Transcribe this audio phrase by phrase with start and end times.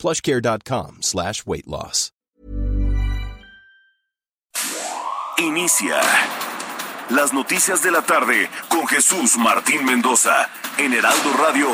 [0.00, 2.10] plushcare.com slash weight loss.
[5.38, 6.00] Inicia
[7.08, 11.68] las noticias de la tarde con Jesús Martín Mendoza en Heraldo Radio.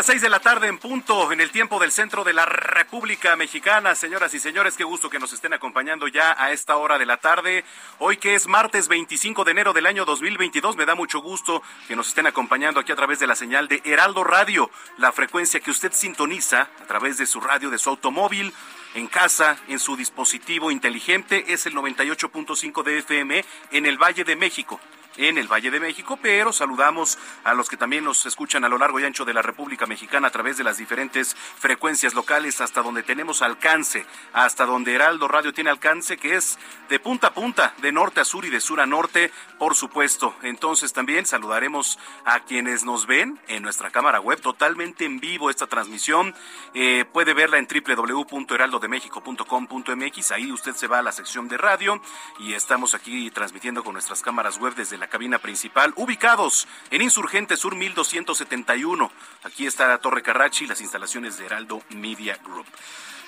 [0.00, 3.36] Las seis de la tarde en punto, en el tiempo del centro de la República
[3.36, 3.94] Mexicana.
[3.94, 7.18] Señoras y señores, qué gusto que nos estén acompañando ya a esta hora de la
[7.18, 7.66] tarde.
[7.98, 11.96] Hoy que es martes 25 de enero del año 2022, me da mucho gusto que
[11.96, 15.70] nos estén acompañando aquí a través de la señal de Heraldo Radio, la frecuencia que
[15.70, 18.54] usted sintoniza a través de su radio, de su automóvil
[18.94, 24.34] en casa, en su dispositivo inteligente, es el 98.5 de FM en el Valle de
[24.34, 24.80] México
[25.16, 28.78] en el Valle de México, pero saludamos a los que también nos escuchan a lo
[28.78, 32.82] largo y ancho de la República Mexicana a través de las diferentes frecuencias locales hasta
[32.82, 36.58] donde tenemos alcance, hasta donde Heraldo Radio tiene alcance, que es
[36.88, 40.34] de punta a punta, de norte a sur y de sur a norte, por supuesto.
[40.42, 45.66] Entonces también saludaremos a quienes nos ven en nuestra cámara web, totalmente en vivo esta
[45.66, 46.34] transmisión.
[46.74, 52.00] Eh, puede verla en www.heraldodemexico.com.mx, ahí usted se va a la sección de radio
[52.38, 57.56] y estamos aquí transmitiendo con nuestras cámaras web desde la cabina principal, ubicados en Insurgente
[57.56, 59.10] Sur 1271.
[59.42, 62.66] Aquí está la Torre Carrachi, las instalaciones de Heraldo Media Group.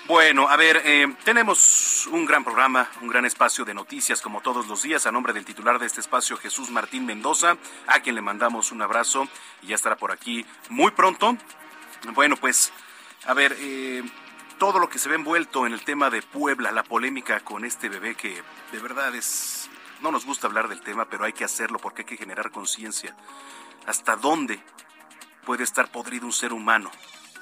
[0.05, 4.67] Bueno, a ver, eh, tenemos un gran programa, un gran espacio de noticias como todos
[4.67, 5.07] los días.
[5.07, 7.57] A nombre del titular de este espacio, Jesús Martín Mendoza,
[7.87, 9.27] a quien le mandamos un abrazo
[9.61, 11.37] y ya estará por aquí muy pronto.
[12.13, 12.71] Bueno, pues,
[13.25, 14.03] a ver, eh,
[14.59, 17.89] todo lo que se ve envuelto en el tema de Puebla, la polémica con este
[17.89, 19.62] bebé que de verdad es
[20.03, 23.15] no nos gusta hablar del tema, pero hay que hacerlo porque hay que generar conciencia.
[23.87, 24.61] ¿Hasta dónde
[25.45, 26.91] puede estar podrido un ser humano?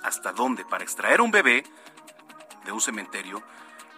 [0.03, 0.63] ¿Hasta dónde?
[0.63, 1.63] Para extraer un bebé
[2.63, 3.41] de un cementerio,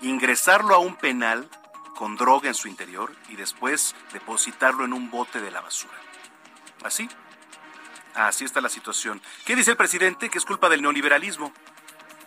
[0.01, 1.49] ingresarlo a un penal
[1.97, 5.93] con droga en su interior y después depositarlo en un bote de la basura.
[6.85, 7.09] ¿Así?
[8.15, 9.21] Así está la situación.
[9.45, 10.29] ¿Qué dice el presidente?
[10.29, 11.51] Que es culpa del neoliberalismo.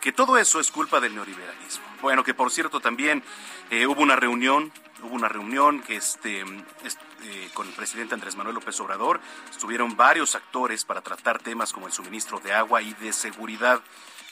[0.03, 1.86] Que todo eso es culpa del neoliberalismo.
[2.03, 3.23] Bueno, que por cierto también
[3.71, 8.55] eh, hubo una reunión hubo una reunión que este, eh, con el presidente Andrés Manuel
[8.55, 9.21] López Obrador.
[9.51, 13.83] Estuvieron varios actores para tratar temas como el suministro de agua y de seguridad.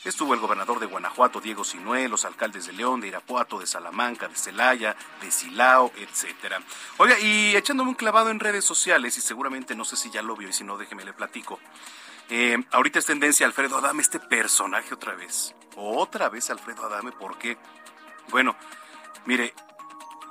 [0.04, 4.28] Estuvo el gobernador de Guanajuato, Diego Sinué, los alcaldes de León, de Irapuato, de Salamanca,
[4.28, 6.60] de Celaya, de Silao, etcétera.
[6.98, 10.36] Oiga, y echándome un clavado en redes sociales, y seguramente no sé si ya lo
[10.36, 11.58] vio, y si no, déjeme le platico.
[12.30, 15.54] Eh, ahorita es tendencia Alfredo Adame, este personaje otra vez.
[15.76, 17.58] Otra vez Alfredo Adame, ¿por qué?
[18.30, 18.56] Bueno,
[19.26, 19.54] mire,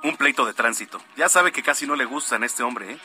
[0.02, 1.00] un pleito de tránsito.
[1.16, 2.98] Ya sabe que casi no le gustan a este hombre, ¿eh?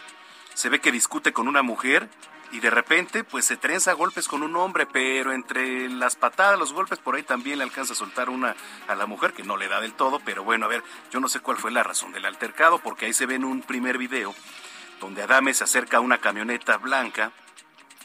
[0.53, 2.09] Se ve que discute con una mujer
[2.51, 6.59] y de repente pues se trenza a golpes con un hombre, pero entre las patadas,
[6.59, 8.55] los golpes por ahí también le alcanza a soltar una
[8.87, 11.29] a la mujer que no le da del todo, pero bueno, a ver, yo no
[11.29, 14.33] sé cuál fue la razón del altercado porque ahí se ve en un primer video
[14.99, 17.31] donde Adame se acerca a una camioneta blanca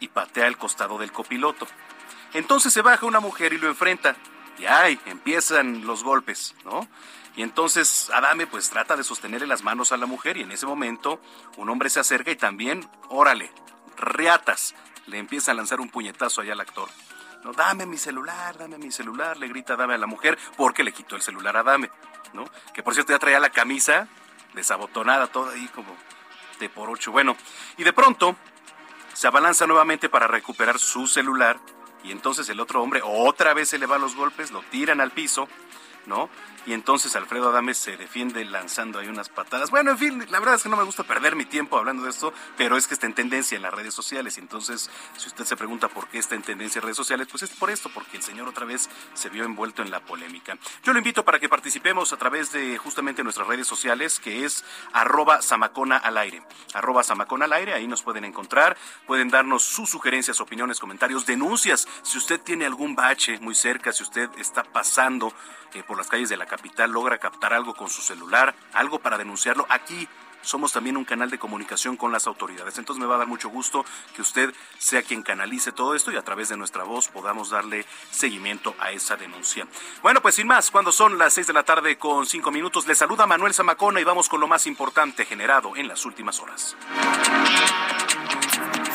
[0.00, 1.66] y patea el costado del copiloto.
[2.32, 4.16] Entonces se baja una mujer y lo enfrenta.
[4.58, 6.88] Y ay, empiezan los golpes, ¿no?
[7.36, 10.66] Y entonces Adame pues trata de sostenerle las manos a la mujer y en ese
[10.66, 11.20] momento
[11.56, 13.50] un hombre se acerca y también, órale,
[13.96, 14.74] reatas,
[15.06, 16.88] le empieza a lanzar un puñetazo allá al actor.
[17.42, 20.92] No, dame mi celular, dame mi celular, le grita Adame a la mujer porque le
[20.92, 21.90] quitó el celular a Adame,
[22.32, 22.44] ¿no?
[22.72, 24.08] Que por cierto ya traía la camisa
[24.54, 25.94] desabotonada, toda ahí como
[26.60, 27.10] de por ocho.
[27.10, 27.36] Bueno,
[27.76, 28.36] y de pronto
[29.14, 31.58] se abalanza nuevamente para recuperar su celular
[32.02, 35.10] y entonces el otro hombre otra vez se le va los golpes, lo tiran al
[35.10, 35.48] piso,
[36.06, 36.28] ¿no?
[36.66, 39.70] Y entonces Alfredo Adames se defiende lanzando ahí unas patadas.
[39.70, 42.10] Bueno, en fin, la verdad es que no me gusta perder mi tiempo hablando de
[42.10, 44.36] esto, pero es que está en tendencia en las redes sociales.
[44.38, 47.42] Y entonces, si usted se pregunta por qué está en tendencia en redes sociales, pues
[47.42, 50.56] es por esto, porque el señor otra vez se vio envuelto en la polémica.
[50.82, 54.64] Yo lo invito para que participemos a través de justamente nuestras redes sociales, que es
[54.92, 56.42] arroba samacona al aire.
[56.72, 58.76] Arroba samacona al aire, ahí nos pueden encontrar,
[59.06, 61.86] pueden darnos sus sugerencias, opiniones, comentarios, denuncias.
[62.02, 65.32] Si usted tiene algún bache muy cerca, si usted está pasando
[65.74, 69.18] eh, por las calles de la capital, logra captar algo con su celular, algo para
[69.18, 70.08] denunciarlo, aquí
[70.40, 72.78] somos también un canal de comunicación con las autoridades.
[72.78, 73.84] Entonces me va a dar mucho gusto
[74.14, 77.84] que usted sea quien canalice todo esto y a través de nuestra voz podamos darle
[78.10, 79.66] seguimiento a esa denuncia.
[80.02, 82.94] Bueno, pues sin más, cuando son las seis de la tarde con cinco minutos, le
[82.94, 86.76] saluda Manuel Zamacona y vamos con lo más importante generado en las últimas horas.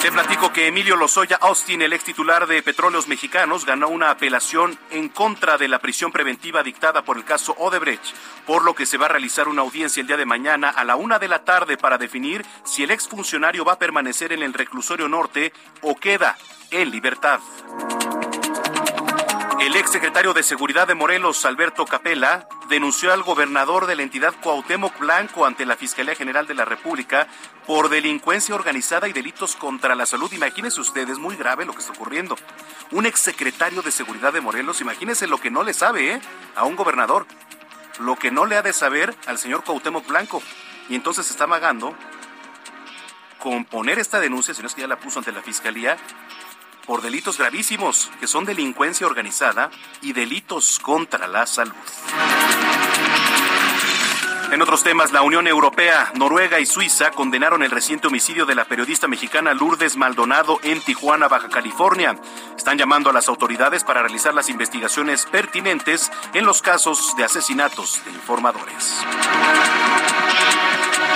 [0.02, 4.80] Te platico que Emilio Lozoya Austin, el ex titular de Petróleos Mexicanos, ganó una apelación
[4.92, 8.16] en contra de la prisión preventiva dictada por el caso Odebrecht,
[8.48, 10.96] por lo que se va a realizar una audiencia el día de mañana a la
[10.96, 15.10] una de la tarde para definir si el exfuncionario va a permanecer en el reclusorio
[15.10, 15.52] norte
[15.82, 16.38] o queda
[16.72, 17.42] en libertad.
[19.60, 24.34] El ex secretario de Seguridad de Morelos, Alberto Capella, denunció al gobernador de la entidad
[24.42, 27.28] Cuauhtémoc Blanco ante la Fiscalía General de la República
[27.68, 30.32] por delincuencia organizada y delitos contra la salud.
[30.32, 32.38] Imagínense ustedes, muy grave lo que está ocurriendo.
[32.92, 36.22] Un ex secretario de Seguridad de Morelos, imagínense lo que no le sabe ¿eh?
[36.56, 37.28] a un gobernador,
[38.00, 40.42] lo que no le ha de saber al señor Cuauhtémoc Blanco.
[40.88, 41.94] Y entonces está amagando
[43.40, 45.98] con poner esta denuncia, si no es que ya la puso ante la Fiscalía,
[46.86, 49.70] por delitos gravísimos, que son delincuencia organizada
[50.02, 51.76] y delitos contra la salud.
[54.52, 58.66] En otros temas, la Unión Europea, Noruega y Suiza condenaron el reciente homicidio de la
[58.66, 62.20] periodista mexicana Lourdes Maldonado en Tijuana, Baja California.
[62.58, 68.04] Están llamando a las autoridades para realizar las investigaciones pertinentes en los casos de asesinatos
[68.06, 69.06] de informadores.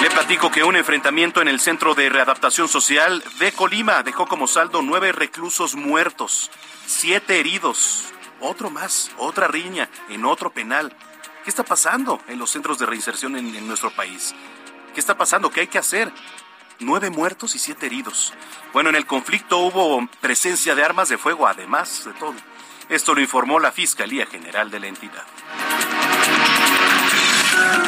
[0.04, 4.50] Le platico que un enfrentamiento en el Centro de Readaptación Social de Colima dejó como
[4.50, 6.52] saldo nueve reclusos muertos,
[6.86, 8.12] siete heridos,
[8.42, 10.94] otro más, otra riña en otro penal.
[11.46, 14.36] ¿Qué está pasando en los centros de reinserción en, nuestro país?
[14.94, 15.50] ¿Qué está pasando?
[15.52, 16.12] ¿Qué hay que hacer?
[16.82, 18.34] Nueve muertos y siete heridos.
[18.74, 22.36] Bueno, en el conflicto hubo presencia de armas de fuego, además de todo.
[22.90, 25.24] Esto lo informó la Fiscalía General de la entidad.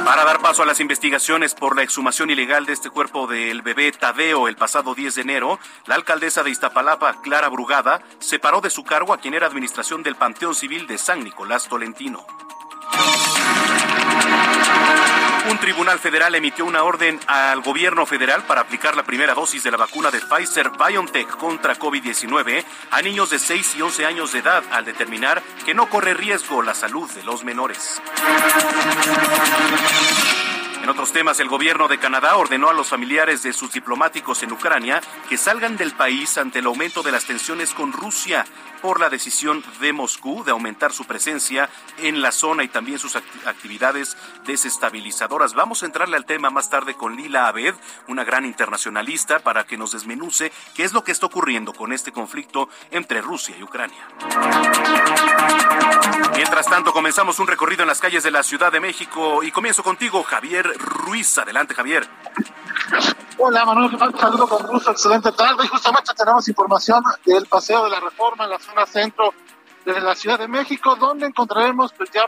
[0.03, 3.91] Para dar paso a las investigaciones por la exhumación ilegal de este cuerpo del bebé
[3.91, 8.83] Tadeo el pasado 10 de enero, la alcaldesa de Iztapalapa, Clara Brugada, separó de su
[8.83, 12.25] cargo a quien era administración del Panteón Civil de San Nicolás Tolentino.
[15.49, 19.71] Un tribunal federal emitió una orden al gobierno federal para aplicar la primera dosis de
[19.71, 24.39] la vacuna de Pfizer BioNTech contra COVID-19 a niños de 6 y 11 años de
[24.39, 28.01] edad al determinar que no corre riesgo la salud de los menores.
[30.85, 34.51] En otros temas, el gobierno de Canadá ordenó a los familiares de sus diplomáticos en
[34.51, 38.45] Ucrania que salgan del país ante el aumento de las tensiones con Rusia
[38.83, 41.71] por la decisión de Moscú de aumentar su presencia
[42.03, 44.15] en la zona y también sus actividades
[44.45, 45.55] desestabilizadoras.
[45.55, 47.73] Vamos a entrarle al tema más tarde con Lila Abed,
[48.07, 52.11] una gran internacionalista, para que nos desmenuce qué es lo que está ocurriendo con este
[52.11, 54.07] conflicto entre Rusia y Ucrania.
[56.35, 59.83] Mientras tanto, comenzamos un recorrido en las calles de la Ciudad de México y comienzo
[59.83, 61.37] contigo, Javier Ruiz.
[61.37, 62.07] Adelante, Javier.
[63.37, 65.67] Hola Manuel, saludo con gusto, excelente tarde.
[65.67, 69.33] Justamente tenemos información del paseo de la reforma en la zona centro
[69.85, 72.25] de la Ciudad de México, donde encontraremos pues ya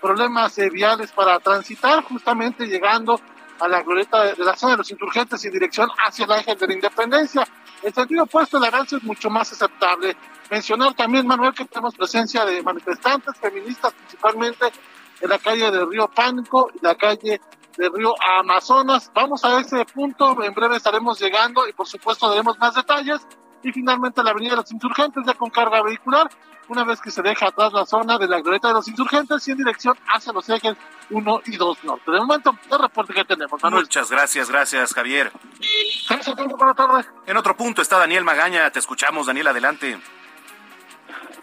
[0.00, 3.20] problemas eh, viales para transitar, justamente llegando
[3.60, 6.66] a la glorieta de, la zona de los insurgentes y dirección hacia el Ángel de
[6.66, 7.46] la Independencia.
[7.82, 10.16] El sentido opuesto, el avance es mucho más aceptable.
[10.50, 14.66] Mencionar también, Manuel, que tenemos presencia de manifestantes feministas, principalmente
[15.20, 17.40] en la calle del Río Pánico y la calle
[17.76, 19.10] del río Amazonas.
[19.14, 23.26] Vamos a ese punto, en breve estaremos llegando y por supuesto daremos más detalles.
[23.62, 26.30] Y finalmente la avenida de los insurgentes ya con carga vehicular,
[26.70, 29.50] una vez que se deja atrás la zona de la glorieta de los insurgentes y
[29.50, 30.76] en dirección hacia los ejes
[31.10, 32.10] 1 y 2 norte.
[32.10, 33.82] De momento, el reporte que tenemos, Manuel.
[33.82, 35.32] Muchas gracias, gracias, Javier.
[36.08, 37.06] Gracias, buenas tardes.
[37.26, 39.98] En otro punto está Daniel Magaña, te escuchamos, Daniel, adelante.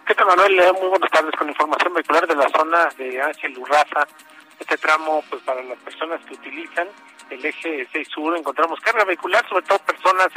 [0.05, 0.57] ¿Qué tal, Manuel?
[0.59, 4.07] Eh, muy buenas tardes con información vehicular de la zona de Ángel Urraza
[4.59, 6.87] este tramo, pues para las personas que utilizan
[7.29, 10.27] el eje 6 sur, encontramos carga vehicular, sobre todo personas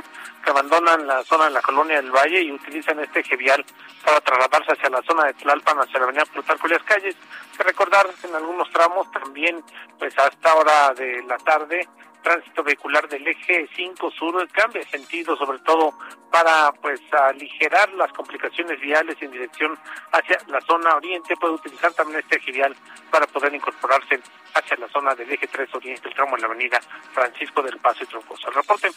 [0.43, 3.65] que abandonan la zona de la colonia del Valle y utilizan este eje vial
[4.05, 7.17] para trasladarse hacia la zona de Tlalpan, hacia la avenida Plutarco y las calles.
[7.57, 9.63] Que recordar en algunos tramos también,
[9.99, 11.89] pues hasta hora de la tarde,
[12.23, 15.95] tránsito vehicular del eje 5 sur cambia sentido, sobre todo
[16.31, 19.79] para pues aligerar las complicaciones viales en dirección
[20.13, 22.77] hacia la zona oriente puede utilizar también este eje vial
[23.11, 24.21] para poder incorporarse
[24.55, 26.81] hacia la zona del eje 3 oriente, el tramo en la avenida
[27.13, 28.49] Francisco del Paso y Troncoso.
[28.49, 28.91] El reporte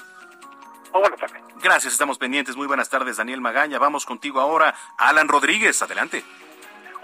[0.94, 1.42] muy buenas tardes.
[1.62, 2.56] Gracias, estamos pendientes.
[2.56, 3.80] Muy buenas tardes, Daniel Magaña.
[3.80, 4.76] Vamos contigo ahora.
[4.98, 6.24] Alan Rodríguez, adelante.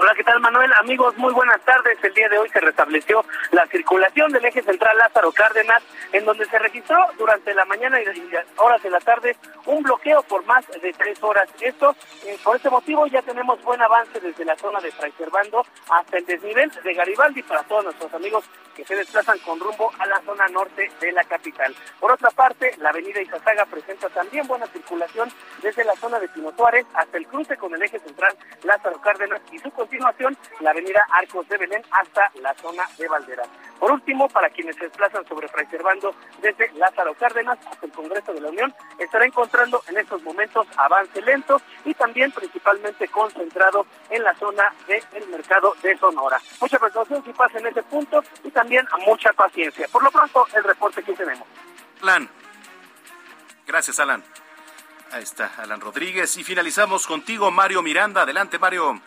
[0.02, 0.72] Hola, ¿qué tal Manuel?
[0.80, 2.02] Amigos, muy buenas tardes.
[2.02, 6.46] El día de hoy se restableció la circulación del eje central Lázaro Cárdenas, en donde
[6.46, 8.06] se registró durante la mañana y
[8.56, 11.50] horas de la tarde un bloqueo por más de tres horas.
[11.60, 11.94] Esto,
[12.26, 16.18] eh, por este motivo, ya tenemos buen avance desde la zona de Fray Servando hasta
[16.18, 18.46] el desnivel de Garibaldi para todos nuestros amigos
[18.80, 21.76] que se desplazan con rumbo a la zona norte de la capital.
[22.00, 25.30] Por otra parte, la avenida Izazaga presenta también buena circulación
[25.62, 29.42] desde la zona de Pino Suárez hasta el cruce con el eje central Lázaro Cárdenas
[29.52, 33.48] y su continuación la avenida Arcos de Belén hasta la zona de Valderas.
[33.80, 38.34] Por último, para quienes se desplazan sobre Fray Servando desde Lázaro Cárdenas hasta el Congreso
[38.34, 44.24] de la Unión, estará encontrando en estos momentos avance lento y también principalmente concentrado en
[44.24, 46.40] la zona del mercado de Sonora.
[46.62, 49.88] Mucha precaución si pasa en ese punto y también mucha paciencia.
[49.92, 51.48] Por lo pronto, el reporte que tenemos.
[52.04, 52.30] Alan.
[53.66, 54.24] Gracias, Alan.
[55.12, 56.38] Ahí está, Alan Rodríguez.
[56.38, 58.22] Y finalizamos contigo, Mario Miranda.
[58.22, 59.02] Adelante, Mario.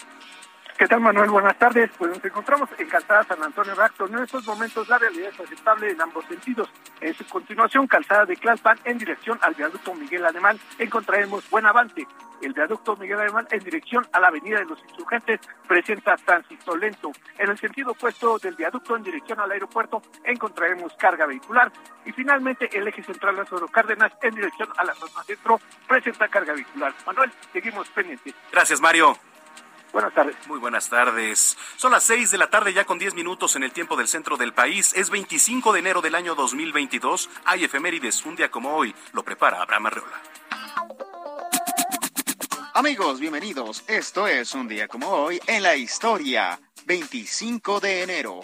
[0.83, 1.31] ¿Qué tal, Manuel?
[1.31, 1.93] Buenas tardes.
[1.97, 4.09] Pues nos encontramos en Calzada San Antonio Racto.
[4.09, 6.69] En estos momentos la realidad es aceptable en ambos sentidos.
[7.01, 12.05] En su continuación, Calzada de Claspan en dirección al viaducto Miguel Alemán encontraremos buen avance.
[12.41, 17.13] El viaducto Miguel Alemán en dirección a la Avenida de los Insurgentes presenta tránsito lento.
[17.39, 21.71] En el sentido opuesto del viaducto en dirección al aeropuerto encontraremos carga vehicular.
[22.05, 26.55] Y finalmente el eje central Lázaro Cárdenas en dirección a la zona centro presenta carga
[26.55, 26.93] vehicular.
[27.07, 28.35] Manuel, seguimos pendientes.
[28.51, 29.17] Gracias, Mario.
[29.93, 30.37] Buenas tardes.
[30.47, 31.57] Muy buenas tardes.
[31.77, 34.39] Son las seis de la tarde ya con diez minutos en el tiempo del centro
[34.39, 34.95] del país.
[34.95, 37.29] Es 25 de enero del año 2022.
[37.45, 38.25] Hay efemérides.
[38.25, 40.23] Un día como hoy lo prepara Abraham Arreola.
[42.73, 43.85] Amigos, bienvenidos.
[43.87, 46.59] Esto es un día como hoy en la historia.
[46.87, 48.41] 25 de enero.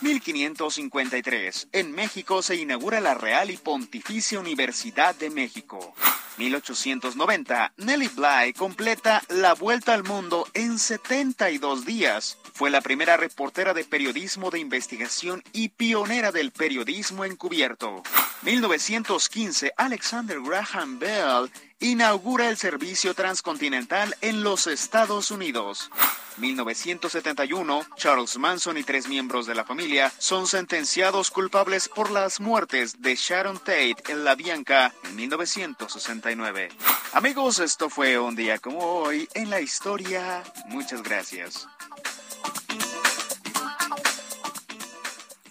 [0.00, 1.68] 1553.
[1.72, 5.94] En México se inaugura la Real y Pontificia Universidad de México.
[6.38, 7.72] 1890.
[7.78, 12.38] Nelly Bly completa la vuelta al mundo en 72 días.
[12.52, 18.02] Fue la primera reportera de periodismo de investigación y pionera del periodismo encubierto.
[18.42, 19.72] 1915.
[19.76, 21.50] Alexander Graham Bell
[21.80, 25.90] inaugura el servicio transcontinental en los Estados Unidos.
[26.38, 33.00] 1971, Charles Manson y tres miembros de la familia son sentenciados culpables por las muertes
[33.00, 36.68] de Sharon Tate en La Bianca en 1969.
[37.12, 40.42] Amigos, esto fue un día como hoy en la historia.
[40.66, 41.66] Muchas gracias.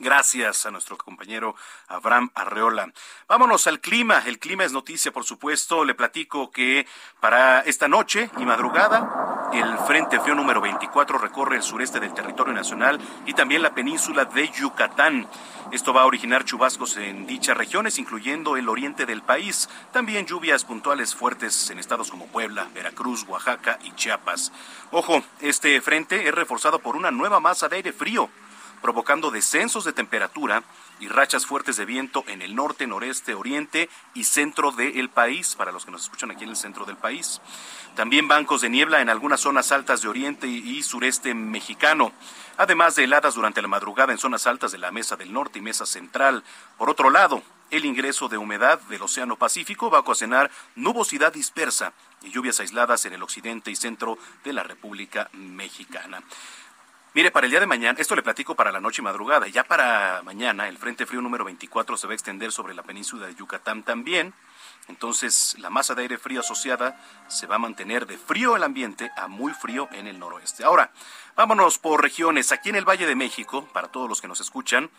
[0.05, 1.55] Gracias a nuestro compañero
[1.87, 2.93] Abraham Arreola.
[3.27, 4.21] Vámonos al clima.
[4.27, 5.83] El clima es noticia, por supuesto.
[5.83, 6.85] Le platico que
[7.19, 12.53] para esta noche y madrugada, el Frente Frío número 24 recorre el sureste del territorio
[12.53, 15.27] nacional y también la península de Yucatán.
[15.71, 19.67] Esto va a originar chubascos en dichas regiones, incluyendo el oriente del país.
[19.91, 24.51] También lluvias puntuales fuertes en estados como Puebla, Veracruz, Oaxaca y Chiapas.
[24.91, 28.29] Ojo, este frente es reforzado por una nueva masa de aire frío
[28.81, 30.63] provocando descensos de temperatura
[30.99, 35.71] y rachas fuertes de viento en el norte, noreste, oriente y centro del país, para
[35.71, 37.41] los que nos escuchan aquí en el centro del país.
[37.95, 42.11] También bancos de niebla en algunas zonas altas de oriente y sureste mexicano,
[42.57, 45.61] además de heladas durante la madrugada en zonas altas de la Mesa del Norte y
[45.61, 46.43] Mesa Central.
[46.77, 47.41] Por otro lado,
[47.71, 53.05] el ingreso de humedad del Océano Pacífico va a ocasionar nubosidad dispersa y lluvias aisladas
[53.05, 56.21] en el occidente y centro de la República Mexicana.
[57.15, 59.63] Mire, para el día de mañana, esto le platico para la noche y madrugada, ya
[59.63, 63.35] para mañana el Frente Frío número 24 se va a extender sobre la península de
[63.35, 64.33] Yucatán también.
[64.89, 69.11] Entonces, la masa de aire frío asociada se va a mantener de frío el ambiente
[69.15, 70.65] a muy frío en el noroeste.
[70.65, 70.91] Ahora,
[71.37, 72.51] vámonos por regiones.
[72.51, 74.89] Aquí en el Valle de México, para todos los que nos escuchan,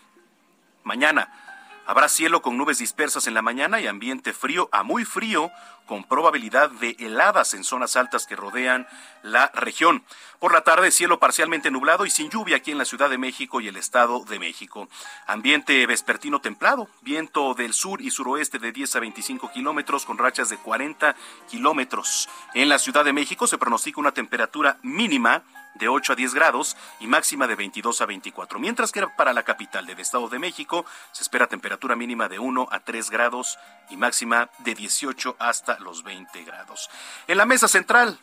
[0.85, 1.46] mañana
[1.87, 5.53] Habrá cielo con nubes dispersas en la mañana y ambiente frío a muy frío,
[5.87, 8.89] con probabilidad de heladas en zonas altas que rodean
[9.23, 10.03] la región.
[10.41, 13.61] Por la tarde, cielo parcialmente nublado y sin lluvia aquí en la Ciudad de México
[13.61, 14.89] y el Estado de México.
[15.29, 20.49] Ambiente vespertino templado, viento del sur y suroeste de 10 a 25 kilómetros con rachas
[20.49, 21.15] de 40
[21.49, 22.29] kilómetros.
[22.55, 25.45] En la Ciudad de México se pronostica una temperatura mínima
[25.79, 28.59] de 8 a 10 grados y máxima de 22 a 24.
[28.59, 32.69] Mientras que para la capital del Estado de México se espera temperatura mínima de 1
[32.71, 33.59] a 3 grados
[33.91, 36.91] y máxima de 18 hasta los 20 grados.
[37.27, 38.19] En la mesa central,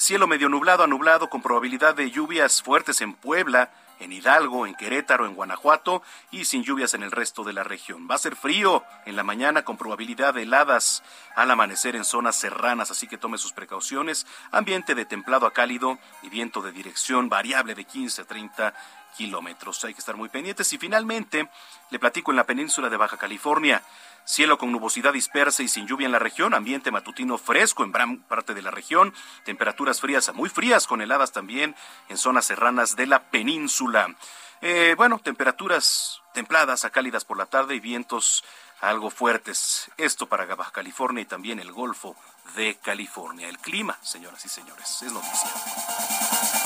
[0.00, 4.74] Cielo medio nublado a nublado con probabilidad de lluvias fuertes en Puebla, en Hidalgo, en
[4.74, 8.08] Querétaro, en Guanajuato y sin lluvias en el resto de la región.
[8.10, 11.02] Va a ser frío en la mañana con probabilidad de heladas
[11.36, 14.26] al amanecer en zonas serranas, así que tome sus precauciones.
[14.50, 18.74] Ambiente de templado a cálido y viento de dirección variable de 15 a 30
[19.16, 19.84] kilómetros.
[19.84, 20.72] Hay que estar muy pendientes.
[20.72, 21.48] Y finalmente,
[21.90, 23.82] le platico en la península de Baja California.
[24.24, 28.18] Cielo con nubosidad dispersa y sin lluvia en la región, ambiente matutino fresco en gran
[28.18, 29.12] parte de la región,
[29.44, 31.74] temperaturas frías a muy frías con heladas también
[32.08, 34.14] en zonas serranas de la península.
[34.60, 38.44] Eh, bueno, temperaturas templadas a cálidas por la tarde y vientos
[38.80, 39.90] algo fuertes.
[39.96, 42.16] Esto para Baja California y también el Golfo
[42.56, 43.48] de California.
[43.48, 46.59] El clima, señoras y señores, es noticia.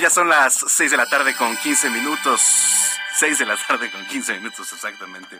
[0.00, 2.40] Ya son las 6 de la tarde con 15 minutos.
[3.18, 5.38] 6 de la tarde con 15 minutos exactamente.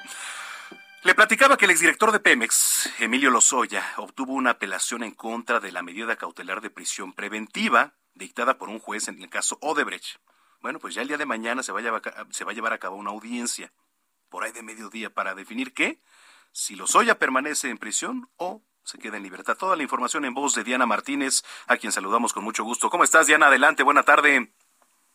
[1.02, 5.72] Le platicaba que el exdirector de Pemex, Emilio Lozoya, obtuvo una apelación en contra de
[5.72, 10.18] la medida cautelar de prisión preventiva dictada por un juez en el caso Odebrecht.
[10.60, 12.74] Bueno, pues ya el día de mañana se va a llevar, se va a, llevar
[12.74, 13.72] a cabo una audiencia,
[14.28, 16.02] por ahí de mediodía, para definir qué,
[16.52, 19.56] si Lozoya permanece en prisión o se queda en libertad.
[19.56, 22.90] Toda la información en voz de Diana Martínez, a quien saludamos con mucho gusto.
[22.90, 23.46] ¿Cómo estás, Diana?
[23.46, 24.50] Adelante, buena tarde.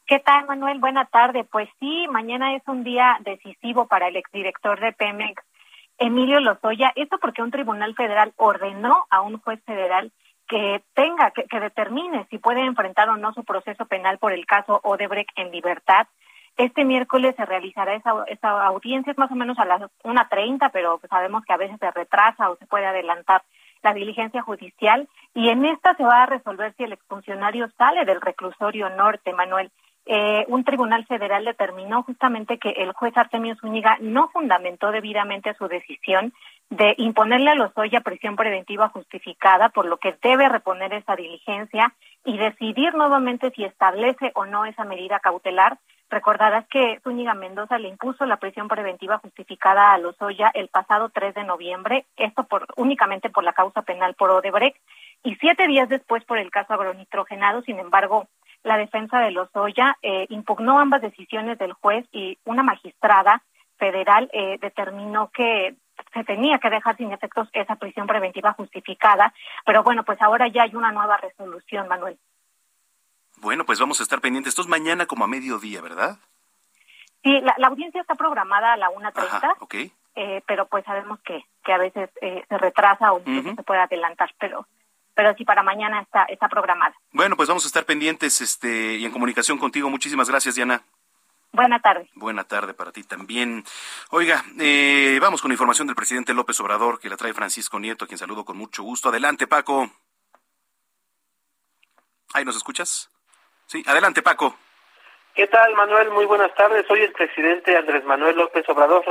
[0.08, 0.80] ¿Qué tal, Manuel?
[0.80, 1.44] Buena tarde.
[1.46, 5.44] Pues sí, mañana es un día decisivo para el exdirector de Pemex,
[5.98, 6.92] Emilio Lozoya.
[6.96, 10.12] Esto porque un tribunal federal ordenó a un juez federal
[10.48, 14.46] que tenga, que, que determine si puede enfrentar o no su proceso penal por el
[14.46, 16.08] caso Odebrecht en libertad.
[16.58, 21.02] Este miércoles se realizará esa, esa audiencia, es más o menos a las 1.30, pero
[21.10, 23.44] sabemos que a veces se retrasa o se puede adelantar
[23.84, 28.22] la diligencia judicial y en esta se va a resolver si el exfuncionario sale del
[28.22, 29.72] reclusorio norte, Manuel.
[30.08, 35.68] Eh, un tribunal federal determinó justamente que el juez Artemio Zúñiga no fundamentó debidamente su
[35.68, 36.34] decisión
[36.70, 41.94] de imponerle a Lozoya prisión preventiva justificada, por lo que debe reponer esa diligencia
[42.24, 45.78] y decidir nuevamente si establece o no esa medida cautelar
[46.10, 51.34] Recordarás que Zúñiga Mendoza le impuso la prisión preventiva justificada a Lozoya el pasado 3
[51.34, 54.78] de noviembre, esto por, únicamente por la causa penal por Odebrecht,
[55.24, 57.64] y siete días después por el caso agronitrogenado.
[57.64, 58.28] Sin embargo,
[58.66, 63.44] la defensa de Lozoya eh, impugnó ambas decisiones del juez y una magistrada
[63.78, 65.76] federal eh, determinó que
[66.14, 69.34] se tenía que dejar sin efectos esa prisión preventiva justificada,
[69.66, 72.18] pero bueno, pues ahora ya hay una nueva resolución, Manuel.
[73.38, 74.52] Bueno, pues vamos a estar pendientes.
[74.52, 76.18] Esto es mañana como a mediodía, ¿verdad?
[77.24, 79.56] Sí, la, audiencia está programada a la 1.30.
[79.60, 79.76] ok.
[80.18, 84.34] Eh, pero pues sabemos que, que a veces eh, se retrasa o se puede adelantar,
[84.40, 84.66] pero
[85.16, 86.94] pero sí para mañana está está programada.
[87.12, 89.90] Bueno, pues vamos a estar pendientes este y en comunicación contigo.
[89.90, 90.84] Muchísimas gracias, Diana.
[91.52, 92.10] Buena tarde.
[92.16, 93.64] Buena tarde para ti también.
[94.12, 98.08] Oiga, eh, vamos con información del presidente López Obrador, que la trae Francisco Nieto, a
[98.08, 99.08] quien saludo con mucho gusto.
[99.08, 99.90] Adelante, Paco.
[102.34, 103.10] ¿Ahí nos escuchas?
[103.68, 104.58] Sí, adelante Paco.
[105.34, 106.12] ¿Qué tal, Manuel?
[106.12, 106.86] Muy buenas tardes.
[106.90, 109.04] Hoy el presidente Andrés Manuel López Obrador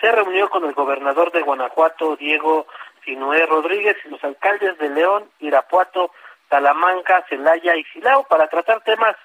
[0.00, 2.66] se reunió con el gobernador de Guanajuato, Diego
[3.04, 6.12] Sinué Rodríguez, y los alcaldes de León, Irapuato,
[6.48, 9.16] Talamanca, Celaya y Silao para tratar temas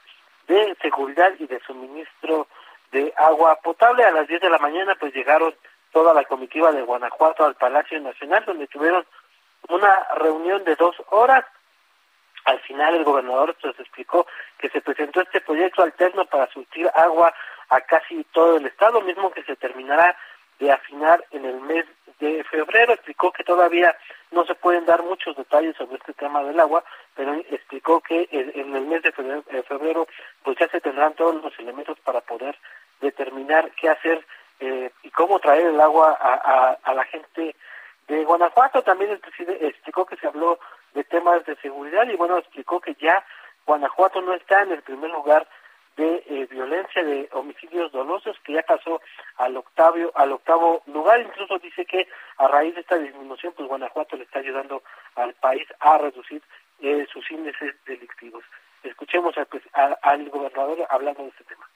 [0.48, 2.48] de seguridad y de suministro
[2.92, 4.04] de agua potable.
[4.04, 5.54] A las 10 de la mañana pues llegaron
[5.92, 9.06] toda la comitiva de Guanajuato al Palacio Nacional donde tuvieron
[9.70, 11.46] una reunión de dos horas
[12.46, 17.34] al final el gobernador nos explicó que se presentó este proyecto alterno para surtir agua
[17.70, 20.18] a casi todo el estado, mismo que se terminará
[20.60, 21.86] de afinar en el mes
[22.20, 22.94] de febrero.
[22.94, 23.96] Explicó que todavía
[24.32, 26.84] no se pueden dar muchos detalles sobre este tema del agua,
[27.16, 29.12] pero explicó que en el mes de
[29.64, 30.08] febrero,
[30.44, 32.58] pues ya se tendrán todos los elementos para poder
[33.02, 34.26] determinar qué hacer
[34.60, 37.56] eh, y cómo traer el agua a, a la gente
[38.08, 38.82] de Guanajuato.
[38.82, 39.20] También
[39.60, 40.60] explicó que se habló
[40.94, 43.26] de temas de seguridad y bueno, explicó que ya
[43.66, 45.48] Guanajuato no está en el primer lugar
[45.98, 49.02] de eh, violencia, de homicidios dolosos, que ya pasó
[49.38, 51.22] al octavo, al octavo lugar.
[51.22, 54.84] Incluso dice que a raíz de esta disminución, pues Guanajuato le está ayudando
[55.16, 56.42] al país a reducir
[56.82, 58.44] eh, sus índices delictivos.
[58.84, 61.68] Escuchemos al, pues, al gobernador hablando de este tema.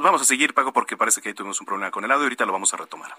[0.00, 2.26] Vamos a seguir, Paco, porque parece que ahí tuvimos un problema con el audio y
[2.26, 3.12] ahorita lo vamos a retomar.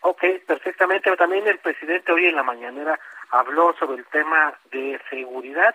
[0.00, 1.14] Ok, perfectamente.
[1.16, 2.98] También el presidente hoy en la mañanera
[3.30, 5.74] habló sobre el tema de seguridad.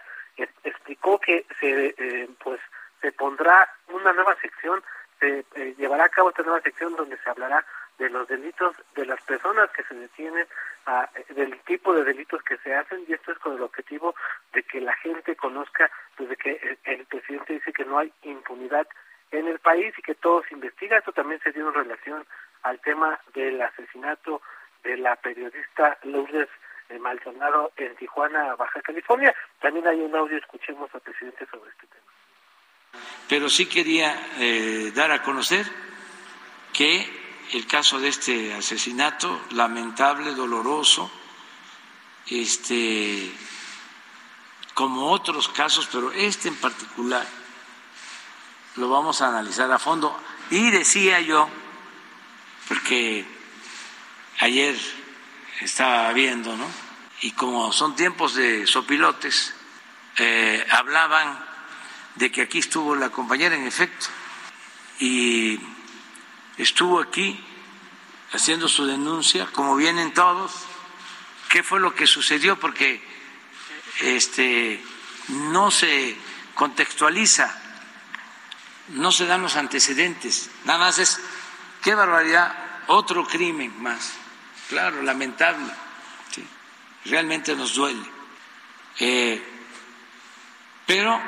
[0.64, 2.60] explicó que se, eh, pues,
[3.02, 4.84] se pondrá una nueva sección,
[5.20, 7.66] se eh, llevará a cabo esta nueva sección donde se hablará
[7.98, 10.46] de los delitos de las personas que se detienen,
[11.30, 14.14] del tipo de delitos que se hacen y esto es con el objetivo
[14.54, 18.88] de que la gente conozca desde que el, presidente dice que no hay impunidad
[19.32, 20.98] en el país y que todo se investiga.
[20.98, 22.26] Esto también se dio en relación
[22.62, 24.42] al tema del asesinato
[24.84, 26.65] de la periodista Lourdes eh,
[27.00, 29.34] Maldonado en Tijuana, Baja California.
[29.62, 32.06] También hay un audio, escuchemos al presidente sobre este tema.
[33.28, 35.66] Pero sí quería eh, dar a conocer
[36.74, 37.08] que
[37.54, 41.12] el caso de este asesinato lamentable, doloroso,
[42.28, 43.32] este,
[44.74, 47.26] como otros casos, pero este en particular
[48.76, 50.18] lo vamos a analizar a fondo.
[50.50, 51.48] Y decía yo,
[52.68, 53.26] porque
[54.40, 54.76] ayer
[55.62, 56.68] estaba viendo, ¿no?
[57.22, 59.54] Y como son tiempos de sopilotes,
[60.18, 61.46] eh, hablaban
[62.16, 64.08] de que aquí estuvo la compañera en efecto.
[65.00, 65.60] Y
[66.58, 67.44] estuvo aquí
[68.32, 70.52] haciendo su denuncia, como vienen todos,
[71.50, 73.04] qué fue lo que sucedió, porque
[74.02, 74.84] este
[75.30, 76.18] no se
[76.54, 77.62] contextualiza,
[78.90, 81.20] no se dan los antecedentes, nada más es
[81.82, 84.14] qué barbaridad, otro crimen más,
[84.70, 85.72] claro, lamentable,
[87.06, 88.06] realmente nos duele.
[89.00, 89.42] Eh,
[90.86, 91.20] pero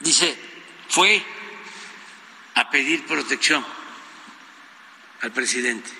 [0.00, 0.38] dice,
[0.88, 1.24] fue
[2.54, 3.64] a pedir protección
[5.22, 5.90] al presidente.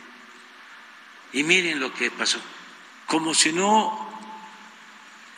[1.33, 2.41] Y miren lo que pasó.
[3.07, 4.11] Como si no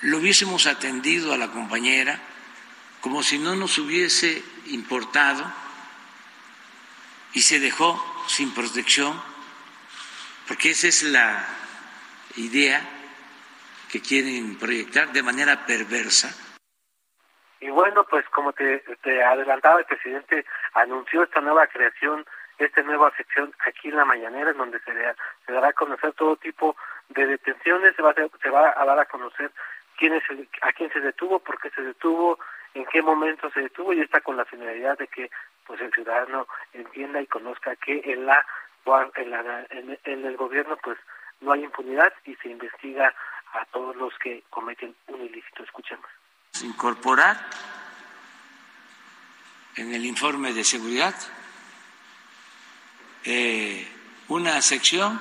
[0.01, 2.21] lo hubiésemos atendido a la compañera,
[3.01, 5.51] como si no nos hubiese importado
[7.33, 9.21] y se dejó sin protección,
[10.47, 11.45] porque esa es la
[12.37, 12.81] idea
[13.91, 16.35] que quieren proyectar de manera perversa.
[17.61, 18.83] Y bueno, pues como te,
[19.25, 22.25] adelantaba, el presidente anunció esta nueva creación
[22.59, 24.93] esta nueva sección aquí en la mañanera, en donde se,
[25.47, 26.77] se dará a conocer todo tipo
[27.09, 29.51] de detenciones, se va, a, se va a dar a conocer
[29.97, 30.23] quién es
[30.63, 32.39] a quién se detuvo, por qué se detuvo,
[32.75, 35.31] en qué momento se detuvo y está con la finalidad de que
[35.67, 38.45] pues el ciudadano entienda y conozca que en la
[39.17, 40.99] en, la, en, en el gobierno pues
[41.41, 43.15] no hay impunidad y se investiga
[43.53, 45.63] a todos los que cometen un ilícito.
[45.63, 46.07] Escuchemos.
[46.63, 47.39] Incorporar
[49.77, 51.15] en el informe de seguridad
[53.25, 53.89] eh,
[54.29, 55.21] una sección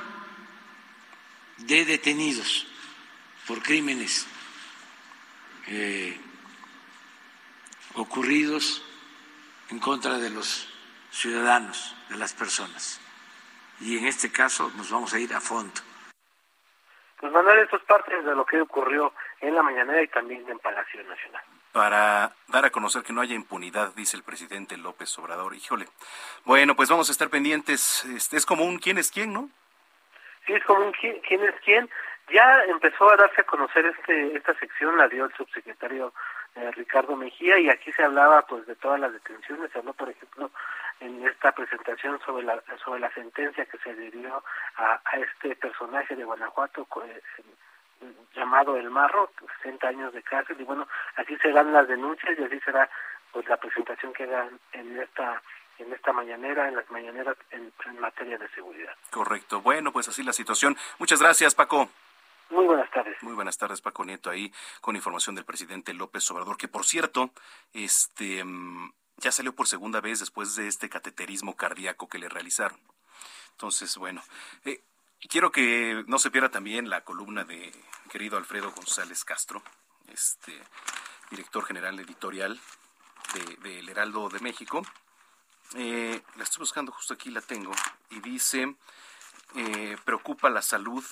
[1.58, 2.67] de detenidos
[3.47, 4.28] por crímenes
[5.67, 6.19] eh,
[7.95, 8.84] ocurridos
[9.69, 10.67] en contra de los
[11.12, 12.99] ciudadanos, de las personas.
[13.83, 15.73] Y en este caso nos vamos a ir a fondo.
[17.19, 20.59] Pues Manuel, esto es parte de lo que ocurrió en la mañanera y también en
[20.59, 21.43] Palacio Nacional
[21.73, 25.55] para dar a conocer que no haya impunidad, dice el presidente López Obrador.
[25.55, 25.87] Híjole.
[26.45, 28.05] Bueno, pues vamos a estar pendientes.
[28.15, 29.49] Este, es como un quién es quién, ¿no?
[30.45, 31.89] Sí, es como un quién, quién es quién.
[32.31, 36.13] Ya empezó a darse a conocer este esta sección, la dio el subsecretario
[36.55, 39.71] eh, Ricardo Mejía y aquí se hablaba pues de todas las detenciones.
[39.71, 40.51] Se habló, por ejemplo,
[40.99, 44.43] en esta presentación sobre la sobre la sentencia que se dio
[44.77, 47.21] a, a este personaje de Guanajuato, eh,
[48.35, 49.31] llamado El Marro,
[49.63, 52.89] 60 años de cárcel, y bueno, así serán las denuncias y así será
[53.31, 55.41] pues la presentación que hagan en esta
[55.79, 58.93] en esta mañanera, en las mañaneras en, materia de seguridad.
[59.11, 59.61] Correcto.
[59.61, 60.75] Bueno, pues así la situación.
[60.99, 61.89] Muchas gracias, Paco.
[62.49, 63.21] Muy buenas tardes.
[63.21, 64.51] Muy buenas tardes, Paco Nieto, ahí
[64.82, 67.32] con información del presidente López Obrador, que por cierto,
[67.73, 72.79] este mm, ya salió por segunda vez después de este cateterismo cardíaco que le realizaron.
[73.51, 74.21] Entonces, bueno,
[74.65, 74.82] eh,
[75.29, 77.71] quiero que no se pierda también la columna de
[78.12, 79.63] querido Alfredo González Castro,
[80.08, 80.60] este
[81.29, 82.60] director general editorial
[83.63, 84.82] de, El Heraldo de México.
[85.75, 87.71] Eh, la estoy buscando, justo aquí la tengo,
[88.12, 88.75] y dice,
[89.56, 91.03] eh, preocupa la salud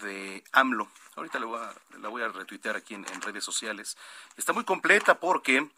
[0.00, 0.88] de AMLO.
[1.16, 3.96] Ahorita la voy a, la voy a retuitear aquí en, redes sociales.
[4.36, 5.68] Está muy completa porque,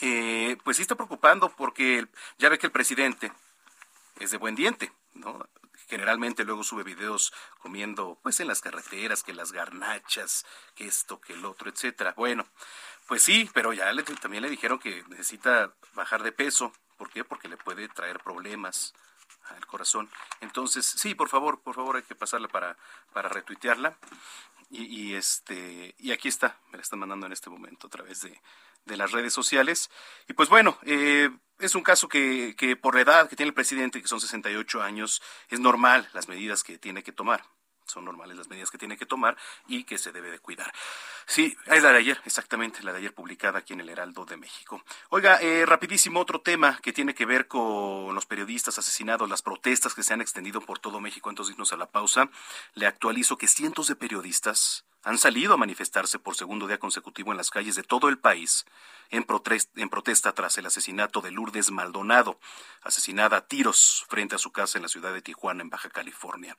[0.00, 2.06] eh, pues sí está preocupando porque
[2.38, 3.32] ya ve que el presidente
[4.18, 5.46] es de buen diente, ¿no?
[5.90, 11.32] generalmente luego sube videos comiendo pues en las carreteras, que las garnachas, que esto, que
[11.32, 12.14] el otro, etcétera.
[12.16, 12.46] Bueno,
[13.08, 16.72] pues sí, pero ya le, también le dijeron que necesita bajar de peso.
[16.96, 17.24] ¿Por qué?
[17.24, 18.94] Porque le puede traer problemas
[19.56, 20.10] al corazón.
[20.40, 22.76] Entonces, sí, por favor, por favor, hay que pasarla para,
[23.12, 23.96] para retuitearla.
[24.72, 28.40] Y, este y aquí está, me la están mandando en este momento a través de,
[28.84, 29.90] de las redes sociales.
[30.28, 34.00] Y pues bueno, eh, es un caso que, por la edad que tiene el presidente,
[34.00, 37.44] que son 68 años, es normal las medidas que tiene que tomar.
[37.90, 39.36] Son normales las medidas que tiene que tomar
[39.68, 40.72] y que se debe de cuidar.
[41.26, 44.36] Sí, es la de ayer, exactamente, la de ayer publicada aquí en el Heraldo de
[44.36, 44.82] México.
[45.10, 49.94] Oiga, eh, rapidísimo otro tema que tiene que ver con los periodistas asesinados, las protestas
[49.94, 52.30] que se han extendido por todo México, entonces irnos a la pausa.
[52.74, 57.38] Le actualizo que cientos de periodistas han salido a manifestarse por segundo día consecutivo en
[57.38, 58.66] las calles de todo el país
[59.10, 62.38] en, protesta tras el asesinato de Lourdes Maldonado,
[62.82, 66.56] asesinada a tiros frente a su casa en la ciudad de Tijuana, en Baja California.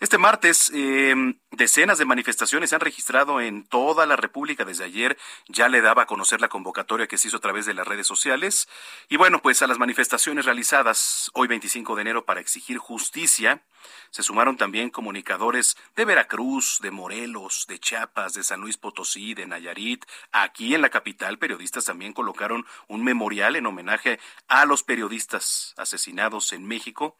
[0.00, 4.64] Este martes, em, decenas de manifestaciones se han registrado en toda la República.
[4.64, 7.74] Desde ayer ya le daba a conocer la convocatoria que se hizo a través de
[7.74, 8.68] las redes sociales.
[9.08, 13.62] Y bueno, pues a las manifestaciones realizadas hoy 25 de enero para exigir justicia,
[14.10, 19.46] se sumaron también comunicadores de Veracruz, de Morelos, de Chiapas, de San Luis Potosí, de
[19.46, 20.04] Nayarit.
[20.32, 26.52] Aquí en la capital, periodistas también colocaron un memorial en homenaje a los periodistas asesinados
[26.52, 27.16] en México.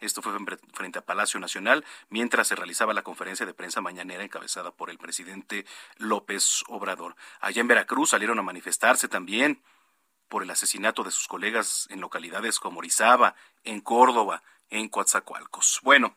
[0.00, 0.32] Esto fue
[0.74, 4.98] frente a Palacio Nacional mientras se realizaba la conferencia de prensa mañanera encabezada por el
[4.98, 5.64] presidente
[5.96, 7.16] López Obrador.
[7.40, 9.62] Allá en Veracruz salieron a manifestarse también
[10.28, 15.80] por el asesinato de sus colegas en localidades como Orizaba, en Córdoba, en Coatzacoalcos.
[15.82, 16.16] Bueno,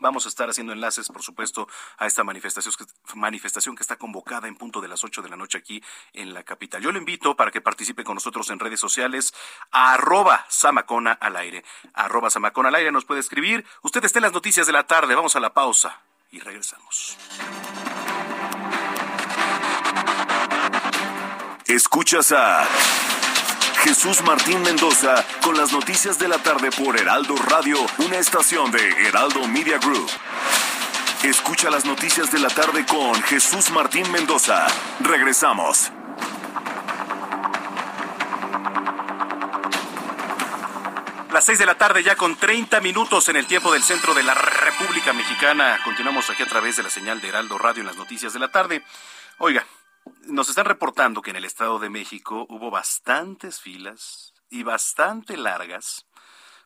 [0.00, 4.80] Vamos a estar haciendo enlaces, por supuesto, a esta manifestación, que está convocada en punto
[4.80, 5.82] de las 8 de la noche aquí
[6.14, 6.82] en la capital.
[6.82, 9.34] Yo le invito para que participe con nosotros en redes sociales,
[9.70, 11.64] a arroba Samacona al aire.
[11.92, 13.64] Arroba Samacona al aire nos puede escribir.
[13.82, 15.14] Usted esté en las noticias de la tarde.
[15.14, 16.00] Vamos a la pausa
[16.32, 17.18] y regresamos.
[21.66, 22.66] Escuchas a
[23.82, 29.08] Jesús Martín Mendoza con las noticias de la tarde por Heraldo Radio, una estación de
[29.08, 30.10] Heraldo Media Group.
[31.22, 34.66] Escucha las noticias de la tarde con Jesús Martín Mendoza.
[35.00, 35.90] Regresamos.
[41.32, 44.22] Las seis de la tarde ya con 30 minutos en el tiempo del centro de
[44.22, 45.78] la República Mexicana.
[45.84, 48.48] Continuamos aquí a través de la señal de Heraldo Radio en las noticias de la
[48.48, 48.84] tarde.
[49.38, 49.64] Oiga,
[50.26, 56.06] nos están reportando que en el Estado de México hubo bastantes filas y bastante largas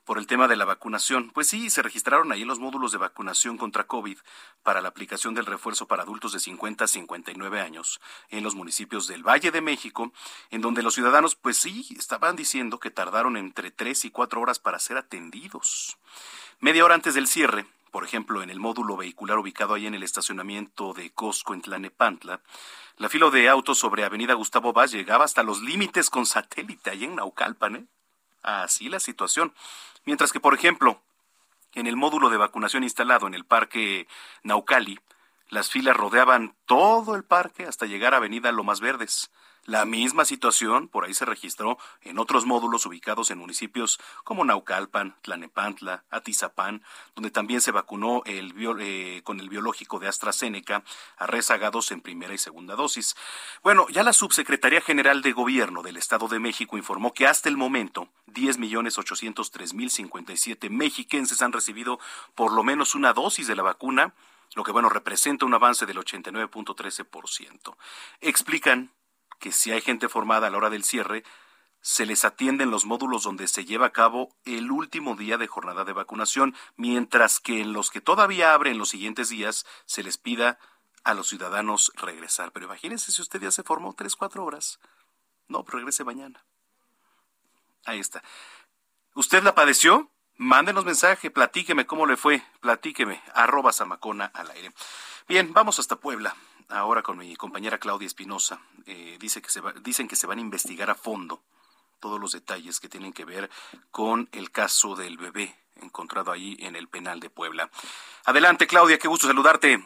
[0.05, 1.31] por el tema de la vacunación.
[1.31, 4.19] Pues sí, se registraron ahí los módulos de vacunación contra COVID
[4.63, 9.07] para la aplicación del refuerzo para adultos de 50 a 59 años en los municipios
[9.09, 10.13] del Valle de México,
[10.51, 14.59] en donde los ciudadanos, pues sí, estaban diciendo que tardaron entre 3 y 4 horas
[14.59, 15.97] para ser atendidos.
[16.61, 20.03] Media hora antes del cierre, por ejemplo, en el módulo vehicular ubicado ahí en el
[20.03, 22.41] estacionamiento de Cosco en Tlanepantla,
[22.97, 27.05] la fila de autos sobre Avenida Gustavo Vaz llegaba hasta los límites con satélite ahí
[27.05, 27.85] en Naucalpan, ¿eh?
[28.43, 29.55] Así la situación.
[30.05, 31.03] Mientras que, por ejemplo,
[31.75, 34.09] en el módulo de vacunación instalado en el Parque
[34.43, 34.99] Naucali,
[35.49, 39.31] las filas rodeaban todo el parque hasta llegar a Avenida Lomas Verdes.
[39.67, 45.17] La misma situación por ahí se registró en otros módulos ubicados en municipios como Naucalpan,
[45.23, 46.83] Tlanepantla, Atizapán,
[47.15, 50.85] donde también se vacunó el eh, con el biológico de AstraZeneca
[51.17, 53.17] a rezagados en primera y segunda dosis.
[53.63, 57.57] Bueno, ya la Subsecretaría General de Gobierno del Estado de México informó que hasta el
[57.57, 61.99] momento 10.803.057 mexiquenses han recibido
[62.35, 64.13] por lo menos una dosis de la vacuna
[64.55, 67.77] lo que bueno representa un avance del 89.13%.
[68.21, 68.93] Explican
[69.45, 71.23] que si hay gente formada a la hora del cierre,
[71.83, 75.47] se les atiende en los módulos donde se lleva a cabo el último día de
[75.47, 80.17] jornada de vacunación, mientras que en los que todavía abren los siguientes días se les
[80.17, 80.59] pida
[81.03, 82.53] a los ciudadanos regresar.
[82.53, 84.81] Pero imagínense si usted ya se formó tres, cuatro horas.
[85.47, 86.43] No, pues regrese mañana.
[87.85, 88.25] Ahí está.
[89.15, 90.11] ¿Usted la padeció?
[90.39, 94.73] Mándenos mensaje, platíqueme cómo le fue, platíqueme, arroba Samacona al aire.
[95.29, 96.35] Bien, vamos hasta Puebla
[96.69, 98.61] ahora con mi compañera Claudia Espinosa.
[98.87, 99.43] Eh, dice
[99.83, 101.43] dicen que se van a investigar a fondo
[102.01, 103.51] todos los detalles que tienen que ver
[103.91, 107.71] con el caso del bebé encontrado ahí en el penal de Puebla.
[108.27, 109.83] Adelante, Claudia, qué gusto saludarte.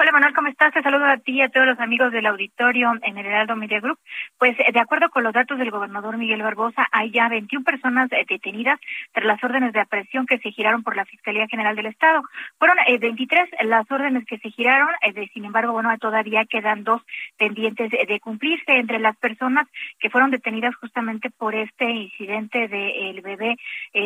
[0.00, 0.72] Hola Manuel, ¿cómo estás?
[0.72, 3.80] Te saludo a ti y a todos los amigos del auditorio en el Heraldo Media
[3.80, 3.98] Group.
[4.38, 8.08] Pues eh, de acuerdo con los datos del gobernador Miguel Barbosa, hay ya 21 personas
[8.12, 8.78] eh, detenidas
[9.10, 12.22] tras las órdenes de aprehensión que se giraron por la Fiscalía General del Estado.
[12.60, 14.88] Fueron 23 eh, las órdenes que se giraron,
[15.34, 17.02] sin embargo, bueno, todavía quedan dos
[17.36, 19.66] pendientes de cumplirse entre las personas
[19.98, 23.56] que fueron detenidas justamente por este incidente del bebé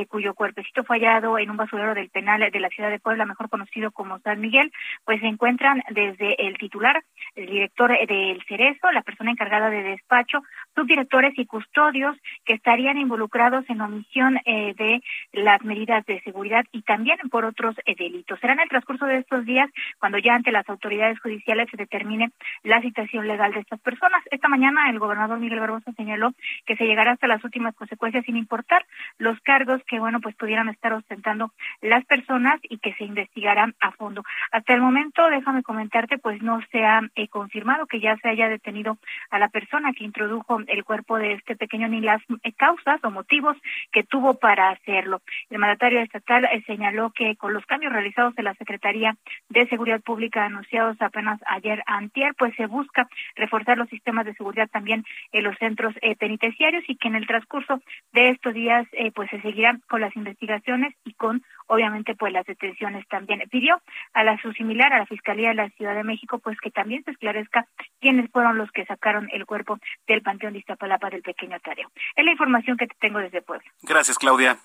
[0.09, 3.51] cuyo cuerpecito fue hallado en un basurero del penal de la ciudad de Puebla, mejor
[3.51, 4.73] conocido como San Miguel,
[5.05, 7.03] pues se encuentran desde el titular,
[7.35, 10.43] el director del Cerezo, la persona encargada de despacho,
[10.75, 16.83] subdirectores y custodios que estarían involucrados en omisión eh, de las medidas de seguridad y
[16.83, 18.39] también por otros eh, delitos.
[18.41, 22.31] Será en el transcurso de estos días cuando ya ante las autoridades judiciales se determine
[22.63, 24.23] la situación legal de estas personas.
[24.31, 26.33] Esta mañana el gobernador Miguel Barbosa señaló
[26.67, 28.85] que se llegará hasta las últimas consecuencias sin importar
[29.19, 33.93] los cargos que, bueno, pues pudieran estar ostentando las personas y que se investigarán a
[33.93, 34.23] fondo.
[34.51, 38.51] Hasta el momento, déjame comentarte, pues no se ha eh, confirmado que ya se haya
[38.51, 38.99] detenido
[39.31, 43.11] a la persona que introdujo el cuerpo de este pequeño ni las eh, causas o
[43.11, 43.57] motivos
[43.91, 45.23] que tuvo para hacerlo.
[45.49, 49.17] El mandatario estatal eh, señaló que con los cambios realizados en la Secretaría
[49.49, 54.69] de Seguridad Pública anunciados apenas ayer antier, pues se busca reforzar los sistemas de seguridad
[54.69, 57.81] también en los centros penitenciarios y que en el transcurso
[58.13, 63.07] de estos días pues se seguirán con las investigaciones y con obviamente pues las detenciones
[63.09, 63.43] también.
[63.51, 63.81] Pidió
[64.13, 67.05] a la su similar a la Fiscalía de la Ciudad de México pues que también
[67.05, 67.67] se esclarezca
[68.01, 71.91] quiénes fueron los que sacaron el cuerpo del Panteón de Iztapalapa del pequeño Tadeo.
[72.17, 73.71] Es la información que te tengo desde Puebla.
[73.83, 74.59] Gracias, Claudia.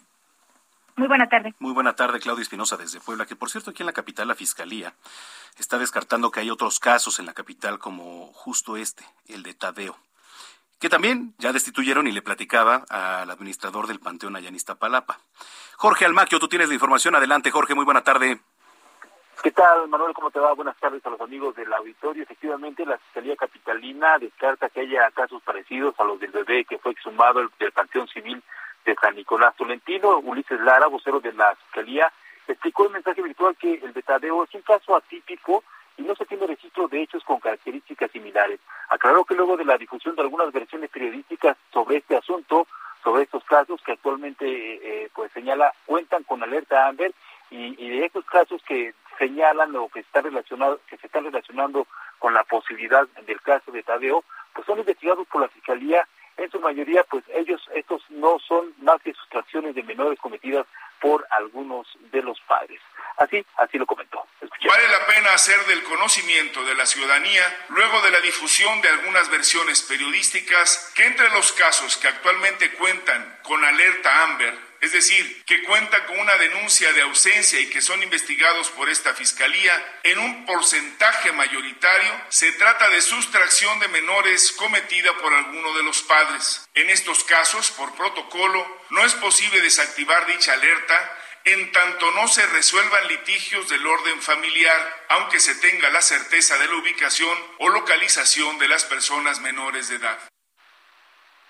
[0.95, 1.53] Muy buena tarde.
[1.59, 4.35] Muy buena tarde, Claudia Espinosa desde Puebla, que por cierto aquí en la capital la
[4.35, 4.93] Fiscalía
[5.59, 9.95] está descartando que hay otros casos en la capital como justo este, el de Tadeo
[10.79, 15.19] que también ya destituyeron y le platicaba al administrador del Panteón allá en Iztapalapa.
[15.75, 17.15] Jorge Almaquio, tú tienes la información.
[17.15, 18.39] Adelante, Jorge, muy buena tarde.
[19.43, 20.13] ¿Qué tal, Manuel?
[20.13, 20.53] ¿Cómo te va?
[20.53, 22.23] Buenas tardes a los amigos del auditorio.
[22.23, 26.91] Efectivamente, la Fiscalía Capitalina descarta que haya casos parecidos a los del bebé que fue
[26.91, 28.41] exhumado del Panteón Civil
[28.83, 30.17] de San Nicolás Tolentino.
[30.17, 32.11] Ulises Lara, vocero de la Fiscalía,
[32.47, 35.63] explicó en mensaje virtual que el betadeo es un caso atípico
[35.97, 38.59] y no se tiene registro de hechos con características similares.
[38.89, 42.67] Aclaró que luego de la difusión de algunas versiones periodísticas sobre este asunto,
[43.03, 47.13] sobre estos casos que actualmente eh, pues señala cuentan con alerta Amber
[47.49, 51.87] y, de estos casos que señalan o que está relacionado que se están relacionando
[52.19, 56.07] con la posibilidad del caso de Tadeo pues son investigados por la fiscalía.
[56.37, 60.65] En su mayoría pues ellos estos no son más que sustracciones de menores cometidas
[60.99, 62.79] por algunos de los padres.
[63.17, 64.25] Así así lo comentó.
[64.41, 69.29] Vale la pena hacer del conocimiento de la ciudadanía, luego de la difusión de algunas
[69.29, 75.63] versiones periodísticas, que entre los casos que actualmente cuentan con alerta Amber, es decir, que
[75.63, 80.45] cuentan con una denuncia de ausencia y que son investigados por esta Fiscalía, en un
[80.45, 86.67] porcentaje mayoritario se trata de sustracción de menores cometida por alguno de los padres.
[86.73, 92.45] En estos casos, por protocolo, no es posible desactivar dicha alerta en tanto no se
[92.47, 94.75] resuelvan litigios del orden familiar,
[95.09, 99.95] aunque se tenga la certeza de la ubicación o localización de las personas menores de
[99.95, 100.17] edad.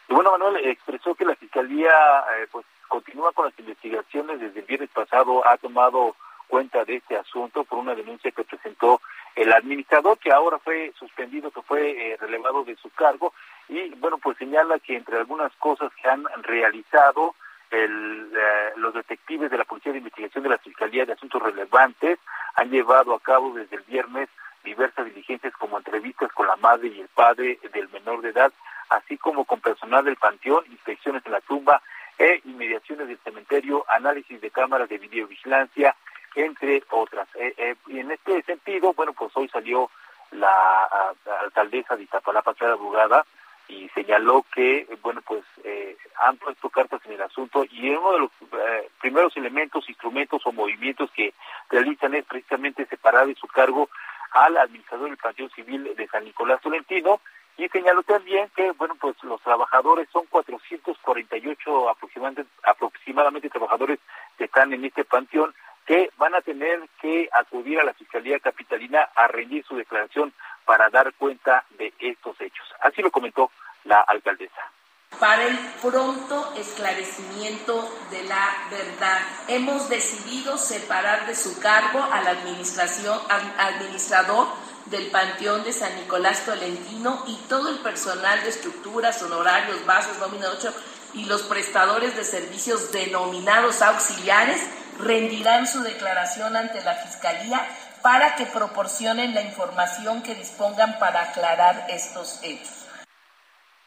[0.07, 1.91] Bueno, Manuel expresó que la Fiscalía
[2.37, 4.39] eh, pues continúa con las investigaciones.
[4.39, 6.15] Desde el viernes pasado ha tomado
[6.47, 9.01] cuenta de este asunto por una denuncia que presentó
[9.35, 13.33] el administrador, que ahora fue suspendido, que fue eh, relevado de su cargo.
[13.69, 17.35] Y bueno, pues señala que entre algunas cosas que han realizado,
[17.69, 22.17] el, eh, los detectives de la Policía de Investigación de la Fiscalía de Asuntos Relevantes
[22.55, 24.29] han llevado a cabo desde el viernes
[24.63, 28.51] diversas diligencias como entrevistas con la madre y el padre del menor de edad,
[28.89, 31.81] así como con personal del panteón, inspecciones en la tumba
[32.17, 35.95] e inmediaciones del cementerio, análisis de cámaras de videovigilancia,
[36.35, 37.27] entre otras.
[37.35, 39.89] Eh, eh, y en este sentido, bueno, pues hoy salió
[40.31, 43.25] la, alcaldesa de Iztapalapa, Clara Bugada,
[43.67, 48.19] y señaló que, bueno, pues eh, han puesto cartas en el asunto y uno de
[48.19, 51.33] los eh, primeros elementos, instrumentos o movimientos que
[51.69, 53.89] realizan es precisamente separar de su cargo
[54.31, 57.19] al administrador del Panteón Civil de San Nicolás Tolentino
[57.57, 63.99] y señaló también que, bueno, pues los trabajadores son 448 aproximadamente, aproximadamente trabajadores
[64.37, 65.53] que están en este panteón
[65.85, 70.33] que van a tener que acudir a la Fiscalía Capitalina a rendir su declaración
[70.65, 72.67] para dar cuenta de estos hechos.
[72.81, 73.49] Así lo comentó
[73.85, 74.71] la alcaldesa
[75.19, 79.19] para el pronto esclarecimiento de la verdad.
[79.47, 83.17] Hemos decidido separar de su cargo al administración,
[83.57, 84.47] administrador
[84.89, 90.49] del Panteón de San Nicolás Tolentino y todo el personal de estructuras, honorarios, bases, nómina
[90.49, 90.73] 8
[91.13, 94.69] y los prestadores de servicios denominados auxiliares
[94.99, 97.67] rendirán su declaración ante la Fiscalía
[98.01, 102.87] para que proporcionen la información que dispongan para aclarar estos hechos.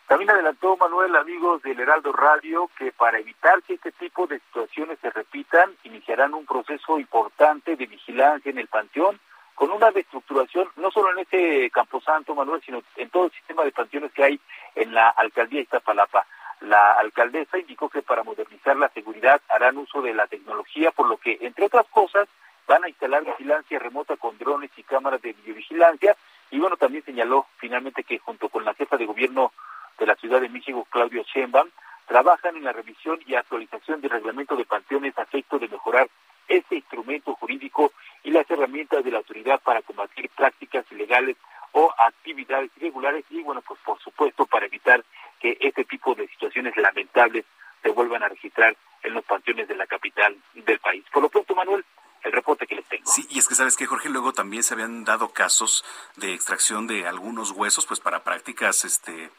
[0.07, 4.99] También adelantó Manuel, amigos del Heraldo Radio, que para evitar que este tipo de situaciones
[5.01, 9.21] se repitan, iniciarán un proceso importante de vigilancia en el panteón,
[9.61, 13.73] con una reestructuración, no solo en este Camposanto, Manuel, sino en todo el sistema de
[13.73, 14.41] panteones que hay
[14.75, 16.25] en la alcaldía de Iztapalapa.
[16.63, 21.19] La alcaldesa indicó que para modernizar la seguridad harán uso de la tecnología, por lo
[21.19, 22.27] que, entre otras cosas,
[22.67, 26.17] van a instalar vigilancia remota con drones y cámaras de videovigilancia.
[26.51, 29.53] Y bueno, también señaló finalmente que junto con la jefa de gobierno
[29.99, 31.69] de la Ciudad de México, Claudio Sheinbaum,
[32.07, 36.09] trabajan en la revisión y actualización del reglamento de panteones a efecto de mejorar
[36.49, 37.93] este instrumento jurídico
[38.41, 41.37] las herramientas de la autoridad para combatir prácticas ilegales
[41.73, 45.05] o actividades irregulares y bueno, pues por supuesto para evitar
[45.39, 47.45] que este tipo de situaciones lamentables
[47.83, 51.05] se vuelvan a registrar en los panteones de la capital del país.
[51.13, 51.85] Por lo pronto, Manuel,
[52.23, 53.07] el reporte que les tengo.
[53.07, 55.85] Sí, y es que sabes que Jorge, luego también se habían dado casos
[56.17, 59.31] de extracción de algunos huesos, pues para prácticas, este,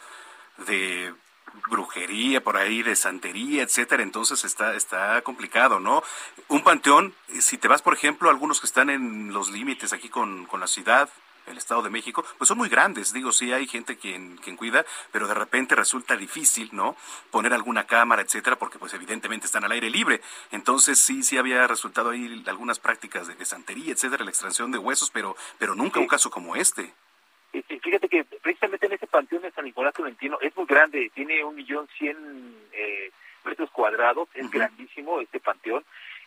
[0.65, 1.13] de
[1.69, 6.03] brujería por ahí, de santería, etcétera, entonces está, está complicado, ¿no?
[6.47, 10.45] Un panteón, si te vas, por ejemplo, algunos que están en los límites aquí con,
[10.45, 11.09] con la ciudad,
[11.47, 13.13] el Estado de México, pues son muy grandes.
[13.13, 16.95] Digo, sí hay gente quien, quien cuida, pero de repente resulta difícil, ¿no?
[17.29, 20.21] Poner alguna cámara, etcétera, porque pues evidentemente están al aire libre.
[20.51, 25.09] Entonces sí, sí había resultado ahí algunas prácticas de, santería, etcétera, la extracción de huesos,
[25.09, 26.93] pero, pero nunca un caso como este.
[27.51, 31.55] Fíjate que precisamente en ese panteón de San Nicolás Tolentino es muy grande, tiene un
[31.55, 32.17] millón cien
[32.71, 33.11] eh,
[33.43, 35.83] metros cuadrados, es grandísimo este panteón.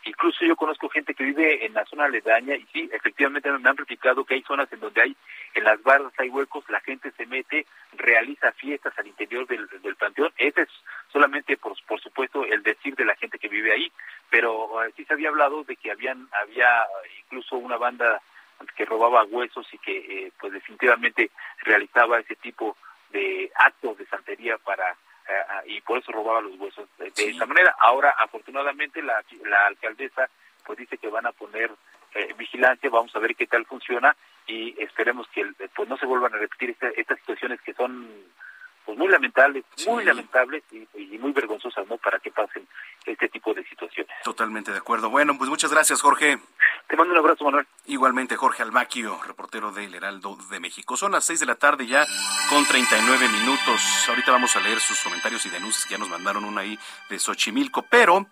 [0.07, 3.77] Incluso yo conozco gente que vive en la zona aledaña y sí, efectivamente me han
[3.77, 5.16] replicado que hay zonas en donde hay,
[5.55, 7.66] en las barras hay huecos, la gente se mete,
[7.97, 10.31] realiza fiestas al interior del, del panteón.
[10.37, 10.68] Ese es
[11.11, 13.91] solamente, por, por supuesto, el decir de la gente que vive ahí,
[14.29, 16.87] pero eh, sí se había hablado de que habían había
[17.22, 18.20] incluso una banda
[18.75, 21.31] que robaba huesos y que eh, pues definitivamente
[21.62, 22.77] realizaba ese tipo
[23.11, 27.75] de actos de santería para eh, y por eso robaba los huesos de, esa manera.
[27.79, 30.29] Ahora, afortunadamente, la, la alcaldesa
[30.64, 31.70] pues dice que van a poner
[32.14, 34.16] eh, vigilancia, vamos a ver qué tal funciona
[34.47, 35.45] y esperemos que
[35.75, 38.09] pues no se vuelvan a repetir estas situaciones que son
[38.85, 40.87] pues muy lamentables, muy lamentables y,
[41.18, 41.97] muy vergonzosas, ¿no?
[41.97, 42.68] Para que pasen
[43.07, 44.14] este tipo de situaciones.
[44.22, 45.09] Totalmente de acuerdo.
[45.09, 46.39] Bueno, pues muchas gracias, Jorge.
[46.95, 47.67] Te mando un abrazo, Manuel.
[47.87, 50.97] Igualmente, Jorge Almaquio, reportero del Heraldo de México.
[50.97, 52.07] Son las seis de la tarde ya
[52.49, 53.81] con 39 minutos.
[54.09, 56.79] Ahorita vamos a leer sus comentarios y denuncias que ya nos mandaron una ahí
[57.11, 58.29] de Xochimilco, pero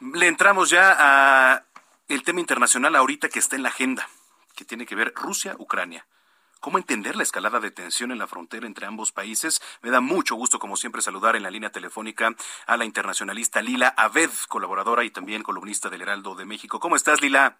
[0.00, 1.64] le entramos ya a
[2.08, 4.08] el tema internacional ahorita que está en la agenda,
[4.56, 6.04] que tiene que ver Rusia-Ucrania
[6.58, 9.60] cómo entender la escalada de tensión en la frontera entre ambos países.
[9.80, 12.34] Me da mucho gusto, como siempre, saludar en la línea telefónica
[12.66, 16.78] a la internacionalista Lila Aved, colaboradora y también columnista del Heraldo de México.
[16.78, 17.58] ¿Cómo estás, Lila?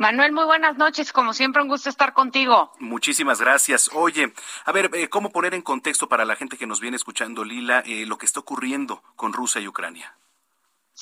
[0.00, 1.12] Manuel, muy buenas noches.
[1.12, 2.72] Como siempre, un gusto estar contigo.
[2.78, 3.90] Muchísimas gracias.
[3.92, 4.32] Oye,
[4.64, 7.80] a ver, eh, ¿cómo poner en contexto para la gente que nos viene escuchando, Lila,
[7.84, 10.16] eh, lo que está ocurriendo con Rusia y Ucrania?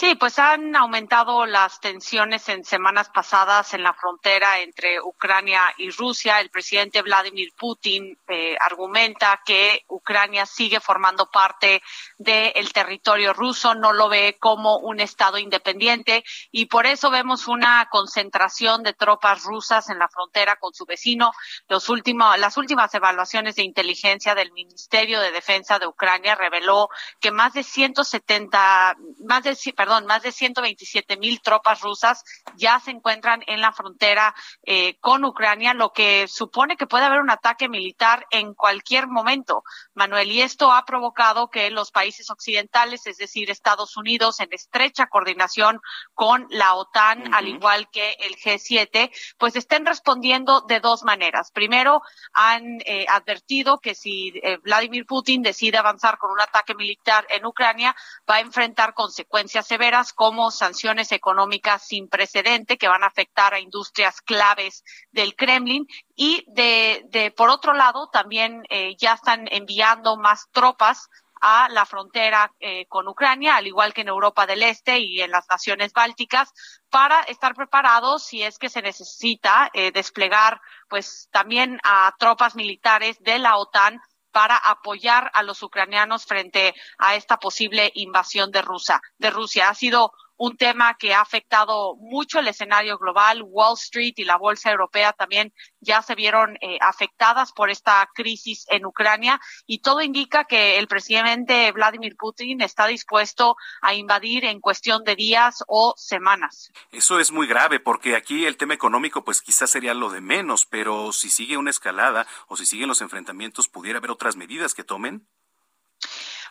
[0.01, 5.91] Sí, pues han aumentado las tensiones en semanas pasadas en la frontera entre Ucrania y
[5.91, 6.39] Rusia.
[6.39, 11.83] El presidente Vladimir Putin eh, argumenta que Ucrania sigue formando parte
[12.17, 16.23] del territorio ruso, no lo ve como un Estado independiente
[16.53, 21.33] y por eso vemos una concentración de tropas rusas en la frontera con su vecino.
[21.67, 26.89] Los últimos, las últimas evaluaciones de inteligencia del Ministerio de Defensa de Ucrania reveló
[27.19, 28.97] que más de 170,
[29.27, 32.25] más de, perdón, más de 127 mil tropas rusas
[32.57, 37.21] ya se encuentran en la frontera eh, con Ucrania, lo que supone que puede haber
[37.21, 39.65] un ataque militar en cualquier momento,
[39.95, 40.31] Manuel.
[40.31, 45.81] Y esto ha provocado que los países occidentales, es decir, Estados Unidos, en estrecha coordinación
[46.15, 51.51] con la OTAN, al igual que el G7, pues estén respondiendo de dos maneras.
[51.53, 57.27] Primero, han eh, advertido que si eh, Vladimir Putin decide avanzar con un ataque militar
[57.31, 57.95] en Ucrania,
[58.29, 63.61] va a enfrentar consecuencias severas como sanciones económicas sin precedente que van a afectar a
[63.61, 65.87] industrias claves del Kremlin.
[66.17, 71.09] Y de, de por otro lado también eh, ya están enviando más tropas
[71.41, 75.31] a la frontera eh, con Ucrania, al igual que en Europa del Este y en
[75.31, 76.53] las naciones bálticas,
[76.91, 83.19] para estar preparados si es que se necesita eh, desplegar, pues también a tropas militares
[83.21, 84.01] de la OTAN
[84.33, 89.01] para apoyar a los ucranianos frente a esta posible invasión de Rusia.
[89.19, 93.43] De Rusia ha sido un tema que ha afectado mucho el escenario global.
[93.45, 98.65] Wall Street y la bolsa europea también ya se vieron eh, afectadas por esta crisis
[98.71, 104.61] en Ucrania y todo indica que el presidente Vladimir Putin está dispuesto a invadir en
[104.61, 106.73] cuestión de días o semanas.
[106.93, 110.67] Eso es muy grave porque aquí el tema económico pues quizás sería lo de menos,
[110.67, 114.85] pero si sigue una escalada o si siguen los enfrentamientos, ¿pudiera haber otras medidas que
[114.85, 115.27] tomen?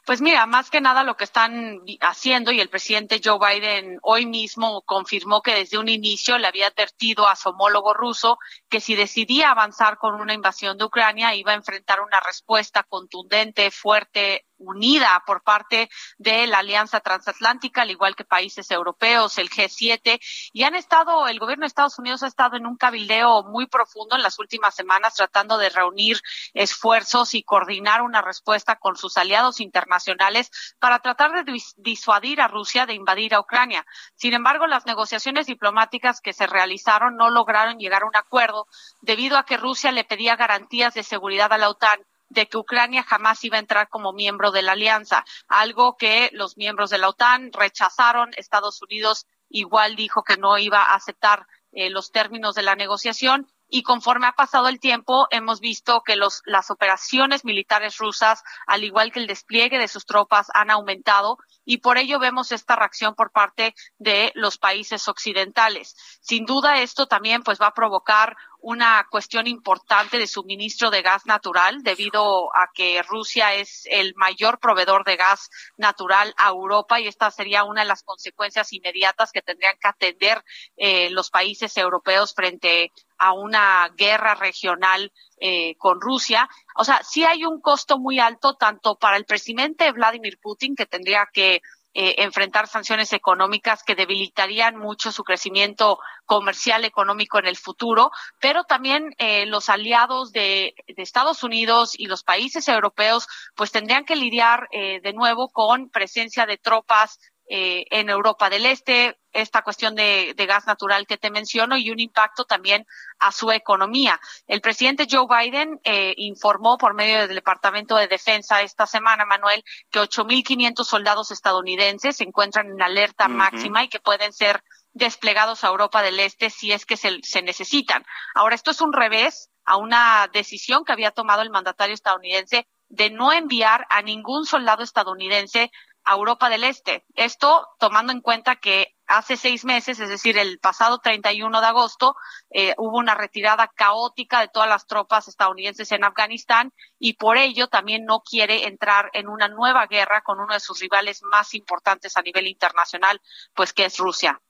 [0.08, 4.26] Pues mira, más que nada lo que están haciendo y el presidente Joe Biden hoy
[4.26, 8.40] mismo confirmó que desde un inicio le había advertido a su homólogo ruso
[8.70, 13.70] que si decidía avanzar con una invasión de Ucrania iba a enfrentar una respuesta contundente,
[13.70, 20.20] fuerte unida por parte de la Alianza Transatlántica, al igual que países europeos, el G7,
[20.54, 24.16] y han estado, el gobierno de Estados Unidos ha estado en un cabildeo muy profundo
[24.16, 26.20] en las últimas semanas tratando de reunir
[26.54, 32.86] esfuerzos y coordinar una respuesta con sus aliados internacionales para tratar de disuadir a Rusia
[32.86, 33.86] de invadir a Ucrania.
[34.16, 38.68] Sin embargo, las negociaciones diplomáticas que se realizaron no lograron llegar a un acuerdo
[39.02, 42.00] debido a que Rusia le pedía garantías de seguridad a la OTAN
[42.30, 46.58] de que Ucrania jamás iba a entrar como miembro de la alianza, algo que los
[46.58, 48.32] miembros de la OTAN rechazaron.
[48.36, 53.48] Estados Unidos igual dijo que no iba a aceptar eh, los términos de la negociación
[53.70, 58.84] y conforme ha pasado el tiempo hemos visto que los, las operaciones militares rusas, al
[58.84, 63.14] igual que el despliegue de sus tropas, han aumentado y por ello vemos esta reacción
[63.14, 65.96] por parte de los países occidentales.
[66.22, 71.26] Sin duda esto también pues va a provocar una cuestión importante de suministro de gas
[71.26, 77.08] natural debido a que Rusia es el mayor proveedor de gas natural a Europa y
[77.08, 80.44] esta sería una de las consecuencias inmediatas que tendrían que atender
[80.76, 86.50] eh, los países europeos frente a una guerra regional eh, con Rusia.
[86.76, 90.86] O sea, sí hay un costo muy alto tanto para el presidente Vladimir Putin, que
[90.86, 91.62] tendría que
[92.00, 98.66] eh, enfrentar sanciones económicas que debilitarían mucho su crecimiento comercial económico en el futuro, pero
[98.66, 104.68] también eh, los aliados de, Estados Unidos y los países europeos pues tendrían que lidiar
[104.72, 107.20] de nuevo con presencia de tropas
[107.50, 112.00] eh, en Europa del Este, esta cuestión de, gas natural que te menciono y un
[112.00, 112.86] impacto también
[113.20, 114.20] a su economía.
[114.48, 119.64] El presidente Joe Biden eh, informó por medio del Departamento de Defensa esta semana, Manuel,
[119.92, 125.68] que 8.500 soldados estadounidenses se encuentran en alerta máxima y que pueden ser desplegados a
[125.68, 128.04] Europa del Este si es que se, se necesitan.
[128.34, 133.10] Ahora, esto es un revés a una decisión que había tomado el mandatario estadounidense de
[133.10, 135.72] no enviar a ningún soldado estadounidense
[136.16, 137.06] Europa del Este.
[137.16, 142.16] Esto tomando en cuenta que hace seis meses, es decir, el pasado 31 de agosto,
[142.50, 147.68] eh, hubo una retirada caótica de todas las tropas estadounidenses en Afganistán y por ello
[147.68, 152.18] también no quiere entrar en una nueva guerra con uno de sus rivales más importantes
[152.18, 153.22] a nivel internacional,
[153.54, 154.42] pues que es Rusia.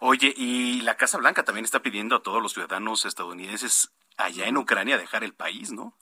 [0.00, 4.56] Oye, y la Casa Blanca también está pidiendo a todos los ciudadanos estadounidenses allá en
[4.56, 5.96] Ucrania dejar el país, ¿no?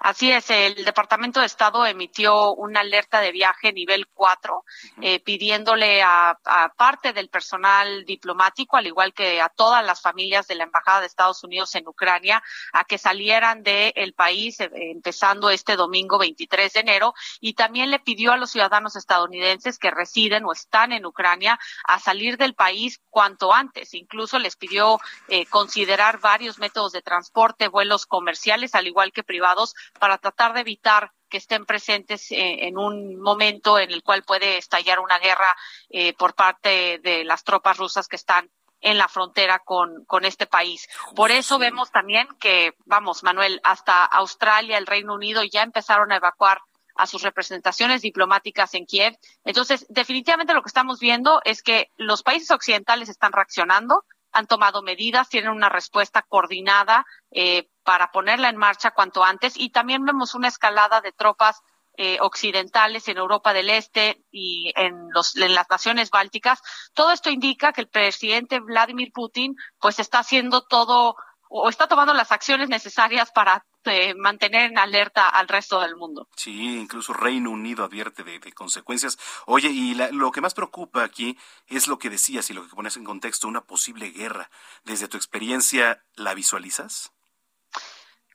[0.00, 4.64] Así es, el Departamento de Estado emitió una alerta de viaje nivel 4,
[5.00, 6.38] eh, pidiéndole a,
[6.76, 11.06] parte del personal diplomático, al igual que a todas las familias de la Embajada de
[11.06, 12.42] Estados Unidos en Ucrania,
[12.72, 17.14] a que salieran del país eh, empezando este domingo 23 de enero.
[17.40, 21.98] Y también le pidió a los ciudadanos estadounidenses que residen o están en Ucrania a
[21.98, 23.94] salir del país cuanto antes.
[23.94, 24.98] Incluso les pidió
[25.28, 29.55] eh, considerar varios métodos de transporte, vuelos comerciales, al igual que privados
[29.98, 34.58] para tratar de evitar que estén presentes eh, en un momento en el cual puede
[34.58, 35.56] estallar una guerra
[35.88, 38.50] eh, por parte de las tropas rusas que están
[38.80, 40.88] en la frontera con, con este país.
[41.14, 46.16] Por eso vemos también que, vamos, Manuel, hasta Australia, el Reino Unido ya empezaron a
[46.16, 46.60] evacuar
[46.94, 49.16] a sus representaciones diplomáticas en Kiev.
[49.44, 54.04] Entonces, definitivamente lo que estamos viendo es que los países occidentales están reaccionando,
[54.36, 59.70] han tomado medidas, tienen una respuesta coordinada eh, para ponerla en marcha cuanto antes y
[59.70, 61.62] también vemos una escalada de tropas
[61.96, 66.60] eh, occidentales en Europa del Este y en, los, en las naciones bálticas.
[66.92, 71.16] Todo esto indica que el presidente Vladimir Putin pues está haciendo todo
[71.48, 76.28] o está tomando las acciones necesarias para eh, mantener en alerta al resto del mundo.
[76.36, 79.18] Sí, incluso Reino Unido advierte de, consecuencias.
[79.46, 82.96] Oye, y lo que más preocupa aquí es lo que decías y lo que pones
[82.96, 84.50] en contexto, una posible guerra.
[84.84, 87.12] Desde tu experiencia, ¿la visualizas?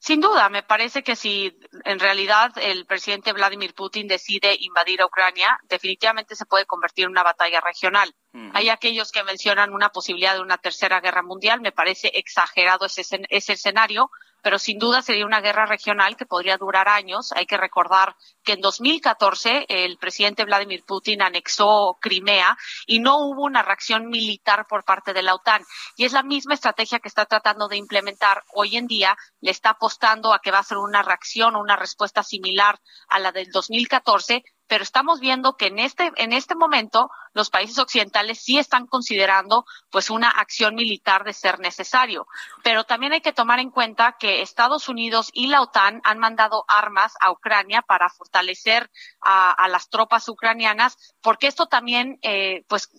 [0.02, 5.06] Sin duda, me parece que si en realidad el presidente Vladimir Putin decide invadir a
[5.06, 8.12] Ucrania, definitivamente se puede convertir en una batalla regional.
[8.54, 11.60] Hay aquellos que mencionan una posibilidad de una tercera guerra mundial.
[11.60, 14.10] Me parece exagerado ese, ese escenario,
[14.42, 17.34] pero sin duda sería una guerra regional que podría durar años.
[17.34, 22.58] Hay que recordar que en 2014 el presidente Vladimir Putin anexó Crimea
[22.88, 25.64] y no hubo una reacción militar por parte de la OTAN.
[25.98, 29.18] Y es la misma estrategia que está tratando de implementar hoy en día.
[29.42, 32.80] Le está apostando a que va a ser una reacción o una respuesta similar
[33.10, 37.78] a la del 2014, pero estamos viendo que en este, en este momento los países
[37.78, 42.28] occidentales sí están considerando pues una acción militar de ser necesario.
[42.64, 46.66] Pero también hay que tomar en cuenta que Estados Unidos y la OTAN han mandado
[46.68, 48.90] armas a Ucrania para fortalecer
[49.22, 52.90] a, las tropas ucranianas, porque esto también, eh, pues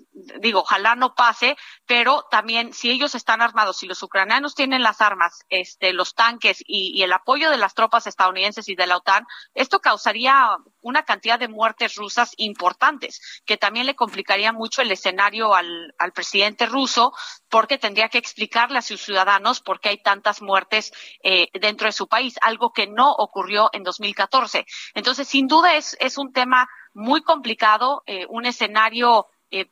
[0.41, 1.57] digo, ojalá no pase,
[1.87, 6.63] pero también si ellos están armados, si los ucranianos tienen las armas, este, los tanques
[6.67, 11.05] y, y el apoyo de las tropas estadounidenses y de la OTAN, esto causaría una
[11.05, 14.22] cantidad de muertes rusas importantes, que también le complicaría
[14.53, 17.13] mucho el escenario al, al presidente ruso,
[17.49, 20.93] porque tendría que explicarle a sus ciudadanos por qué hay tantas muertes
[21.23, 24.65] eh, dentro de su país, algo que no ocurrió en 2014.
[24.95, 29.67] Entonces, sin duda es, es un tema muy complicado, eh, un escenario eh,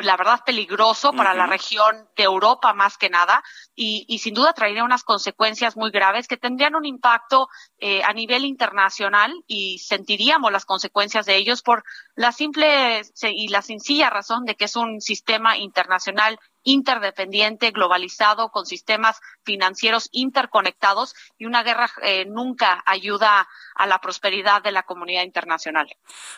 [0.00, 3.42] la verdad peligroso para la región de Europa más que nada
[3.74, 7.48] y, y, sin duda traería unas consecuencias muy graves que tendrían un impacto
[7.78, 13.62] eh, a nivel internacional y sentiríamos las consecuencias de ellos por la simple y la
[13.62, 21.46] sencilla razón de que es un sistema internacional interdependiente, globalizado, con sistemas financieros interconectados y
[21.46, 25.88] una guerra eh, nunca ayuda a la prosperidad de la comunidad internacional.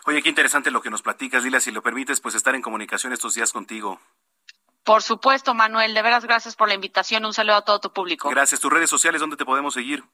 [0.06, 3.12] Oye, qué interesante lo que nos platicas, Dila, si lo permites, pues estar en comunicación
[3.12, 4.00] estos días contigo.
[4.84, 7.24] Por supuesto, Manuel, de veras gracias por la invitación.
[7.24, 8.28] Un saludo a todo tu público.
[8.28, 8.60] Gracias.
[8.60, 10.04] ¿Tus redes sociales dónde te podemos seguir?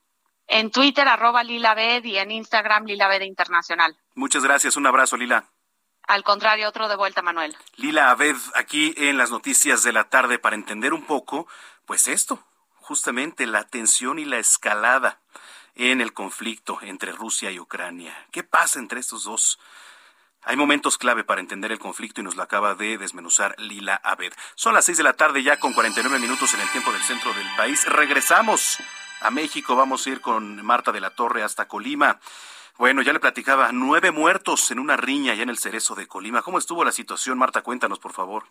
[0.46, 3.96] En Twitter, arroba Lila y en Instagram, Lila Internacional.
[4.14, 4.76] Muchas gracias.
[4.76, 5.44] Un abrazo, Lila.
[6.10, 7.56] Al contrario, otro de vuelta, Manuel.
[7.76, 11.46] Lila Abed, aquí en las noticias de la tarde para entender un poco,
[11.86, 12.42] pues esto,
[12.80, 15.20] justamente la tensión y la escalada
[15.76, 18.26] en el conflicto entre Rusia y Ucrania.
[18.32, 19.60] ¿Qué pasa entre estos dos?
[20.42, 24.32] Hay momentos clave para entender el conflicto y nos lo acaba de desmenuzar Lila Abed.
[24.56, 27.32] Son las seis de la tarde ya con 49 minutos en el tiempo del centro
[27.34, 27.86] del país.
[27.86, 28.78] Regresamos
[29.20, 29.76] a México.
[29.76, 32.18] Vamos a ir con Marta de la Torre hasta Colima.
[32.80, 36.40] Bueno, ya le platicaba, nueve muertos en una riña ya en el Cerezo de Colima.
[36.40, 37.60] ¿Cómo estuvo la situación, Marta?
[37.60, 38.44] Cuéntanos, por favor.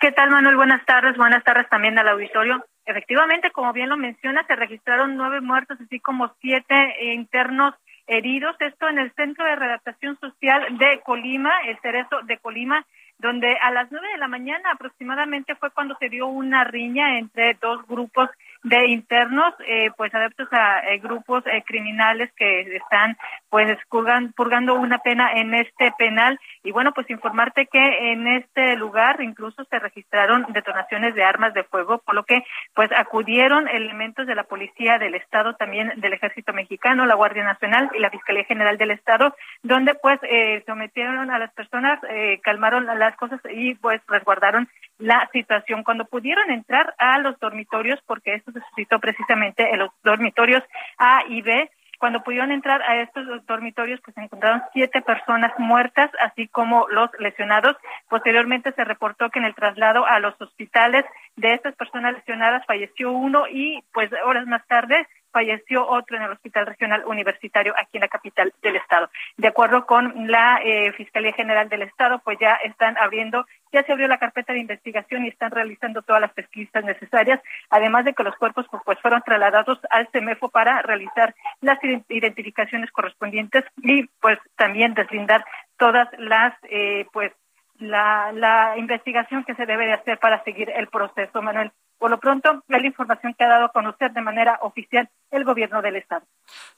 [0.00, 0.56] ¿Qué tal, Manuel?
[0.56, 1.16] Buenas tardes.
[1.16, 2.66] Buenas tardes también al auditorio.
[2.84, 6.74] Efectivamente, como bien lo menciona, se registraron nueve muertos, así como siete
[7.14, 7.72] internos
[8.08, 8.56] heridos.
[8.58, 12.84] Esto en el Centro de Redactación Social de Colima, el Cerezo de Colima,
[13.18, 17.54] donde a las nueve de la mañana aproximadamente fue cuando se dio una riña entre
[17.62, 18.28] dos grupos
[18.66, 23.16] de internos, eh, pues adeptos a eh, grupos eh, criminales que están
[23.48, 26.38] pues purgando una pena en este penal.
[26.64, 31.62] Y bueno, pues informarte que en este lugar incluso se registraron detonaciones de armas de
[31.62, 32.42] fuego, por lo que
[32.74, 37.88] pues acudieron elementos de la Policía del Estado, también del Ejército Mexicano, la Guardia Nacional
[37.94, 40.18] y la Fiscalía General del Estado, donde pues
[40.66, 42.00] sometieron a las personas,
[42.42, 45.84] calmaron las cosas y pues resguardaron la situación.
[45.84, 50.62] Cuando pudieron entrar a los dormitorios, porque esto suscitó precisamente en los dormitorios
[50.98, 56.46] A y B, cuando pudieron entrar a estos dormitorios, pues encontraron siete personas muertas, así
[56.48, 57.76] como los lesionados.
[58.08, 61.04] Posteriormente se reportó que en el traslado a los hospitales
[61.36, 65.06] de estas personas lesionadas falleció uno y pues horas más tarde
[65.36, 69.10] falleció otro en el Hospital Regional Universitario aquí en la capital del estado.
[69.36, 73.92] De acuerdo con la eh, Fiscalía General del Estado, pues ya están abriendo, ya se
[73.92, 78.22] abrió la carpeta de investigación y están realizando todas las pesquisas necesarias, además de que
[78.22, 81.78] los cuerpos pues, pues fueron trasladados al CEMEFO para realizar las
[82.08, 85.44] identificaciones correspondientes y pues también deslindar
[85.76, 87.30] todas las eh, pues
[87.78, 91.72] la, la investigación que se debe de hacer para seguir el proceso, Manuel.
[91.98, 95.44] Por lo pronto, es la información que ha dado a conocer de manera oficial el
[95.44, 96.26] gobierno del Estado.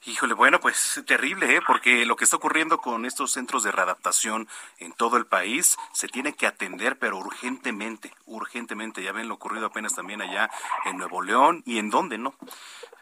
[0.06, 1.60] Híjole, bueno, pues terrible, ¿eh?
[1.66, 4.48] porque lo que está ocurriendo con estos centros de readaptación
[4.78, 9.02] en todo el país se tiene que atender, pero urgentemente, urgentemente.
[9.02, 10.50] Ya ven lo ocurrido apenas también allá
[10.84, 12.34] en Nuevo León y en dónde, ¿no?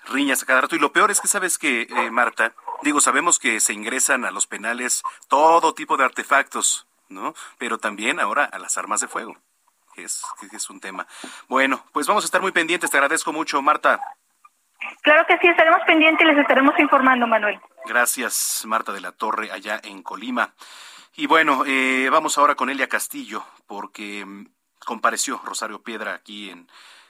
[0.07, 0.77] Riñas a cada rato.
[0.77, 2.55] Y lo peor es que, ¿sabes que, eh, Marta?
[2.83, 7.35] Digo, sabemos que se ingresan a los penales todo tipo de artefactos, ¿no?
[7.59, 9.37] Pero también ahora a las armas de fuego
[9.97, 10.23] que es,
[10.53, 11.07] es un tema.
[11.49, 12.91] Bueno, pues vamos a estar muy pendientes.
[12.91, 14.01] Te agradezco mucho, Marta.
[15.01, 17.59] Claro que sí, estaremos pendientes y les estaremos informando, Manuel.
[17.87, 20.53] Gracias, Marta de la Torre, allá en Colima.
[21.17, 24.47] Y bueno, eh, vamos ahora con Elia Castillo, porque mm,
[24.85, 26.69] compareció Rosario Piedra aquí en,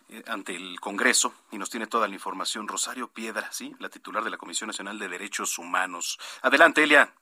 [0.09, 2.68] eh, ante el Congreso y nos tiene toda la información.
[2.68, 6.18] Rosario Piedra, sí, la titular de la Comisión Nacional de Derechos Humanos.
[6.43, 7.12] Adelante, Elia.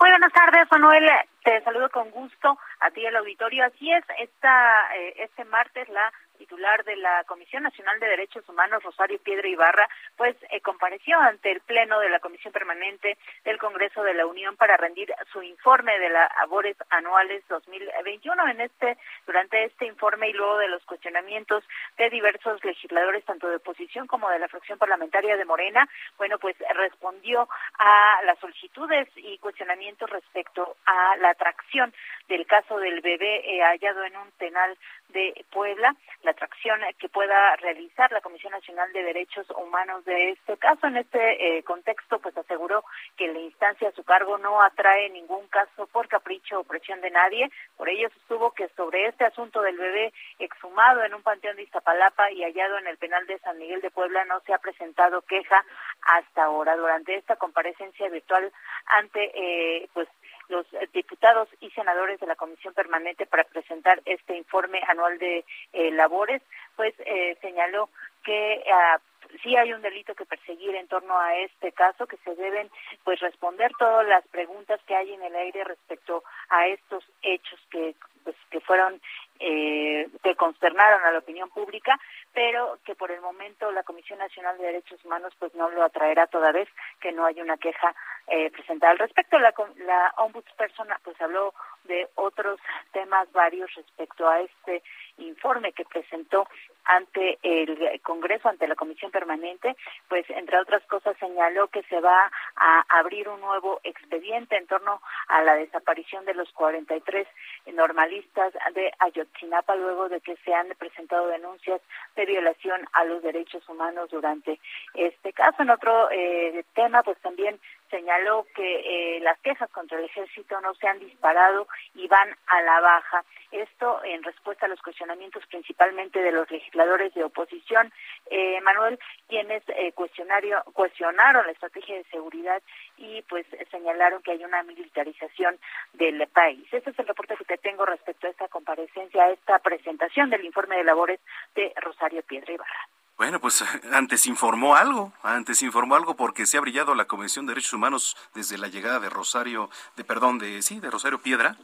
[0.00, 1.10] Muy buenas tardes, Manuel.
[1.44, 3.66] Te saludo con gusto a ti el auditorio.
[3.66, 6.10] Así es, esta, eh, este martes la
[6.40, 9.86] titular de la Comisión Nacional de Derechos Humanos, Rosario Piedra Ibarra,
[10.16, 14.56] pues eh, compareció ante el Pleno de la Comisión Permanente del Congreso de la Unión
[14.56, 18.48] para rendir su informe de las labores anuales 2021.
[18.48, 21.62] En este, durante este informe y luego de los cuestionamientos
[21.98, 25.86] de diversos legisladores, tanto de oposición como de la fracción parlamentaria de Morena,
[26.16, 31.92] bueno, pues respondió a las solicitudes y cuestionamientos respecto a la atracción
[32.28, 34.78] del caso del bebé eh, hallado en un penal
[35.12, 35.94] de Puebla.
[36.22, 40.86] La la atracción que pueda realizar la Comisión Nacional de Derechos Humanos de este caso.
[40.86, 42.84] En este eh, contexto, pues aseguró
[43.16, 47.10] que la instancia a su cargo no atrae ningún caso por capricho o presión de
[47.10, 47.50] nadie.
[47.76, 52.30] Por ello sostuvo que sobre este asunto del bebé exhumado en un panteón de Iztapalapa
[52.30, 55.64] y hallado en el penal de San Miguel de Puebla no se ha presentado queja
[56.02, 56.76] hasta ahora.
[56.76, 58.52] Durante esta comparecencia virtual
[58.86, 60.08] ante eh, pues
[60.50, 65.90] los diputados y senadores de la Comisión Permanente para presentar este informe anual de eh,
[65.92, 66.42] labores,
[66.76, 67.88] pues eh, señaló
[68.24, 69.00] que ah,
[69.42, 72.70] sí hay un delito que perseguir en torno a este caso, que se deben
[73.04, 77.94] pues responder todas las preguntas que hay en el aire respecto a estos hechos que
[78.24, 79.00] pues, que fueron
[79.40, 81.98] eh, que consternaron a la opinión pública,
[82.32, 86.26] pero que por el momento la Comisión Nacional de Derechos Humanos pues no lo atraerá
[86.26, 86.68] toda vez
[87.00, 87.94] que no hay una queja
[88.26, 89.38] eh, presentada al respecto.
[89.38, 92.60] La, la ombudsperson pues habló de otros
[92.92, 94.82] temas varios respecto a este
[95.16, 96.46] informe que presentó
[96.84, 99.76] ante el Congreso, ante la Comisión Permanente,
[100.08, 105.00] pues entre otras cosas señaló que se va a abrir un nuevo expediente en torno
[105.28, 107.26] a la desaparición de los 43
[107.74, 111.80] normalistas de Ayotzinapa luego de que se han presentado denuncias
[112.16, 114.58] de violación a los derechos humanos durante
[114.94, 115.62] este caso.
[115.62, 117.58] En otro eh, tema, pues también
[117.90, 122.62] señaló que eh, las quejas contra el ejército no se han disparado y van a
[122.62, 123.24] la baja.
[123.50, 127.92] Esto en respuesta a los cuestionamientos principalmente de los legisladores de oposición,
[128.30, 132.62] eh, Manuel, quienes eh, cuestionario, cuestionaron la estrategia de seguridad
[132.96, 135.58] y pues señalaron que hay una militarización
[135.92, 136.66] del país.
[136.72, 140.44] Este es el reporte que te tengo respecto a esta comparecencia, a esta presentación del
[140.44, 141.20] informe de labores
[141.54, 142.99] de Rosario Piedra Ibarra.
[143.20, 143.62] Bueno, pues
[143.92, 148.16] antes informó algo, antes informó algo porque se ha brillado la Convención de Derechos Humanos
[148.32, 151.58] desde la llegada de Rosario, de perdón, de sí, de Rosario Piedra,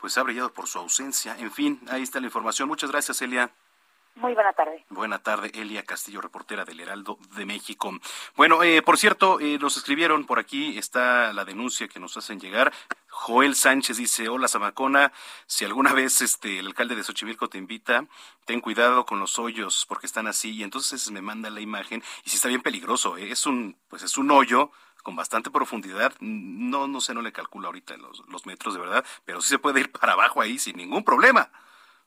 [0.00, 1.36] pues ha brillado por su ausencia.
[1.38, 2.66] En fin, ahí está la información.
[2.66, 3.52] Muchas gracias, Elia.
[4.14, 4.84] Muy buena tarde.
[4.90, 7.92] Buena tarde, Elia Castillo, reportera del Heraldo de México.
[8.36, 12.38] Bueno, eh, por cierto, eh, nos escribieron por aquí, está la denuncia que nos hacen
[12.38, 12.72] llegar.
[13.08, 15.12] Joel Sánchez dice, hola Zamacona,
[15.46, 18.06] si alguna vez este el alcalde de Xochimilco te invita,
[18.44, 22.30] ten cuidado con los hoyos porque están así y entonces me manda la imagen y
[22.30, 23.30] si está bien peligroso, ¿eh?
[23.30, 27.68] es un pues es un hoyo con bastante profundidad, no no sé, no le calculo
[27.68, 30.76] ahorita los, los metros de verdad, pero sí se puede ir para abajo ahí sin
[30.76, 31.50] ningún problema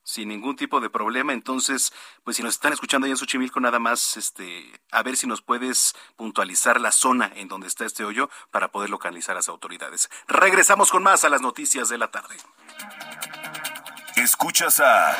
[0.05, 1.33] sin ningún tipo de problema.
[1.33, 1.91] Entonces,
[2.23, 5.41] pues si nos están escuchando ahí en Xochimilco, nada más, este, a ver si nos
[5.41, 10.09] puedes puntualizar la zona en donde está este hoyo para poder localizar a las autoridades.
[10.27, 12.37] Regresamos con más a las noticias de la tarde.
[14.15, 15.17] Escuchas a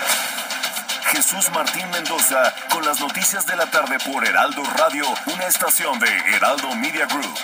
[1.08, 6.08] Jesús Martín Mendoza con las noticias de la tarde por Heraldo Radio, una estación de
[6.08, 7.36] Heraldo Media Group.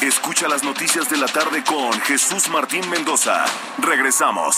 [0.00, 3.44] Escucha las noticias de la tarde con Jesús Martín Mendoza.
[3.78, 4.56] Regresamos.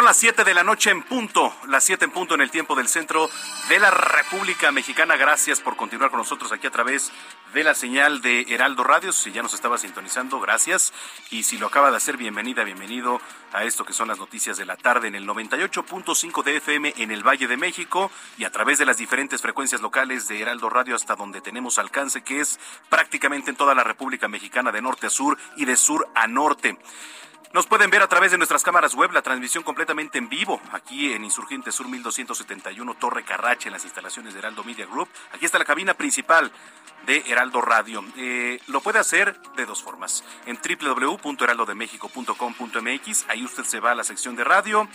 [0.00, 2.74] Son las 7 de la noche en punto, las 7 en punto en el tiempo
[2.74, 3.28] del centro
[3.68, 5.14] de la República Mexicana.
[5.18, 7.12] Gracias por continuar con nosotros aquí a través
[7.52, 9.12] de la señal de Heraldo Radio.
[9.12, 10.94] Si ya nos estaba sintonizando, gracias.
[11.30, 13.20] Y si lo acaba de hacer, bienvenida, bienvenido
[13.52, 17.10] a esto que son las noticias de la tarde en el 98.5 de FM en
[17.10, 20.96] el Valle de México y a través de las diferentes frecuencias locales de Heraldo Radio
[20.96, 25.10] hasta donde tenemos alcance, que es prácticamente en toda la República Mexicana de norte a
[25.10, 26.78] sur y de sur a norte.
[27.52, 31.12] Nos pueden ver a través de nuestras cámaras web, la transmisión completamente en vivo, aquí
[31.12, 35.08] en Insurgente Sur 1271, Torre Carrache, en las instalaciones de Heraldo Media Group.
[35.32, 36.52] Aquí está la cabina principal
[37.06, 38.04] de Heraldo Radio.
[38.16, 40.22] Eh, lo puede hacer de dos formas.
[40.46, 44.86] En www.heraldodemexico.com.mx, ahí usted se va a la sección de radio,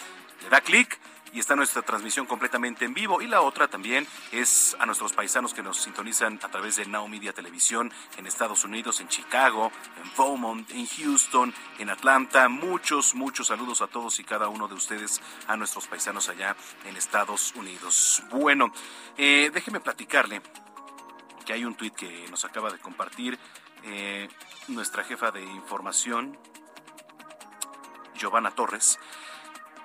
[0.42, 0.98] le da clic
[1.36, 3.22] y está nuestra transmisión completamente en vivo.
[3.22, 7.10] Y la otra también es a nuestros paisanos que nos sintonizan a través de Now
[7.10, 9.70] Media Televisión en Estados Unidos, en Chicago,
[10.02, 12.48] en Beaumont, en Houston, en Atlanta.
[12.48, 16.56] Muchos, muchos saludos a todos y cada uno de ustedes, a nuestros paisanos allá
[16.86, 18.24] en Estados Unidos.
[18.32, 18.72] Bueno,
[19.18, 20.42] eh, déjeme platicarle
[21.46, 23.38] que hay un tuit que nos acaba de compartir
[23.84, 24.30] eh,
[24.70, 26.40] nuestra jefa de información,
[28.16, 28.98] Giovanna Torres.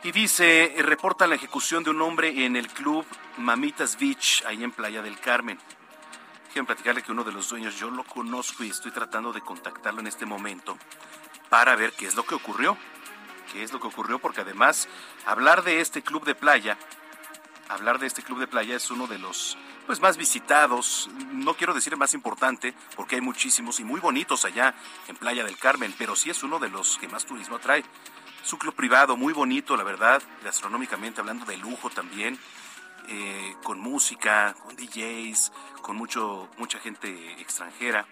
[0.03, 3.05] Y dice, eh, reporta la ejecución de un hombre en el club
[3.37, 5.59] Mamitas Beach, ahí en Playa del Carmen.
[6.53, 10.01] Quiero platicarle que uno de los dueños, yo lo conozco y estoy tratando de contactarlo
[10.01, 10.79] en este momento
[11.51, 12.79] para ver qué es lo que ocurrió.
[13.53, 14.19] ¿Qué es lo que ocurrió?
[14.19, 14.89] Porque además,
[15.27, 16.79] hablar de este club de playa,
[17.69, 21.75] hablar de este club de playa es uno de los pues más visitados, no quiero
[21.75, 24.73] decir más importante, porque hay muchísimos y muy bonitos allá
[25.09, 27.83] en Playa del Carmen, pero sí es uno de los que más turismo atrae.
[28.51, 32.37] Es un club privado muy bonito, la verdad, gastronómicamente hablando de lujo también,
[33.07, 38.09] eh, con música, con DJs, con mucho, mucha gente extranjera.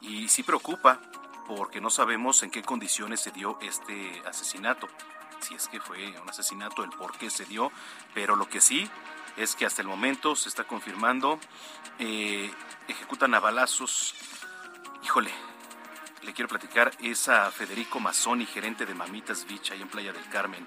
[0.00, 1.00] Y sí preocupa
[1.48, 4.86] porque no sabemos en qué condiciones se dio este asesinato,
[5.40, 7.72] si es que fue un asesinato, el por qué se dio,
[8.14, 8.88] pero lo que sí
[9.36, 11.40] es que hasta el momento se está confirmando,
[11.98, 12.48] eh,
[12.86, 14.14] ejecutan a balazos,
[15.02, 15.32] híjole,
[16.22, 20.28] le quiero platicar, es a Federico Mazzoni, gerente de Mamitas Beach, ahí en Playa del
[20.28, 20.66] Carmen.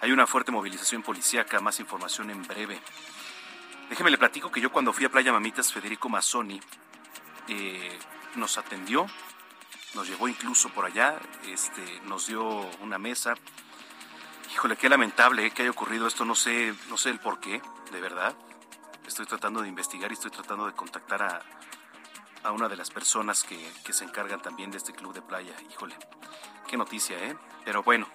[0.00, 2.80] Hay una fuerte movilización policíaca, más información en breve.
[3.88, 6.60] Déjeme le platico que yo cuando fui a Playa Mamitas, Federico Mazzoni
[7.48, 7.98] eh,
[8.36, 9.06] nos atendió,
[9.94, 12.44] nos llevó incluso por allá, este, nos dio
[12.80, 13.34] una mesa.
[14.52, 17.62] Híjole, qué lamentable eh, que haya ocurrido esto, no sé, no sé el por qué,
[17.92, 18.34] de verdad.
[19.06, 21.42] Estoy tratando de investigar y estoy tratando de contactar a,
[22.44, 25.54] a una de las personas que, que, se encargan también de este club de playa.
[25.70, 25.96] Híjole,
[26.68, 27.36] qué noticia, ¿eh?
[27.64, 28.06] Pero bueno,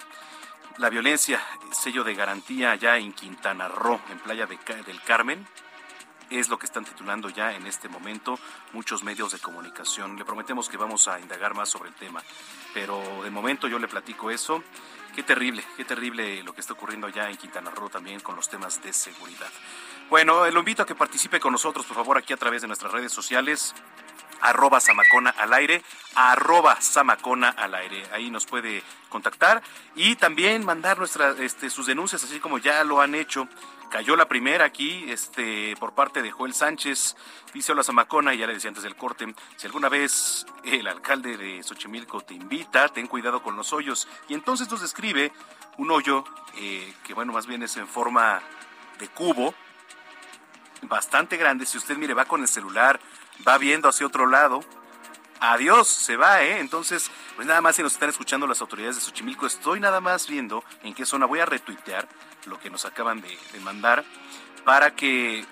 [0.79, 5.45] la violencia, sello de garantía ya en Quintana Roo, en Playa del Carmen,
[6.29, 8.39] es lo que están titulando ya en este momento
[8.71, 10.15] muchos medios de comunicación.
[10.15, 12.23] Le prometemos que vamos a indagar más sobre el tema,
[12.73, 14.63] pero de momento yo le platico eso.
[15.15, 18.47] Qué terrible, qué terrible lo que está ocurriendo ya en Quintana Roo también con los
[18.47, 19.51] temas de seguridad.
[20.09, 22.91] Bueno, lo invito a que participe con nosotros, por favor, aquí a través de nuestras
[22.93, 23.75] redes sociales
[24.41, 25.83] arroba Samacona al aire,
[26.15, 28.03] arroba Samacona al aire.
[28.13, 29.61] Ahí nos puede contactar
[29.95, 33.47] y también mandar nuestra, este, sus denuncias, así como ya lo han hecho.
[33.89, 37.15] Cayó la primera aquí, este, por parte de Joel Sánchez,
[37.55, 41.37] dice hola Samacona, y ya le decía antes del corte, si alguna vez el alcalde
[41.37, 44.07] de Xochimilco te invita, ten cuidado con los hoyos.
[44.27, 45.31] Y entonces nos describe
[45.77, 46.23] un hoyo
[46.57, 48.41] eh, que bueno, más bien es en forma
[48.99, 49.55] de cubo,
[50.83, 51.65] bastante grande.
[51.65, 52.99] Si usted mire, va con el celular,
[53.47, 54.61] va viendo hacia otro lado.
[55.39, 56.59] Adiós, se va, ¿eh?
[56.59, 60.27] Entonces, pues nada más si nos están escuchando las autoridades de Xochimilco, estoy nada más
[60.27, 62.07] viendo en qué zona voy a retuitear
[62.45, 64.03] lo que nos acaban de, mandar
[64.65, 65.45] para que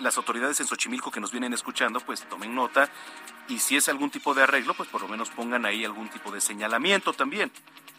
[0.00, 2.88] las autoridades en Xochimilco que nos vienen escuchando, pues tomen nota
[3.48, 6.30] y si es algún tipo de arreglo, pues por lo menos pongan ahí algún tipo
[6.30, 7.50] de señalamiento también,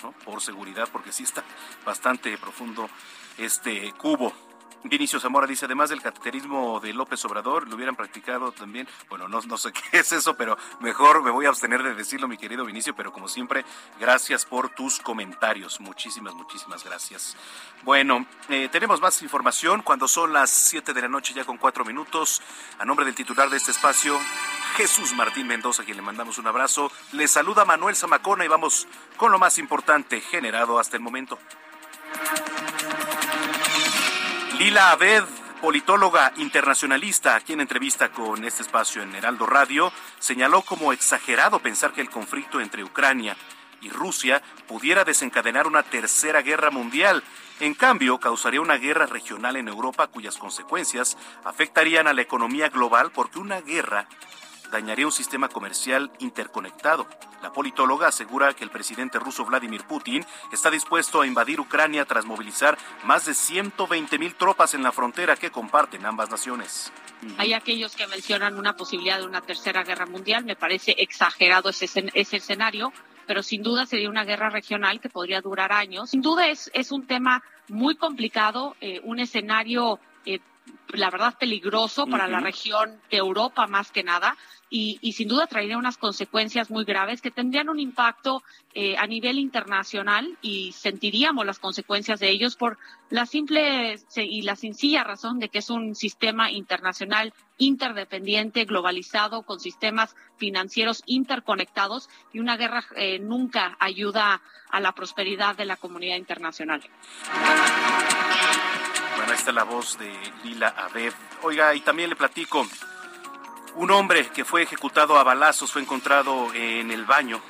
[0.04, 0.12] ¿no?
[0.26, 1.44] Por seguridad, porque sí está
[1.86, 2.90] bastante profundo
[3.38, 4.34] este cubo.
[4.84, 8.88] Vinicio Zamora dice, además del cateterismo de López Obrador, lo hubieran practicado también.
[9.10, 12.28] Bueno, no, no sé qué es eso, pero mejor me voy a abstener de decirlo,
[12.28, 13.66] mi querido Vinicio, pero como siempre,
[14.00, 15.82] gracias por tus comentarios.
[15.82, 17.36] Muchísimas, muchísimas gracias.
[17.84, 21.84] Bueno, eh, tenemos más información cuando son las 7 de la noche, ya con cuatro
[21.84, 22.42] minutos.
[22.78, 24.18] A nombre del titular de este espacio,
[24.78, 26.90] Jesús Martín Mendoza, a quien le mandamos un abrazo.
[27.12, 31.38] Le saluda Manuel Zamacona y vamos con lo más importante generado hasta el momento.
[34.60, 35.24] Lila Abed,
[35.62, 39.90] politóloga internacionalista, quien entrevista con este espacio en Heraldo Radio,
[40.20, 43.38] señaló como exagerado pensar que el conflicto entre Ucrania
[43.82, 47.24] y Rusia pudiera desencadenar una tercera guerra mundial.
[47.62, 53.12] En cambio, causaría una guerra regional en Europa cuyas consecuencias afectarían a la economía global
[53.14, 54.10] porque una guerra
[54.72, 57.08] dañaría un sistema comercial interconectado.
[57.42, 62.26] La politóloga asegura que el presidente ruso Vladimir Putin está dispuesto a invadir Ucrania tras
[62.26, 66.92] movilizar más de 120 mil tropas en la frontera que comparten ambas naciones.
[67.38, 70.46] Hay aquellos que mencionan una posibilidad de una tercera guerra mundial.
[70.46, 72.94] Me parece exagerado ese, ese escenario,
[73.28, 76.12] pero sin duda sería una guerra regional que podría durar años.
[76.12, 80.40] Sin duda es, es un tema muy complicado, eh, un escenario, eh,
[80.90, 82.32] la verdad, peligroso para uh -huh.
[82.32, 84.38] la región de Europa más que nada
[84.70, 88.44] y, y, sin duda traería unas consecuencias muy graves que tendrían un impacto
[88.76, 92.78] eh, a nivel internacional y sentiríamos las consecuencias de ellos por
[93.10, 99.60] la simple y la sencilla razón de que es un sistema internacional interdependiente, globalizado, con
[99.60, 106.18] sistemas financieros interconectados y una guerra eh, nunca ayuda a la prosperidad de la comunidad
[106.18, 106.84] internacional.
[109.18, 110.14] Bueno, esta es la voz de
[110.44, 111.14] Lila Abed.
[111.42, 112.68] Oiga, y también le platico,
[113.76, 117.42] un hombre que fue ejecutado a balazos fue encontrado en el baño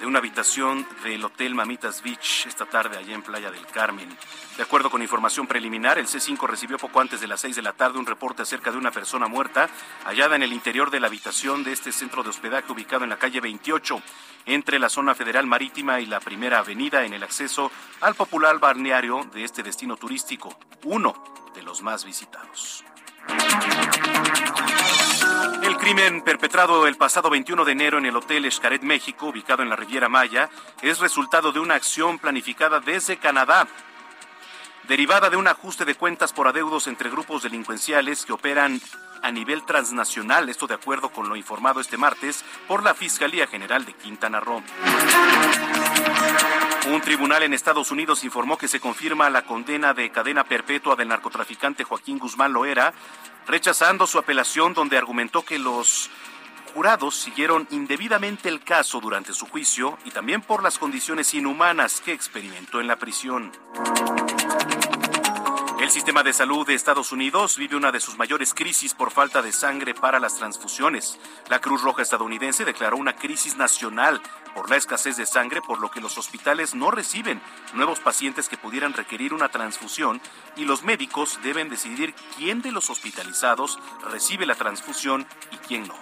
[0.00, 4.08] de una habitación del Hotel Mamitas Beach esta tarde allá en Playa del Carmen.
[4.56, 7.72] De acuerdo con información preliminar, el C5 recibió poco antes de las 6 de la
[7.72, 9.68] tarde un reporte acerca de una persona muerta
[10.04, 13.18] hallada en el interior de la habitación de este centro de hospedaje ubicado en la
[13.18, 14.02] calle 28,
[14.46, 17.70] entre la zona federal marítima y la primera avenida en el acceso
[18.00, 21.14] al popular balneario de este destino turístico, uno
[21.54, 22.84] de los más visitados.
[25.62, 29.68] El crimen perpetrado el pasado 21 de enero en el Hotel Escaret, México, ubicado en
[29.68, 30.48] la Riviera Maya,
[30.82, 33.66] es resultado de una acción planificada desde Canadá,
[34.92, 38.78] derivada de un ajuste de cuentas por adeudos entre grupos delincuenciales que operan
[39.22, 43.86] a nivel transnacional, esto de acuerdo con lo informado este martes por la Fiscalía General
[43.86, 44.62] de Quintana Roo.
[46.92, 51.08] Un tribunal en Estados Unidos informó que se confirma la condena de cadena perpetua del
[51.08, 52.92] narcotraficante Joaquín Guzmán Loera,
[53.46, 56.10] rechazando su apelación donde argumentó que los
[56.74, 62.12] jurados siguieron indebidamente el caso durante su juicio y también por las condiciones inhumanas que
[62.12, 63.52] experimentó en la prisión.
[65.82, 69.42] El sistema de salud de Estados Unidos vive una de sus mayores crisis por falta
[69.42, 71.18] de sangre para las transfusiones.
[71.48, 74.22] La Cruz Roja estadounidense declaró una crisis nacional
[74.54, 77.42] por la escasez de sangre, por lo que los hospitales no reciben
[77.74, 80.20] nuevos pacientes que pudieran requerir una transfusión
[80.54, 85.96] y los médicos deben decidir quién de los hospitalizados recibe la transfusión y quién no.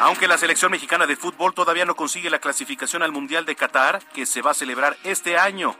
[0.00, 4.02] Aunque la selección mexicana de fútbol todavía no consigue la clasificación al Mundial de Qatar,
[4.14, 5.76] que se va a celebrar este año,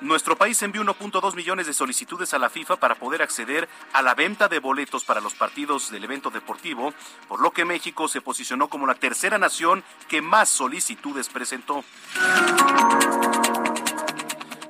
[0.00, 4.14] nuestro país envió 1.2 millones de solicitudes a la FIFA para poder acceder a la
[4.14, 6.94] venta de boletos para los partidos del evento deportivo,
[7.28, 11.84] por lo que México se posicionó como la tercera nación que más solicitudes presentó.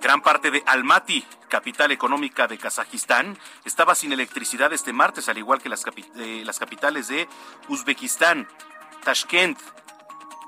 [0.02, 5.62] Gran parte de Almaty, capital económica de Kazajistán, estaba sin electricidad este martes, al igual
[5.62, 5.84] que las,
[6.16, 7.28] eh, capitales de
[7.68, 8.48] Uzbekistán,
[9.04, 9.58] Tashkent,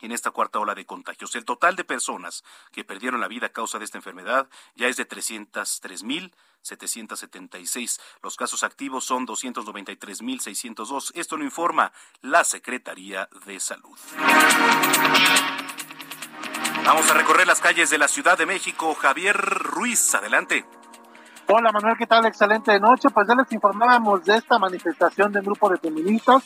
[0.00, 1.34] en esta cuarta ola de contagios.
[1.34, 2.42] El total de personas
[2.72, 8.00] que perdieron la vida a causa de esta enfermedad ya es de 303.776.
[8.22, 11.10] Los casos activos son 293.602.
[11.14, 11.92] Esto lo informa
[12.22, 13.98] la Secretaría de Salud.
[16.84, 18.94] Vamos a recorrer las calles de la Ciudad de México.
[18.94, 20.64] Javier Ruiz, adelante.
[21.46, 22.26] Hola Manuel, ¿qué tal?
[22.26, 23.08] Excelente noche.
[23.10, 26.44] Pues ya les informábamos de esta manifestación de un grupo de feministas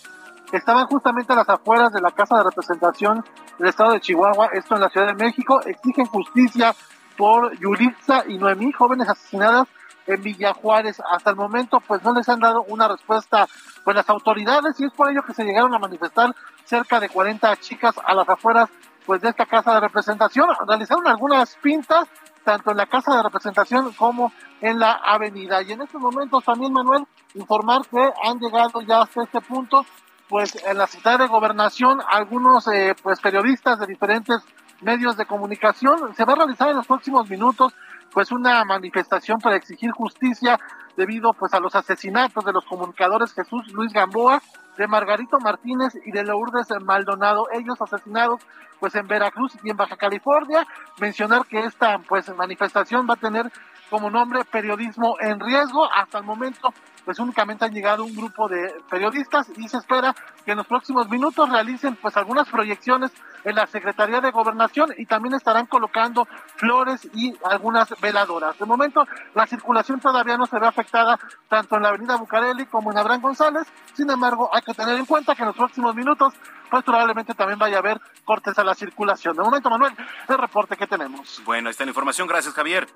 [0.52, 3.24] estaban justamente a las afueras de la Casa de Representación
[3.58, 6.74] del Estado de Chihuahua, esto en la Ciudad de México, exigen justicia
[7.16, 9.68] por Yulitza y Noemí, jóvenes asesinadas
[10.06, 11.00] en Villa Juárez.
[11.10, 13.46] Hasta el momento, pues no les han dado una respuesta
[13.84, 16.34] pues las autoridades y es por ello que se llegaron a manifestar
[16.64, 18.70] cerca de 40 chicas a las afueras
[19.06, 20.48] pues de esta casa de representación.
[20.66, 22.08] Realizaron algunas pintas
[22.44, 25.62] tanto en la casa de representación como en la avenida.
[25.62, 29.84] Y en estos momentos también, Manuel, informar que han llegado ya hasta este punto
[30.28, 34.42] pues en la ciudad de gobernación algunos eh, pues periodistas de diferentes
[34.80, 37.74] medios de comunicación se va a realizar en los próximos minutos
[38.12, 40.58] pues una manifestación para exigir justicia
[40.96, 44.40] debido pues a los asesinatos de los comunicadores Jesús Luis Gamboa,
[44.76, 48.40] de Margarito Martínez y de Lourdes Maldonado, ellos asesinados
[48.80, 50.66] pues en Veracruz y en Baja California.
[51.00, 53.50] Mencionar que esta pues manifestación va a tener
[53.94, 55.88] como nombre Periodismo en Riesgo.
[55.88, 56.74] Hasta el momento
[57.04, 60.14] pues únicamente han llegado un grupo de periodistas y se espera
[60.44, 63.12] que en los próximos minutos realicen pues algunas proyecciones
[63.44, 66.26] en la Secretaría de Gobernación y también estarán colocando
[66.56, 68.58] flores y algunas veladoras.
[68.58, 72.90] De momento la circulación todavía no se ve afectada tanto en la avenida Bucareli como
[72.90, 76.34] en Abraham González, sin embargo hay que tener en cuenta que en los próximos minutos
[76.68, 79.36] pues probablemente también vaya a haber cortes a la circulación.
[79.36, 79.94] De momento, Manuel,
[80.26, 81.40] el reporte que tenemos.
[81.44, 82.26] Bueno, la información.
[82.26, 82.88] Gracias, Javier.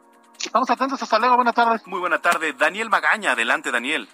[0.44, 1.02] Estamos atentos.
[1.02, 1.36] Hasta luego.
[1.36, 1.86] Buenas tardes.
[1.86, 2.52] Muy buena tarde.
[2.52, 3.32] Daniel Magaña.
[3.32, 4.08] Adelante, Daniel.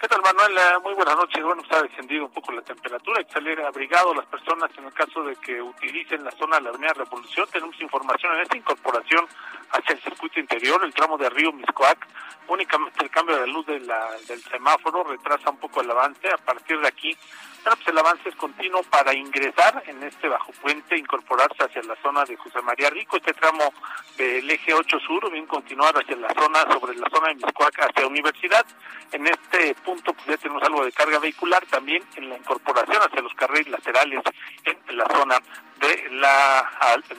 [0.00, 0.56] ¿Qué tal, Manuel?
[0.56, 1.44] Eh, muy buenas noches.
[1.44, 3.18] Bueno, está descendido un poco la temperatura.
[3.18, 6.62] Hay que salir abrigado las personas en el caso de que utilicen la zona de
[6.62, 7.46] la Avenida Revolución.
[7.52, 9.26] Tenemos información en esta incorporación
[9.72, 12.06] hacia el circuito interior, el tramo de Río Miscoac.
[12.48, 16.30] Únicamente el cambio de luz de la, del semáforo retrasa un poco el avance.
[16.32, 17.14] A partir de aquí,
[17.62, 21.96] bueno, pues el avance es continuo para ingresar en este bajo puente, incorporarse hacia la
[22.02, 23.72] zona de José María Rico, este tramo
[24.16, 28.06] del eje 8 sur, bien continuar hacia la zona, sobre la zona de Miscoac hacia
[28.06, 28.64] Universidad.
[29.12, 33.20] En este punto pues ya tenemos algo de carga vehicular, también en la incorporación hacia
[33.20, 34.22] los carriles laterales
[34.64, 35.36] en la zona
[35.80, 36.68] de la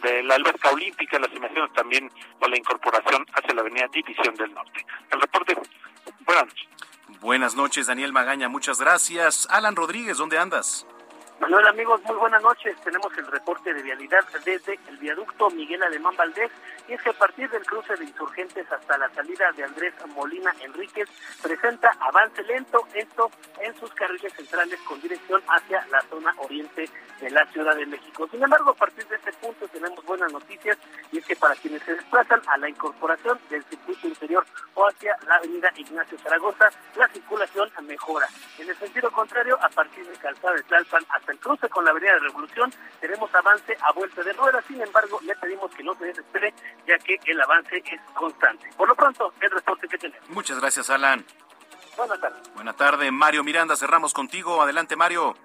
[0.01, 4.53] de la alberca olímpica, las inversiones también con la incorporación hacia la avenida División del
[4.53, 4.85] Norte.
[5.11, 5.55] El reporte,
[6.25, 6.80] buenas noches.
[7.21, 9.47] Buenas noches, Daniel Magaña, muchas gracias.
[9.51, 10.87] Alan Rodríguez, ¿dónde andas?
[11.39, 12.75] Manuel, amigos, muy buenas noches.
[12.83, 16.51] Tenemos el reporte de vialidad desde el viaducto Miguel Alemán Valdés.
[16.87, 20.53] Y es que a partir del cruce de insurgentes hasta la salida de Andrés Molina
[20.61, 21.09] Enríquez
[21.41, 27.29] presenta avance lento, esto en sus carriles centrales con dirección hacia la zona oriente de
[27.29, 28.27] la Ciudad de México.
[28.31, 30.77] Sin embargo, a partir de este punto tenemos buenas noticias
[31.11, 35.15] y es que para quienes se desplazan a la incorporación del circuito interior o hacia
[35.27, 38.27] la avenida Ignacio Zaragoza, la circulación mejora.
[38.57, 41.91] En el sentido contrario, a partir de Calzada de Tlalpan hasta el cruce con la
[41.91, 44.61] avenida de Revolución, tenemos avance a vuelta de rueda.
[44.67, 46.53] Sin embargo, le pedimos que no se desespere,
[46.87, 48.69] ya que el avance es constante.
[48.77, 50.29] Por lo pronto, el reporte que tenemos.
[50.29, 51.25] Muchas gracias, Alan.
[51.97, 52.53] Buenas tardes.
[52.55, 53.75] Buenas tardes, Mario Miranda.
[53.75, 54.61] Cerramos contigo.
[54.61, 55.35] Adelante, Mario.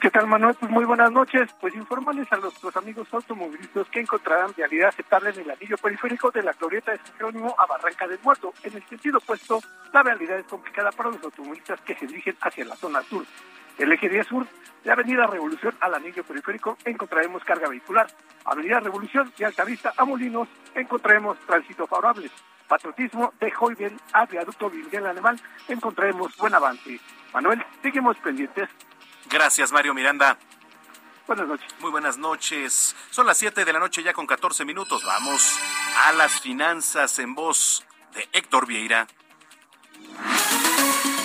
[0.00, 0.54] ¿Qué tal, Manuel?
[0.54, 1.50] Pues muy buenas noches.
[1.60, 6.44] Pues informarles a nuestros amigos automovilistas que encontrarán vialidad aceptable en el anillo periférico de
[6.44, 8.54] la glorieta de San Jerónimo a Barranca del Muerto.
[8.62, 9.60] En el sentido opuesto,
[9.92, 13.24] la vialidad es complicada para los automovilistas que se dirigen hacia la zona sur.
[13.78, 14.46] El eje 10 sur,
[14.84, 18.08] de Avenida Revolución al anillo periférico, encontraremos carga vehicular.
[18.44, 22.30] Avenida Revolución y Altavista a Molinos, encontraremos tránsito favorable.
[22.66, 27.00] Patriotismo de Joyben a Viaducto Miguel Alemán, encontraremos buen avance.
[27.32, 28.68] Manuel, seguimos pendientes.
[29.30, 30.36] Gracias, Mario Miranda.
[31.26, 31.74] Buenas noches.
[31.80, 32.96] Muy buenas noches.
[33.10, 35.04] Son las 7 de la noche ya con 14 minutos.
[35.04, 35.58] Vamos
[36.06, 39.06] a las finanzas en voz de Héctor Vieira.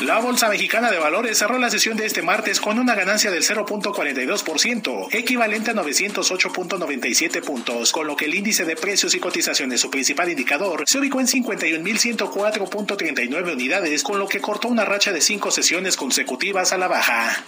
[0.03, 3.41] La Bolsa Mexicana de Valores cerró la sesión de este martes con una ganancia del
[3.41, 9.89] 0.42%, equivalente a 908.97 puntos, con lo que el índice de precios y cotizaciones, su
[9.89, 15.51] principal indicador, se ubicó en 51.104.39 unidades, con lo que cortó una racha de cinco
[15.51, 17.41] sesiones consecutivas a la baja.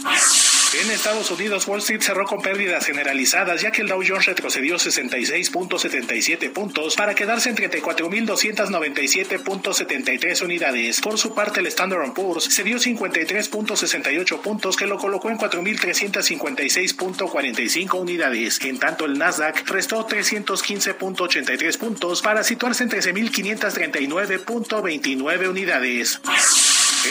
[0.81, 4.75] En Estados Unidos, Wall Street cerró con pérdidas generalizadas, ya que el Dow Jones retrocedió
[4.75, 10.99] 66.77 puntos para quedarse en 34.297.73 unidades.
[11.01, 17.99] Por su parte, el Standard Poor's se dio 53.68 puntos, que lo colocó en 4.356.45
[17.99, 18.59] unidades.
[18.61, 26.19] En tanto, el Nasdaq restó 315.83 puntos para situarse en 13.539.29 unidades.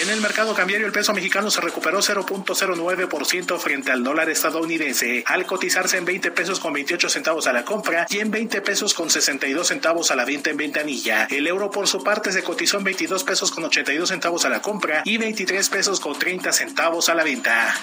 [0.03, 5.47] En el mercado cambiario el peso mexicano se recuperó 0.09% frente al dólar estadounidense, al
[5.47, 9.09] cotizarse en 20 pesos con 28 centavos a la compra y en 20 pesos con
[9.09, 11.29] 62 centavos a la venta en ventanilla.
[11.31, 14.61] El euro por su parte se cotizó en 22 pesos con 82 centavos a la
[14.61, 17.75] compra y 23 pesos con 30 centavos a la venta.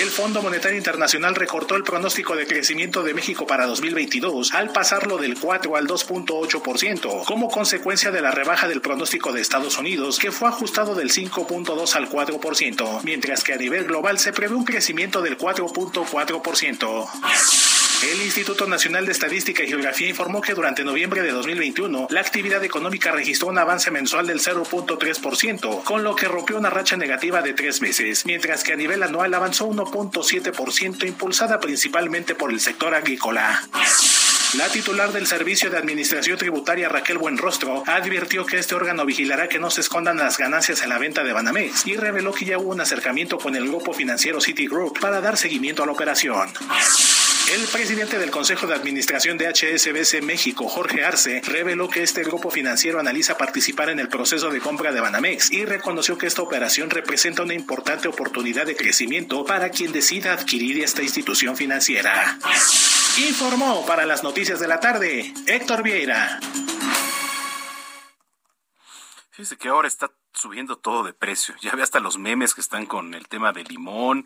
[0.00, 5.18] El Fondo Monetario Internacional recortó el pronóstico de crecimiento de México para 2022 al pasarlo
[5.18, 10.32] del 4 al 2.8% como consecuencia de la rebaja del pronóstico de Estados Unidos que
[10.32, 15.20] fue ajustado del 5.2 al 4%, mientras que a nivel global se prevé un crecimiento
[15.20, 17.81] del 4.4%.
[18.02, 22.64] El Instituto Nacional de Estadística y Geografía informó que durante noviembre de 2021 la actividad
[22.64, 27.52] económica registró un avance mensual del 0.3%, con lo que rompió una racha negativa de
[27.52, 33.62] tres meses, mientras que a nivel anual avanzó 1.7%, impulsada principalmente por el sector agrícola.
[34.54, 39.60] La titular del Servicio de Administración Tributaria, Raquel Buenrostro, advirtió que este órgano vigilará que
[39.60, 42.72] no se escondan las ganancias en la venta de Banamex y reveló que ya hubo
[42.72, 46.52] un acercamiento con el grupo financiero Citigroup para dar seguimiento a la operación.
[47.52, 52.50] El presidente del Consejo de Administración de HSBC México, Jorge Arce, reveló que este grupo
[52.50, 56.88] financiero analiza participar en el proceso de compra de Banamex y reconoció que esta operación
[56.88, 62.38] representa una importante oportunidad de crecimiento para quien decida adquirir esta institución financiera.
[63.18, 66.40] Informó para las noticias de la tarde Héctor Vieira.
[69.30, 71.54] Fíjese que ahora está subiendo todo de precio.
[71.60, 74.24] Ya ve hasta los memes que están con el tema del limón,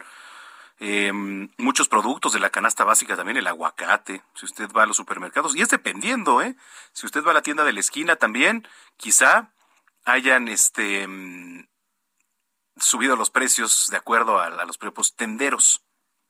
[0.79, 1.13] eh,
[1.57, 5.57] muchos productos de la canasta básica, también el aguacate, si usted va a los supermercados,
[5.57, 6.57] y es dependiendo, ¿eh?
[6.93, 8.67] Si usted va a la tienda de la esquina también,
[8.97, 9.51] quizá
[10.05, 11.09] hayan este
[12.79, 15.83] subido los precios de acuerdo a, a los propios tenderos.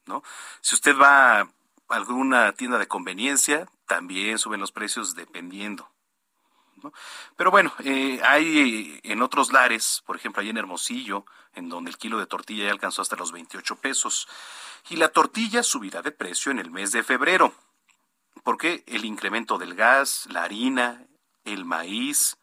[0.06, 0.22] ¿no?
[0.60, 1.48] Si usted va a
[1.88, 5.90] alguna tienda de conveniencia, también suben los precios dependiendo.
[7.36, 11.24] Pero bueno, eh, hay en otros lares, por ejemplo, hay en Hermosillo,
[11.54, 14.28] en donde el kilo de tortilla ya alcanzó hasta los 28 pesos.
[14.88, 17.54] Y la tortilla subirá de precio en el mes de febrero,
[18.44, 21.06] porque el incremento del gas, la harina,
[21.44, 22.36] el maíz,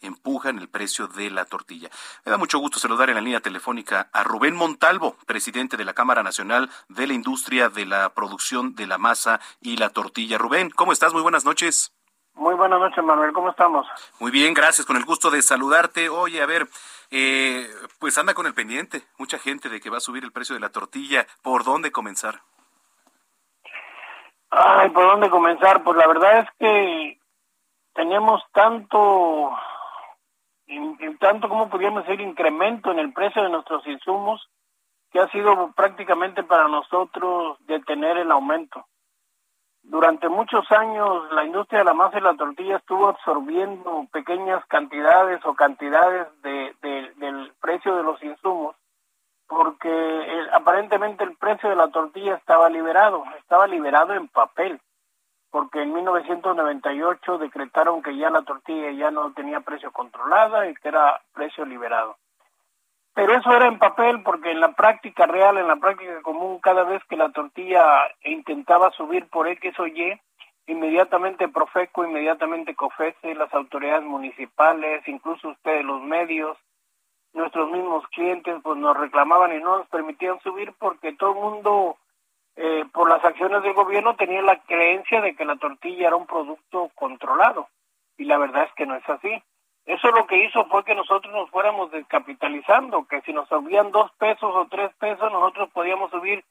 [0.00, 1.90] empujan el precio de la tortilla.
[2.24, 5.94] Me da mucho gusto saludar en la línea telefónica a Rubén Montalvo, presidente de la
[5.94, 10.38] Cámara Nacional de la Industria de la Producción de la Masa y la Tortilla.
[10.38, 11.12] Rubén, ¿cómo estás?
[11.12, 11.92] Muy buenas noches.
[12.40, 13.34] Muy buenas noches, Manuel.
[13.34, 13.86] ¿Cómo estamos?
[14.18, 14.86] Muy bien, gracias.
[14.86, 16.08] Con el gusto de saludarte.
[16.08, 16.66] Oye, a ver,
[17.10, 19.02] eh, pues anda con el pendiente.
[19.18, 21.26] Mucha gente de que va a subir el precio de la tortilla.
[21.42, 22.40] ¿Por dónde comenzar?
[24.48, 25.82] Ay, ¿por dónde comenzar?
[25.82, 27.20] Pues la verdad es que
[27.92, 29.50] tenemos tanto,
[31.20, 34.48] tanto como podríamos decir, incremento en el precio de nuestros insumos
[35.12, 38.86] que ha sido prácticamente para nosotros detener el aumento.
[39.90, 45.44] Durante muchos años la industria de la masa y la tortilla estuvo absorbiendo pequeñas cantidades
[45.44, 46.72] o cantidades de,
[47.16, 48.76] del precio de los insumos
[49.48, 54.80] porque eh, aparentemente el precio de la tortilla estaba liberado, estaba liberado en papel,
[55.50, 60.86] porque en 1998 decretaron que ya la tortilla ya no tenía precio controlada y que
[60.86, 62.16] era precio liberado.
[63.14, 66.84] Pero eso era en papel porque en la práctica real, en la práctica común, cada
[66.84, 67.82] vez que la tortilla
[68.24, 70.18] intentaba subir por X o Y,
[70.66, 76.56] inmediatamente Profeco, inmediatamente COFESE, las autoridades municipales, incluso ustedes los medios,
[77.32, 81.96] nuestros mismos clientes, pues nos reclamaban y no nos permitían subir porque todo el mundo,
[82.56, 86.26] eh, por las acciones del gobierno, tenía la creencia de que la tortilla era un
[86.26, 87.68] producto controlado.
[88.16, 89.42] Y la verdad es que no es así.
[89.90, 94.08] Eso lo que hizo fue que nosotros nos fuéramos descapitalizando, que si nos subían dos
[94.12, 96.44] pesos o tres pesos, nosotros podíamos subir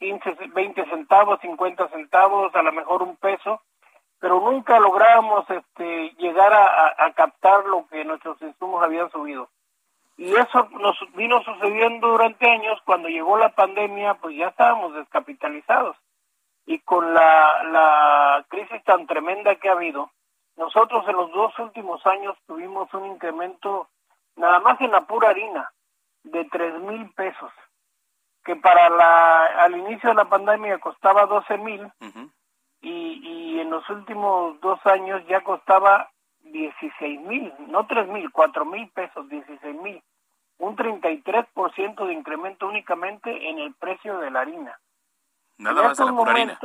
[0.00, 3.62] 15, 20 centavos, 50 centavos, a lo mejor un peso,
[4.18, 9.48] pero nunca lográbamos este, llegar a, captar lo que nuestros insumos habían subido.
[10.16, 15.96] Y eso nos vino sucediendo durante años, cuando llegó la pandemia, pues ya estábamos descapitalizados.
[16.66, 20.10] Y con la, la crisis tan tremenda que ha habido,
[20.60, 23.88] nosotros en los dos últimos años tuvimos un incremento,
[24.36, 25.72] nada más en la pura harina,
[26.22, 27.50] de tres mil pesos,
[28.44, 31.90] que para la, al inicio de la pandemia costaba doce mil,
[32.82, 36.10] y, y en los últimos dos años ya costaba
[36.40, 40.02] dieciséis mil, no tres mil, cuatro mil pesos, dieciséis mil.
[40.58, 44.78] Un 33% de incremento únicamente en el precio de la harina.
[45.56, 46.60] Nada más de la pura harina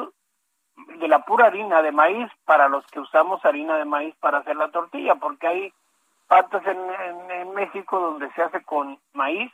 [0.76, 4.56] de la pura harina de maíz para los que usamos harina de maíz para hacer
[4.56, 5.74] la tortilla, porque hay
[6.28, 9.52] partes en, en, México donde se hace con maíz,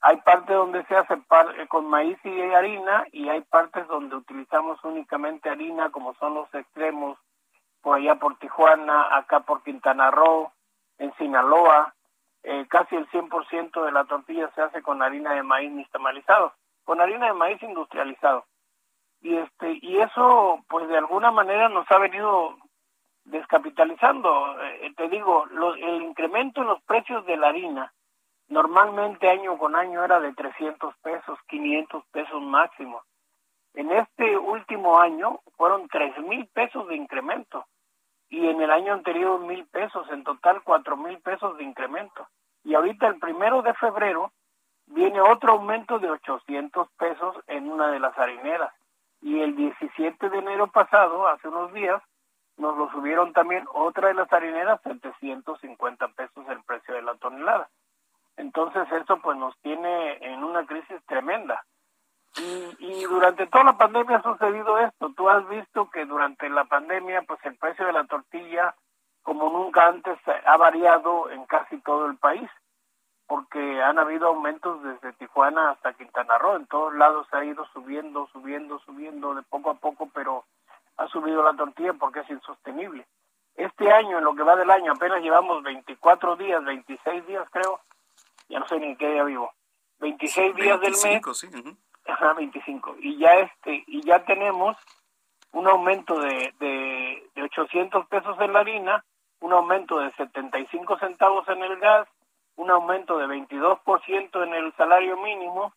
[0.00, 4.82] hay partes donde se hace eh, con maíz y harina y hay partes donde utilizamos
[4.84, 7.18] únicamente harina, como son los extremos,
[7.80, 10.52] por allá por Tijuana, acá por Quintana Roo,
[10.98, 11.94] en Sinaloa,
[12.42, 16.52] eh, casi el 100% de la tortilla se hace con harina de maíz nixtamalizado,
[16.84, 18.44] con harina de maíz industrializado
[19.20, 22.56] y este y eso pues de alguna manera nos ha venido
[23.24, 24.60] descapitalizando.
[24.62, 25.46] Eh, te digo
[25.76, 27.92] el incremento en los precios de la harina
[28.48, 33.02] normalmente año con año era de 300 pesos 500 pesos máximo.
[33.74, 37.66] En este último año fueron tres mil pesos de incremento
[38.30, 42.26] y en el año anterior mil pesos en total cuatro mil pesos de incremento.
[42.64, 44.32] Y ahorita el primero de febrero
[44.86, 48.72] viene otro aumento de 800 pesos en una de las harineras
[49.20, 52.02] y el 17 de enero pasado, hace unos días,
[52.56, 57.68] nos lo subieron también otra de las harineras, 750 pesos el precio de la tonelada.
[58.36, 61.64] Entonces eso pues nos tiene en una crisis tremenda.
[62.36, 65.12] Y, y, durante toda la pandemia ha sucedido esto.
[65.16, 68.74] Tú has visto que durante la pandemia pues el precio de la tortilla
[69.22, 72.48] como nunca antes ha variado en casi todo el país
[73.28, 77.64] porque han habido aumentos desde Tijuana hasta Quintana Roo, en todos lados se ha ido
[77.74, 80.46] subiendo, subiendo, subiendo de poco a poco, pero
[80.96, 83.06] ha subido la tortilla porque es insostenible.
[83.54, 87.80] Este año, en lo que va del año, apenas llevamos 24 días, 26 días creo,
[88.48, 89.52] ya no sé ni en qué día vivo,
[90.00, 91.50] 26 días del mes, sí,
[92.06, 94.74] ajá, 25, y ya este, y ya tenemos
[95.52, 99.04] un aumento de, de, de 800 pesos en la harina,
[99.40, 102.08] un aumento de 75 centavos en el gas,
[102.58, 105.72] un aumento de 22% en el salario mínimo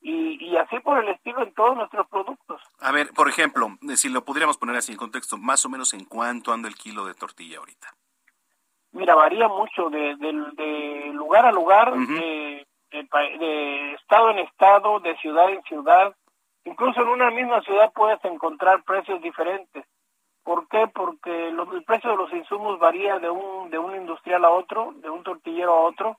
[0.00, 2.62] y, y, así por el estilo en todos nuestros productos.
[2.78, 6.04] A ver, por ejemplo, si lo pudiéramos poner así en contexto, más o menos en
[6.04, 7.88] cuánto anda el kilo de tortilla ahorita.
[8.92, 15.50] Mira, varía mucho de, de, lugar a lugar, de, de, estado en estado, de ciudad
[15.50, 16.14] en ciudad.
[16.64, 19.84] Incluso en una misma ciudad puedes encontrar precios diferentes.
[20.50, 20.88] ¿Por qué?
[20.88, 25.08] Porque el precio de los insumos varía de un, de un industrial a otro, de
[25.08, 26.16] un tortillero a otro,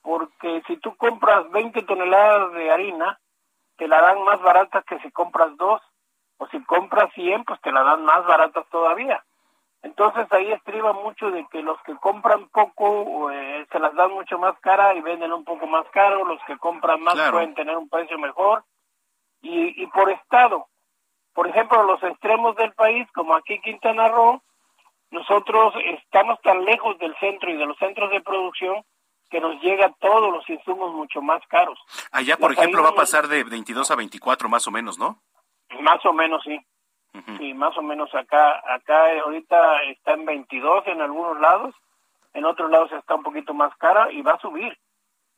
[0.00, 3.20] porque si tú compras 20 toneladas de harina,
[3.76, 5.82] te la dan más barata que si compras dos,
[6.38, 9.22] o si compras 100, pues te la dan más barata todavía.
[9.82, 14.38] Entonces ahí estriba mucho de que los que compran poco eh, se las dan mucho
[14.38, 17.90] más cara y venden un poco más caro, los que compran más pueden tener un
[17.90, 18.64] precio mejor.
[19.42, 20.68] Y, y por estado,
[21.38, 24.42] por ejemplo, los extremos del país, como aquí Quintana Roo,
[25.12, 28.84] nosotros estamos tan lejos del centro y de los centros de producción
[29.30, 31.78] que nos llega todos los insumos mucho más caros.
[32.10, 35.22] Allá, por ejemplo, va a pasar de 22 a 24 más o menos, ¿no?
[35.78, 36.58] Más o menos, sí.
[37.38, 41.72] Sí, más o menos acá, acá ahorita está en 22 en algunos lados,
[42.34, 44.76] en otros lados está un poquito más cara y va a subir.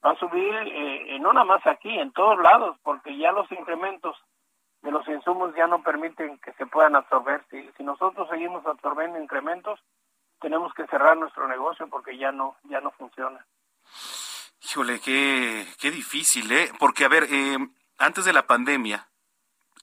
[0.02, 4.16] Va a subir, eh, no nada más aquí, en todos lados, porque ya los incrementos
[4.82, 7.44] de los insumos ya no permiten que se puedan absorber.
[7.50, 9.80] Si, si nosotros seguimos absorbiendo incrementos,
[10.40, 13.44] tenemos que cerrar nuestro negocio porque ya no, ya no funciona.
[14.62, 16.70] Híjole, qué, qué difícil, ¿eh?
[16.78, 17.58] Porque, a ver, eh,
[17.98, 19.08] antes de la pandemia,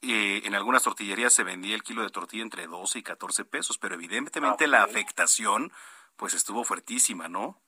[0.02, 3.78] eh, en algunas tortillerías se vendía el kilo de tortilla entre 12 y 14 pesos,
[3.78, 5.72] pero evidentemente la afectación
[6.16, 7.60] pues estuvo fuertísima, ¿no?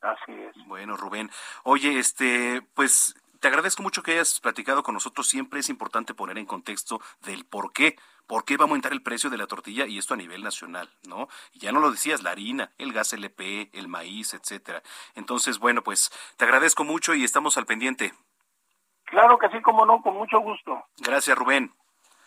[0.00, 0.54] Así es.
[0.66, 1.30] Bueno, Rubén,
[1.62, 5.28] oye, este, pues te agradezco mucho que hayas platicado con nosotros.
[5.28, 7.94] Siempre es importante poner en contexto del por qué.
[8.26, 9.84] ¿Por qué va a aumentar el precio de la tortilla?
[9.84, 11.28] Y esto a nivel nacional, ¿no?
[11.52, 14.82] Y ya no lo decías, la harina, el gas LP, el maíz, etcétera.
[15.14, 18.14] Entonces, bueno, pues te agradezco mucho y estamos al pendiente.
[19.04, 20.82] Claro que sí, como no, con mucho gusto.
[20.96, 21.74] Gracias, Rubén.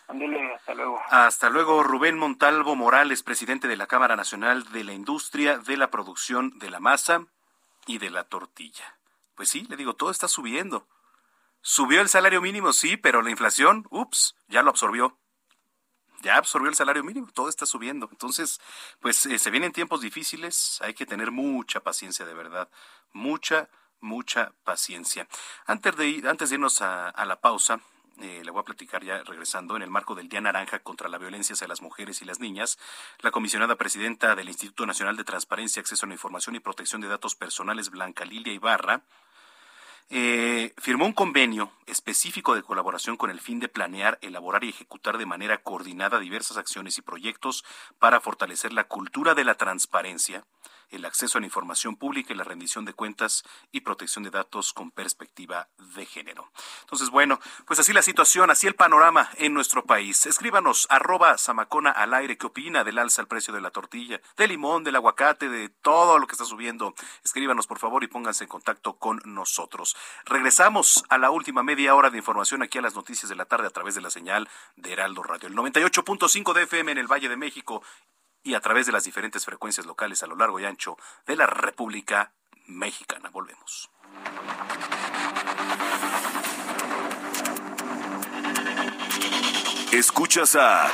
[0.10, 1.02] Ándale, hasta luego.
[1.10, 5.89] Hasta luego, Rubén Montalvo Morales, presidente de la Cámara Nacional de la Industria de la
[5.89, 7.26] Producción de la Masa
[7.88, 8.99] y de la Tortilla.
[9.34, 10.85] Pues sí, le digo, todo está subiendo.
[11.62, 15.18] Subió el salario mínimo, sí, pero la inflación, ups, ya lo absorbió.
[16.22, 18.08] Ya absorbió el salario mínimo, todo está subiendo.
[18.12, 18.60] Entonces,
[19.00, 22.70] pues eh, se vienen tiempos difíciles, hay que tener mucha paciencia de verdad,
[23.14, 23.70] mucha,
[24.00, 25.28] mucha paciencia.
[25.66, 27.82] Antes de, ir, antes de irnos a, la pausa,
[28.20, 31.20] eh, le voy a platicar ya regresando, en el marco del Día Naranja contra la
[31.20, 32.80] Violencia hacia las Mujeres y las Niñas,
[33.20, 37.10] la comisionada presidenta del Instituto Nacional de Transparencia, Acceso a la Información y Protección de
[37.10, 39.04] Datos Personales, Blanca Lilia Ibarra,
[40.10, 45.18] eh, firmó un convenio específico de colaboración con el fin de planear, elaborar y ejecutar
[45.18, 47.66] de manera coordinada diversas acciones y proyectos
[48.00, 50.46] para fortalecer la cultura de la transparencia,
[50.90, 54.74] el acceso a la información pública y la rendición de cuentas y protección de datos
[54.74, 56.52] con perspectiva de género.
[56.82, 60.26] Entonces, bueno, pues así la situación, así el panorama en nuestro país.
[60.26, 64.50] Escríbanos arroba Samacona al aire, ¿qué opina del alza al precio de la tortilla, del
[64.50, 66.94] limón, del aguacate, de todo lo que está subiendo?
[67.24, 69.96] Escríbanos, por favor, y pónganse en contacto con nosotros.
[70.26, 73.68] Regresamos a la última media hora de información aquí a las noticias de la tarde
[73.68, 75.48] a través de la señal de Heraldo Radio.
[75.48, 77.84] El 98.5 de FM en el Valle de México
[78.48, 81.48] y a través de las diferentes frecuencias locales a lo largo y ancho de la
[81.48, 82.32] República
[82.68, 83.30] Mexicana.
[83.30, 83.90] Volvemos.
[89.91, 90.90] Escuchas a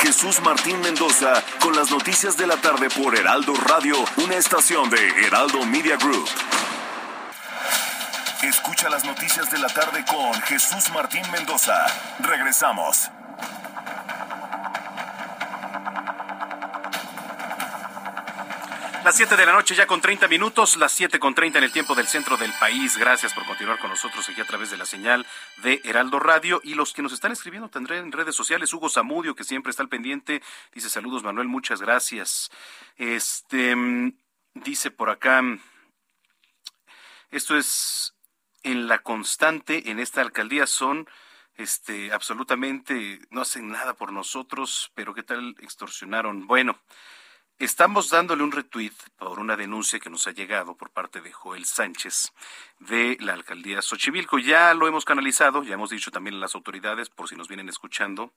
[0.00, 5.26] Jesús Martín Mendoza con las noticias de la tarde por Heraldo Radio, una estación de
[5.26, 6.28] Heraldo Media Group.
[8.42, 11.86] Escucha las noticias de la tarde con Jesús Martín Mendoza.
[12.18, 13.10] Regresamos.
[19.04, 21.72] Las 7 de la noche ya con 30 minutos, las 7 con 30 en el
[21.72, 22.96] tiempo del centro del país.
[22.96, 25.26] Gracias por continuar con nosotros aquí a través de la señal
[25.64, 26.60] de Heraldo Radio.
[26.62, 29.82] Y los que nos están escribiendo tendré en redes sociales, Hugo Zamudio, que siempre está
[29.82, 30.40] al pendiente,
[30.72, 32.50] dice saludos Manuel, muchas gracias.
[32.96, 33.74] Este
[34.54, 35.42] dice por acá,
[37.32, 38.14] esto es
[38.62, 41.08] en la constante en esta alcaldía son
[41.56, 46.46] este absolutamente no hacen nada por nosotros, pero qué tal extorsionaron.
[46.46, 46.78] Bueno,
[47.58, 51.64] Estamos dándole un retweet por una denuncia que nos ha llegado por parte de Joel
[51.64, 52.32] Sánchez
[52.80, 54.38] de la alcaldía Xochimilco.
[54.38, 57.68] Ya lo hemos canalizado, ya hemos dicho también a las autoridades, por si nos vienen
[57.68, 58.32] escuchando,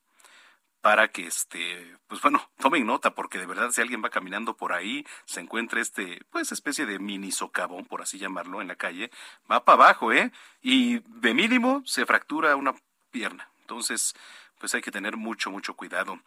[0.81, 4.73] para que este, pues bueno, tomen nota, porque de verdad si alguien va caminando por
[4.73, 9.09] ahí, se encuentra este, pues especie de mini socavón, por así llamarlo, en la calle,
[9.51, 10.31] va para abajo, ¿eh?
[10.61, 12.75] Y de mínimo se fractura una
[13.09, 13.49] pierna.
[13.61, 14.13] Entonces,
[14.59, 16.19] pues hay que tener mucho, mucho cuidado.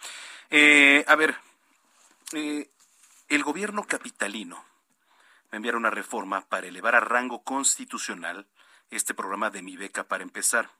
[0.51, 1.36] Eh, a ver,
[2.32, 2.69] eh,
[3.28, 8.46] el gobierno capitalino va a enviar una reforma para elevar a rango constitucional
[8.90, 10.70] este programa de Mi Beca para empezar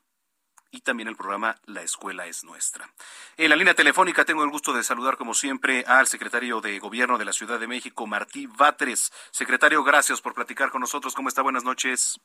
[0.71, 2.89] y también el programa La Escuela es Nuestra.
[3.37, 7.17] En la línea telefónica tengo el gusto de saludar como siempre al secretario de Gobierno
[7.17, 9.11] de la Ciudad de México, Martí Batres.
[9.31, 11.15] Secretario, gracias por platicar con nosotros.
[11.15, 11.41] ¿Cómo está?
[11.41, 12.19] Buenas noches.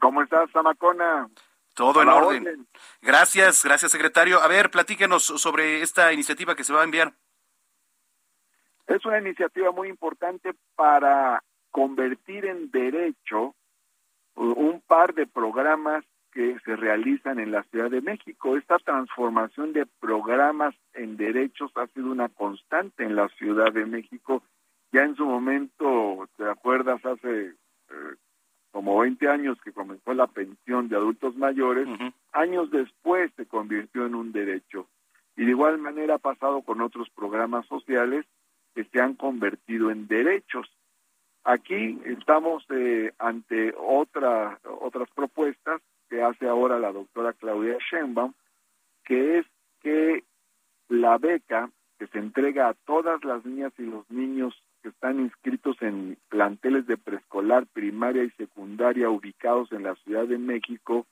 [0.00, 1.28] ¿Cómo estás, Samacona?
[1.74, 2.68] Todo en orden.
[3.00, 4.40] Gracias, gracias, secretario.
[4.42, 7.14] A ver, platíquenos sobre esta iniciativa que se va a enviar.
[8.88, 13.54] Es una iniciativa muy importante para convertir en derecho
[14.34, 18.56] un par de programas que se realizan en la Ciudad de México.
[18.56, 24.42] Esta transformación de programas en derechos ha sido una constante en la Ciudad de México.
[24.90, 27.04] Ya en su momento, ¿te acuerdas?
[27.04, 28.14] Hace eh,
[28.70, 31.86] como 20 años que comenzó la pensión de adultos mayores,
[32.32, 34.86] años después se convirtió en un derecho.
[35.36, 38.24] Y de igual manera ha pasado con otros programas sociales
[38.78, 40.70] que se han convertido en derechos.
[41.42, 48.34] Aquí estamos eh, ante otra, otras propuestas que hace ahora la doctora Claudia Schenbaum,
[49.04, 49.46] que es
[49.82, 50.22] que
[50.88, 55.76] la beca que se entrega a todas las niñas y los niños que están inscritos
[55.82, 61.04] en planteles de preescolar, primaria y secundaria ubicados en la Ciudad de México,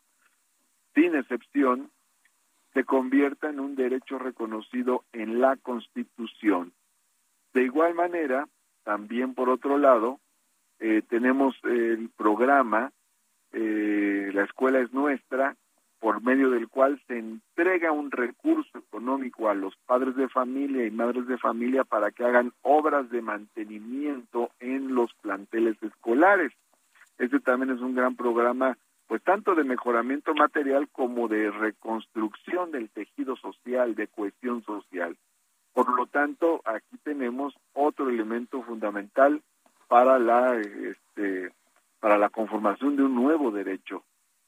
[0.94, 1.90] sin excepción,
[2.74, 6.72] se convierta en un derecho reconocido en la Constitución.
[7.56, 8.46] De igual manera,
[8.84, 10.20] también por otro lado,
[10.78, 12.92] eh, tenemos el programa
[13.50, 15.56] eh, La Escuela es Nuestra,
[15.98, 20.90] por medio del cual se entrega un recurso económico a los padres de familia y
[20.90, 26.52] madres de familia para que hagan obras de mantenimiento en los planteles escolares.
[27.16, 28.76] Este también es un gran programa,
[29.06, 35.16] pues tanto de mejoramiento material como de reconstrucción del tejido social, de cohesión social.
[35.76, 39.42] Por lo tanto, aquí tenemos otro elemento fundamental
[39.88, 41.52] para la este,
[42.00, 44.02] para la conformación de un nuevo derecho.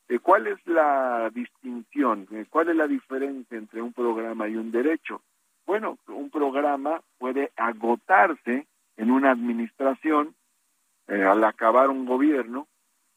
[0.09, 2.27] Eh, ¿Cuál es la distinción?
[2.31, 5.21] Eh, ¿Cuál es la diferencia entre un programa y un derecho?
[5.67, 10.35] Bueno, un programa puede agotarse en una administración
[11.09, 12.69] eh, al acabar un gobierno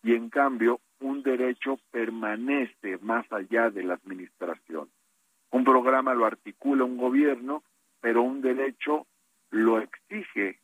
[0.04, 4.90] y en cambio un derecho permanece más allá de la administración.
[5.50, 7.64] Un programa lo articula un gobierno,
[8.02, 9.08] pero un derecho
[9.52, 10.60] lo exige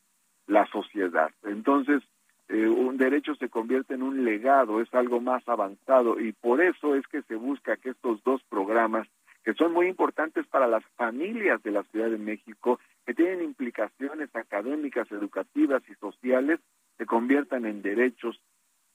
[0.47, 1.31] la sociedad.
[1.43, 2.01] Entonces,
[2.49, 6.95] eh, un derecho se convierte en un legado, es algo más avanzado y por eso
[6.95, 9.07] es que se busca que estos dos programas,
[9.43, 14.33] que son muy importantes para las familias de la Ciudad de México, que tienen implicaciones
[14.33, 16.59] académicas, educativas y sociales,
[16.97, 18.39] se conviertan en derechos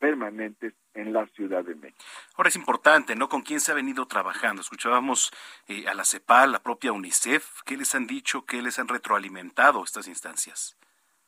[0.02, 2.04] permanentes en la Ciudad de México.
[2.36, 3.28] Ahora es importante, ¿no?
[3.28, 4.60] ¿Con quién se ha venido trabajando?
[4.60, 5.30] Escuchábamos
[5.68, 9.84] eh, a la CEPAL, la propia UNICEF, ¿qué les han dicho, qué les han retroalimentado
[9.84, 10.76] estas instancias?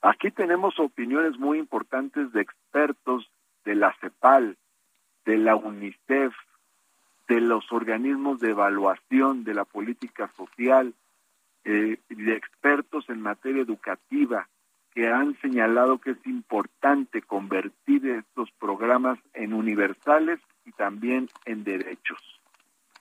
[0.03, 3.31] Aquí tenemos opiniones muy importantes de expertos
[3.65, 4.57] de la CEPAL,
[5.25, 6.35] de la UNICEF,
[7.29, 10.93] de los organismos de evaluación de la política social,
[11.63, 14.49] eh, de expertos en materia educativa,
[14.95, 22.21] que han señalado que es importante convertir estos programas en universales y también en derechos.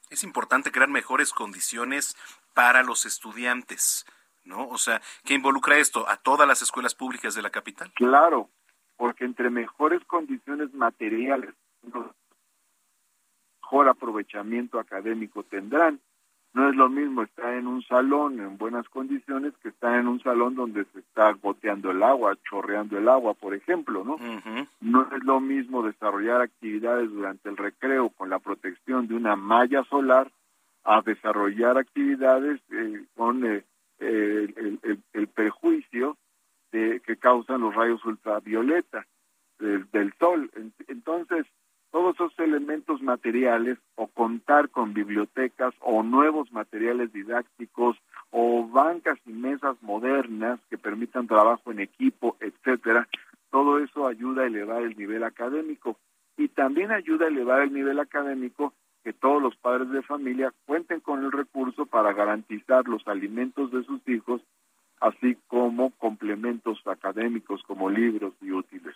[0.10, 2.15] Es importante crear mejores condiciones
[2.53, 4.06] para los estudiantes
[4.45, 4.68] ¿no?
[4.68, 6.07] O sea, ¿qué involucra esto?
[6.07, 7.91] ¿A todas las escuelas públicas de la capital?
[7.94, 8.49] Claro,
[8.98, 15.99] porque entre mejores condiciones materiales, mejor aprovechamiento académico tendrán.
[16.54, 20.22] No es lo mismo estar en un salón en buenas condiciones que estar en un
[20.22, 24.18] salón donde se está goteando el agua, chorreando el agua, por ejemplo, ¿no?
[24.80, 29.84] No es lo mismo desarrollar actividades durante el recreo con la protección de una malla
[29.86, 30.32] solar
[30.84, 33.64] a desarrollar actividades eh, con eh,
[34.00, 36.18] el, el, perjuicio
[36.72, 39.06] de, que causan los rayos ultravioleta
[39.60, 40.52] del, sol.
[40.88, 41.46] Entonces,
[41.94, 47.95] todos esos elementos materiales o contar con bibliotecas o nuevos materiales didácticos
[48.32, 53.07] o bancas y mesas modernas que permitan trabajo en equipo, etcétera,
[53.52, 55.95] todo eso ayuda a elevar el nivel académico
[56.36, 60.99] y también ayuda a elevar el nivel académico que todos los padres de familia cuenten
[60.99, 64.41] con el recurso para garantizar los alimentos de sus hijos,
[64.99, 68.95] así como complementos académicos como libros y útiles.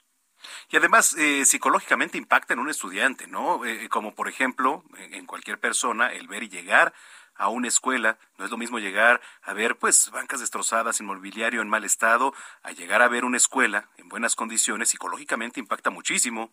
[0.70, 3.66] Y además, eh, psicológicamente impacta en un estudiante, ¿no?
[3.66, 6.94] Eh, como por ejemplo, en cualquier persona, el ver y llegar
[7.38, 11.70] a una escuela, no es lo mismo llegar a ver pues bancas destrozadas, inmobiliario en
[11.70, 12.34] mal estado,
[12.64, 16.52] a llegar a ver una escuela en buenas condiciones, psicológicamente impacta muchísimo.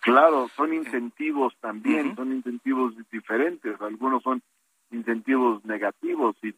[0.00, 3.80] Claro, son incentivos también, son incentivos diferentes.
[3.80, 4.42] Algunos son
[4.90, 6.34] incentivos negativos.
[6.40, 6.54] Si,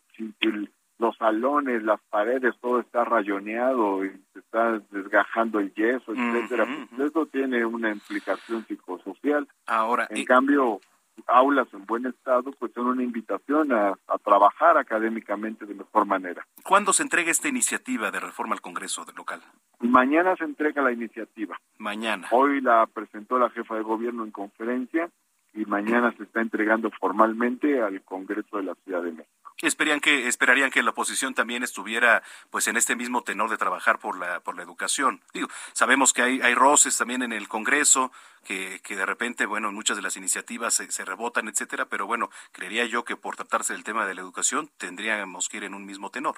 [0.98, 6.66] los salones, las paredes, todo está rayoneado y se está desgajando el yeso, etcétera,
[6.96, 9.48] pues eso tiene una implicación psicosocial.
[9.66, 10.80] Ahora, en cambio,
[11.26, 13.94] aulas en buen estado, pues son una invitación a,
[14.24, 16.46] trabajar académicamente de mejor manera.
[16.62, 19.42] ¿Cuándo se entrega esta iniciativa de reforma al Congreso local?
[19.80, 21.60] Mañana se entrega la iniciativa.
[21.78, 22.28] Mañana.
[22.30, 25.10] Hoy la presentó la jefa de gobierno en conferencia
[25.52, 29.43] y mañana se está entregando formalmente al Congreso de la Ciudad de México.
[29.66, 33.98] Esperarían que, esperarían que la oposición también estuviera pues en este mismo tenor de trabajar
[33.98, 35.20] por la, por la educación.
[35.32, 38.12] Digo, sabemos que hay, hay roces también en el Congreso,
[38.44, 42.30] que, que de repente, bueno, muchas de las iniciativas se, se, rebotan, etcétera, pero bueno,
[42.52, 45.86] creería yo que por tratarse del tema de la educación tendríamos que ir en un
[45.86, 46.36] mismo tenor.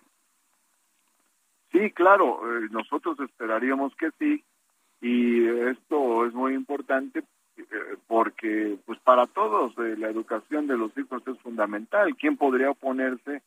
[1.72, 4.44] Sí, claro, eh, nosotros esperaríamos que sí,
[5.00, 7.22] y esto es muy importante
[8.06, 12.16] porque pues para todos eh, la educación de los hijos es fundamental.
[12.16, 13.42] ¿Quién podría oponerse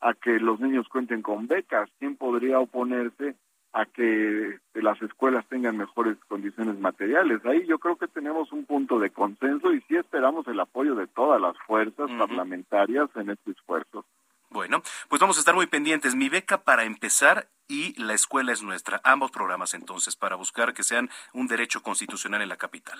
[0.00, 1.88] a que los niños cuenten con becas?
[1.98, 3.36] ¿Quién podría oponerse
[3.72, 7.44] a que las escuelas tengan mejores condiciones materiales?
[7.44, 11.06] Ahí yo creo que tenemos un punto de consenso y sí esperamos el apoyo de
[11.06, 14.04] todas las fuerzas parlamentarias en este esfuerzo.
[14.50, 16.14] Bueno, pues vamos a estar muy pendientes.
[16.14, 19.00] Mi beca para empezar y la escuela es nuestra.
[19.02, 22.98] Ambos programas entonces, para buscar que sean un derecho constitucional en la capital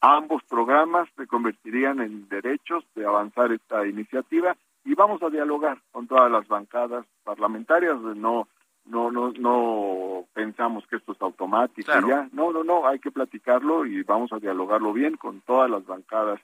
[0.00, 6.06] ambos programas se convertirían en derechos de avanzar esta iniciativa y vamos a dialogar con
[6.06, 8.00] todas las bancadas parlamentarias.
[8.00, 8.48] No
[8.86, 12.28] no no no pensamos que esto es automático ya.
[12.32, 16.40] No no no hay que platicarlo y vamos a dialogarlo bien con todas las bancadas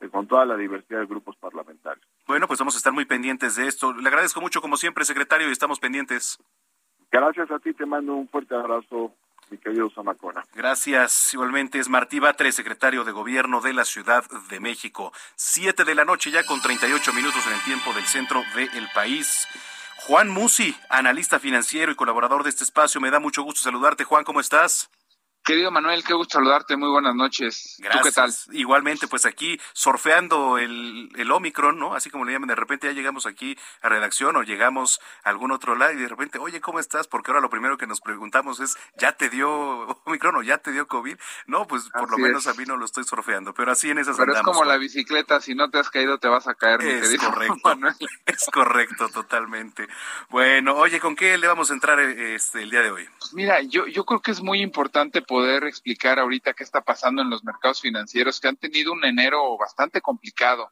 [0.00, 2.06] eh, con toda la diversidad de grupos parlamentarios.
[2.26, 3.94] Bueno pues vamos a estar muy pendientes de esto.
[3.94, 6.38] Le agradezco mucho como siempre secretario y estamos pendientes.
[7.10, 9.14] Gracias a ti te mando un fuerte abrazo
[9.52, 10.44] mi querido Zamacona.
[10.54, 11.32] Gracias.
[11.34, 15.12] Igualmente es Martí Batres, secretario de Gobierno de la Ciudad de México.
[15.36, 19.46] Siete de la noche ya con 38 minutos en el tiempo del centro del país.
[20.06, 23.00] Juan Musi, analista financiero y colaborador de este espacio.
[23.00, 24.04] Me da mucho gusto saludarte.
[24.04, 24.90] Juan, ¿cómo estás?
[25.44, 27.74] Querido Manuel, qué gusto saludarte, muy buenas noches.
[27.78, 28.04] Gracias.
[28.04, 28.56] qué tal?
[28.56, 31.96] Igualmente, pues aquí surfeando el, el Omicron, ¿no?
[31.96, 35.50] Así como le llaman, de repente ya llegamos aquí a redacción o llegamos a algún
[35.50, 37.08] otro lado y de repente, oye, ¿cómo estás?
[37.08, 39.50] Porque ahora lo primero que nos preguntamos es, ¿ya te dio
[40.04, 41.16] Omicron o ya te dio COVID?
[41.46, 44.16] No, pues por lo menos a mí no lo estoy surfeando, pero así en esas
[44.16, 47.16] Pero es como la bicicleta, si no te has caído te vas a caer, es
[47.18, 47.96] correcto, Manuel.
[48.26, 49.88] Es correcto, totalmente.
[50.30, 53.08] Bueno, oye, ¿con qué le vamos a entrar este, el día de hoy?
[53.32, 57.30] Mira, yo, yo creo que es muy importante poder explicar ahorita qué está pasando en
[57.30, 60.70] los mercados financieros que han tenido un enero bastante complicado.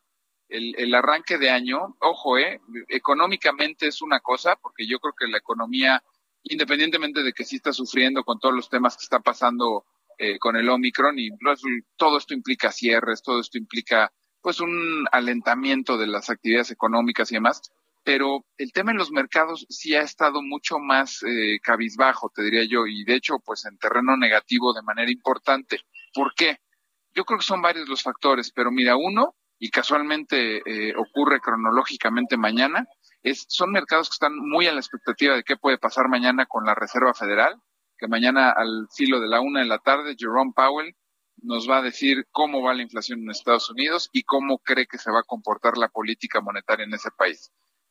[0.50, 5.38] El, arranque de año, ojo, eh, económicamente es una cosa, porque yo creo que la
[5.38, 6.02] economía,
[6.42, 9.86] independientemente de que sí está sufriendo con todos los temas que está pasando
[10.18, 11.30] eh, con el Omicron, y
[11.96, 14.12] todo esto implica cierres, todo esto implica
[14.42, 17.62] pues un alentamiento de las actividades económicas y demás,
[18.02, 22.64] pero el tema en los mercados sí ha estado mucho más eh, cabizbajo, te diría
[22.64, 25.80] yo, y de hecho, pues en terreno negativo de manera importante.
[26.12, 26.58] ¿Por qué?
[27.14, 32.36] Yo creo que son varios los factores, pero mira, uno, y casualmente eh, ocurre cronológicamente
[32.36, 32.86] mañana,
[33.22, 36.64] es, son mercados que están muy a la expectativa de qué puede pasar mañana con
[36.64, 37.60] la Reserva Federal,
[37.98, 40.96] que mañana al filo de la una de la tarde, Jerome Powell
[41.42, 44.98] nos va a decir cómo va la inflación en Estados Unidos y cómo cree que
[44.98, 47.50] se va a comportar la política monetaria en ese país.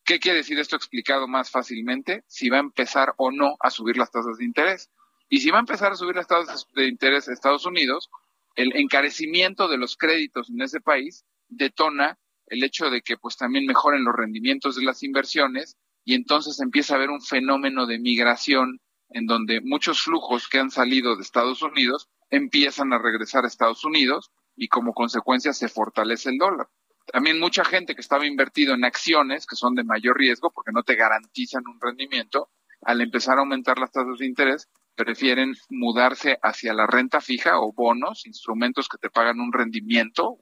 [0.09, 2.23] ¿Qué quiere decir esto explicado más fácilmente?
[2.25, 4.89] Si va a empezar o no a subir las tasas de interés.
[5.29, 8.09] Y si va a empezar a subir las tasas de interés en Estados Unidos,
[8.55, 12.17] el encarecimiento de los créditos en ese país detona
[12.47, 16.95] el hecho de que pues también mejoren los rendimientos de las inversiones y entonces empieza
[16.95, 21.61] a haber un fenómeno de migración en donde muchos flujos que han salido de Estados
[21.61, 26.67] Unidos empiezan a regresar a Estados Unidos y como consecuencia se fortalece el dólar.
[27.11, 30.83] También mucha gente que estaba invertido en acciones que son de mayor riesgo porque no
[30.83, 32.49] te garantizan un rendimiento,
[32.81, 37.71] al empezar a aumentar las tasas de interés, prefieren mudarse hacia la renta fija o
[37.71, 40.37] bonos, instrumentos que te pagan un rendimiento,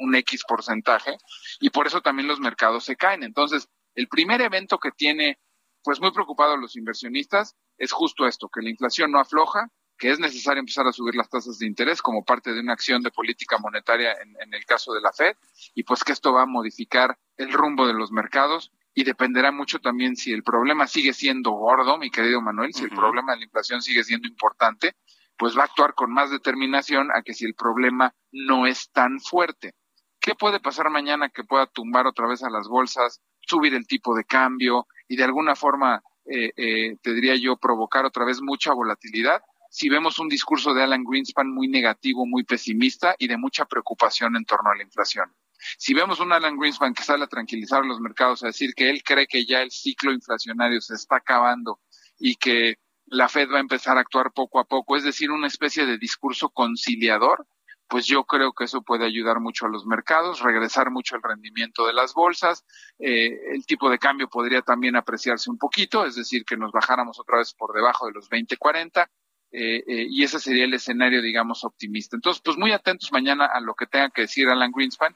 [0.00, 1.16] un, X porcentaje,
[1.60, 3.22] y por eso también los mercados se caen.
[3.22, 5.38] Entonces, el primer evento que tiene
[5.82, 9.68] pues muy preocupados los inversionistas es justo esto, que la inflación no afloja,
[10.02, 13.04] que es necesario empezar a subir las tasas de interés como parte de una acción
[13.04, 15.36] de política monetaria en, el caso de la Fed
[15.76, 19.78] y pues que esto va a modificar el rumbo de los mercados y dependerá mucho
[19.78, 23.44] también si el problema sigue siendo gordo, mi querido Manuel, si el problema de la
[23.44, 24.96] inflación sigue siendo importante,
[25.38, 29.20] pues va a actuar con más determinación a que si el problema no es tan
[29.20, 29.76] fuerte.
[30.18, 34.16] ¿Qué puede pasar mañana que pueda tumbar otra vez a las bolsas, subir el tipo
[34.16, 38.72] de cambio y de alguna forma, eh, eh, te diría yo, provocar otra vez mucha
[38.72, 39.42] volatilidad?
[39.72, 44.36] Si vemos un discurso de Alan Greenspan muy negativo, muy pesimista y de mucha preocupación
[44.36, 45.34] en torno a la inflación.
[45.78, 48.90] Si vemos un Alan Greenspan que sale a tranquilizar a los mercados, a decir que
[48.90, 51.80] él cree que ya el ciclo inflacionario se está acabando
[52.18, 55.46] y que la Fed va a empezar a actuar poco a poco, es decir, una
[55.46, 57.46] especie de discurso conciliador,
[57.88, 61.86] pues yo creo que eso puede ayudar mucho a los mercados, regresar mucho el rendimiento
[61.86, 62.66] de las bolsas,
[62.98, 67.18] eh, el tipo de cambio podría también apreciarse un poquito, es decir, que nos bajáramos
[67.18, 69.08] otra vez por debajo de los 20.40
[69.52, 72.16] eh, eh, y ese sería el escenario, digamos, optimista.
[72.16, 75.14] Entonces, pues muy atentos mañana a lo que tenga que decir Alan Greenspan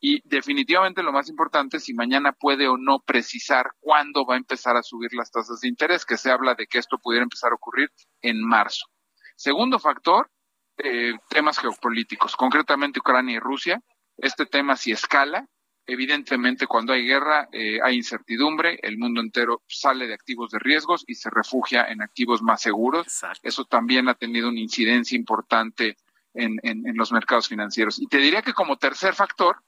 [0.00, 4.38] y definitivamente lo más importante es si mañana puede o no precisar cuándo va a
[4.38, 7.50] empezar a subir las tasas de interés, que se habla de que esto pudiera empezar
[7.50, 7.90] a ocurrir
[8.22, 8.86] en marzo.
[9.36, 10.30] Segundo factor,
[10.78, 13.80] eh, temas geopolíticos, concretamente Ucrania y Rusia.
[14.16, 15.48] Este tema si escala,
[15.90, 21.02] Evidentemente, cuando hay guerra, eh, hay incertidumbre, el mundo entero sale de activos de riesgos
[21.06, 23.06] y se refugia en activos más seguros.
[23.42, 25.96] Eso también ha tenido una incidencia importante
[26.34, 27.98] en, en, los mercados financieros.
[27.98, 29.62] Y te diría que como tercer factor,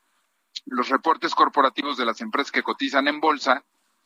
[0.66, 3.64] los reportes corporativos de las empresas que cotizan en bolsa,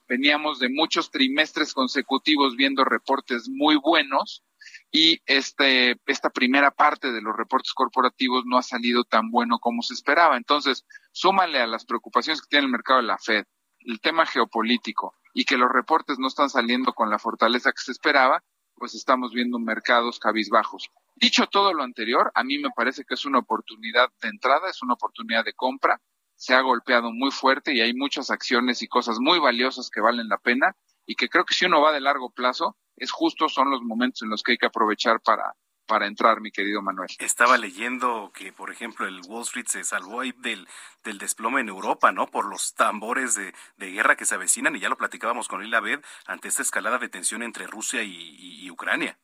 [0.08, 4.42] veníamos de muchos trimestres consecutivos viendo reportes muy buenos
[4.90, 9.82] y este, esta primera parte de los reportes corporativos no ha salido tan bueno como
[9.82, 10.36] se esperaba.
[10.36, 13.44] Entonces, súmale a las preocupaciones que tiene el mercado de la Fed,
[13.80, 17.92] el tema geopolítico y que los reportes no están saliendo con la fortaleza que se
[17.92, 18.42] esperaba,
[18.76, 20.90] pues estamos viendo mercados cabizbajos.
[21.16, 24.82] Dicho todo lo anterior, a mí me parece que es una oportunidad de entrada, es
[24.82, 26.00] una oportunidad de compra.
[26.44, 30.28] Se ha golpeado muy fuerte y hay muchas acciones y cosas muy valiosas que valen
[30.28, 30.76] la pena
[31.06, 34.20] y que creo que si uno va de largo plazo, es justo son los momentos
[34.20, 35.54] en los que hay que aprovechar para,
[35.86, 37.08] para entrar, mi querido Manuel.
[37.18, 40.68] Estaba leyendo que, por ejemplo, el Wall Street se salvó ahí del,
[41.02, 42.26] del desplome en Europa, ¿no?
[42.26, 46.00] Por los tambores de, guerra que se avecinan, y ya lo platicábamos con Lila Bed
[46.26, 49.18] ante esta escalada de tensión entre Rusia y, Ucrania.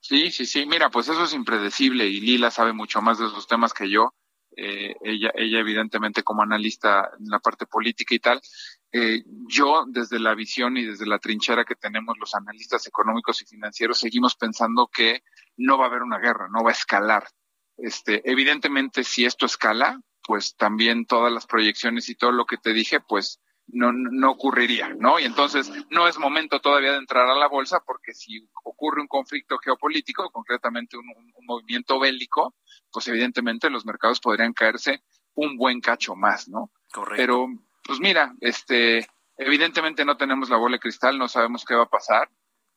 [0.00, 0.64] Sí, sí, sí.
[0.64, 4.14] Mira, pues eso es impredecible y Lila sabe mucho más de esos temas que yo.
[4.56, 8.40] Eh, ella, ella evidentemente como analista en la parte política y tal,
[8.92, 13.46] eh, yo desde la visión y desde la trinchera que tenemos los analistas económicos y
[13.46, 15.22] financieros seguimos pensando que
[15.56, 17.28] no va a haber una guerra, no va a escalar.
[17.76, 22.72] Este, evidentemente si esto escala, pues también todas las proyecciones y todo lo que te
[22.72, 23.40] dije, pues
[23.72, 25.18] no, no ocurriría, ¿no?
[25.18, 29.08] Y entonces no es momento todavía de entrar a la bolsa porque si ocurre un
[29.08, 32.54] conflicto geopolítico, concretamente un, un movimiento bélico,
[32.92, 35.02] pues evidentemente los mercados podrían caerse
[35.34, 36.70] un buen cacho más, ¿no?
[36.92, 37.16] Correcto.
[37.16, 37.46] Pero
[37.84, 41.90] pues mira, este, evidentemente no tenemos la bola de cristal, no sabemos qué va a
[41.90, 42.30] pasar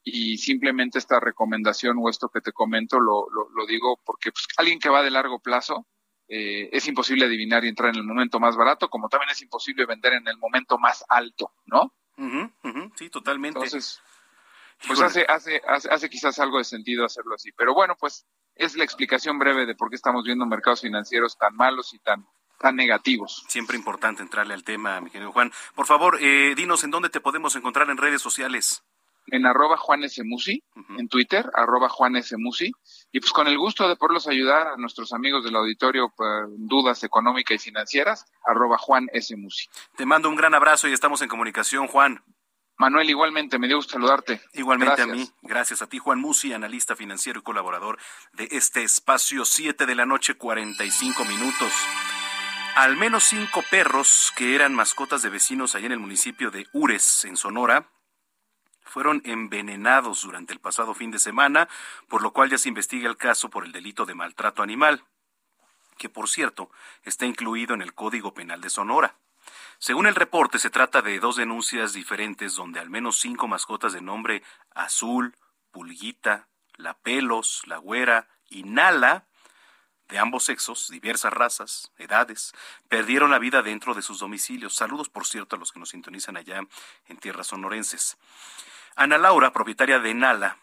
[0.04, 4.80] y simplemente esta recomendación o esto que te comento lo, lo, digo porque pues, alguien
[4.80, 5.88] que va de largo plazo
[6.36, 9.86] eh, es imposible adivinar y entrar en el momento más barato, como también es imposible
[9.86, 11.94] vender en el momento más alto, ¿no?
[12.96, 13.60] sí, totalmente.
[13.60, 14.02] Entonces,
[14.88, 17.52] pues hace, hace, hace, hace quizás algo de sentido hacerlo así.
[17.52, 21.56] Pero bueno, pues es la explicación breve de por qué estamos viendo mercados financieros tan
[21.56, 22.26] malos y tan
[22.58, 23.44] tan negativos.
[23.48, 25.52] Siempre importante entrarle al tema, mi querido Juan.
[25.76, 28.84] Por favor, eh, dinos en dónde te podemos encontrar en redes sociales.
[29.28, 30.22] En arroba Juan S.
[30.24, 30.64] Musi,
[30.98, 32.36] en Twitter, arroba Juan S.
[32.38, 32.72] Musi.
[33.12, 37.04] Y pues con el gusto de poderlos ayudar a nuestros amigos del auditorio pues, dudas
[37.04, 39.36] económicas y financieras, arroba Juan S.
[39.38, 39.68] Musi.
[39.96, 42.22] Te mando un gran abrazo y estamos en comunicación, Juan.
[42.78, 44.42] Manuel, igualmente, me dio gusto saludarte.
[44.54, 45.30] Igualmente a mí.
[45.42, 48.00] Gracias a ti, Juan Musi, analista financiero y colaborador
[48.34, 51.72] de este espacio, 7 de la noche, 45 minutos.
[52.76, 57.24] Al menos cinco perros que eran mascotas de vecinos allá en el municipio de Ures,
[57.26, 57.92] en Sonora,
[58.94, 61.68] fueron envenenados durante el pasado fin de semana,
[62.08, 65.04] por lo cual ya se investiga el caso por el delito de maltrato animal,
[65.98, 66.70] que por cierto
[67.02, 69.16] está incluido en el Código Penal de Sonora.
[69.80, 74.02] Según el reporte, se trata de dos denuncias diferentes donde al menos cinco mascotas de
[74.02, 74.44] nombre
[74.76, 75.36] Azul,
[75.72, 79.26] Pulguita, La Pelos, La Güera y Nala
[80.08, 82.54] de ambos sexos, diversas razas, edades,
[82.90, 84.76] perdieron la vida dentro de sus domicilios.
[84.76, 86.62] Saludos, por cierto, a los que nos sintonizan allá
[87.08, 88.20] en tierras sonorenses.
[88.96, 90.60] Ana Laura, propietaria de Nala,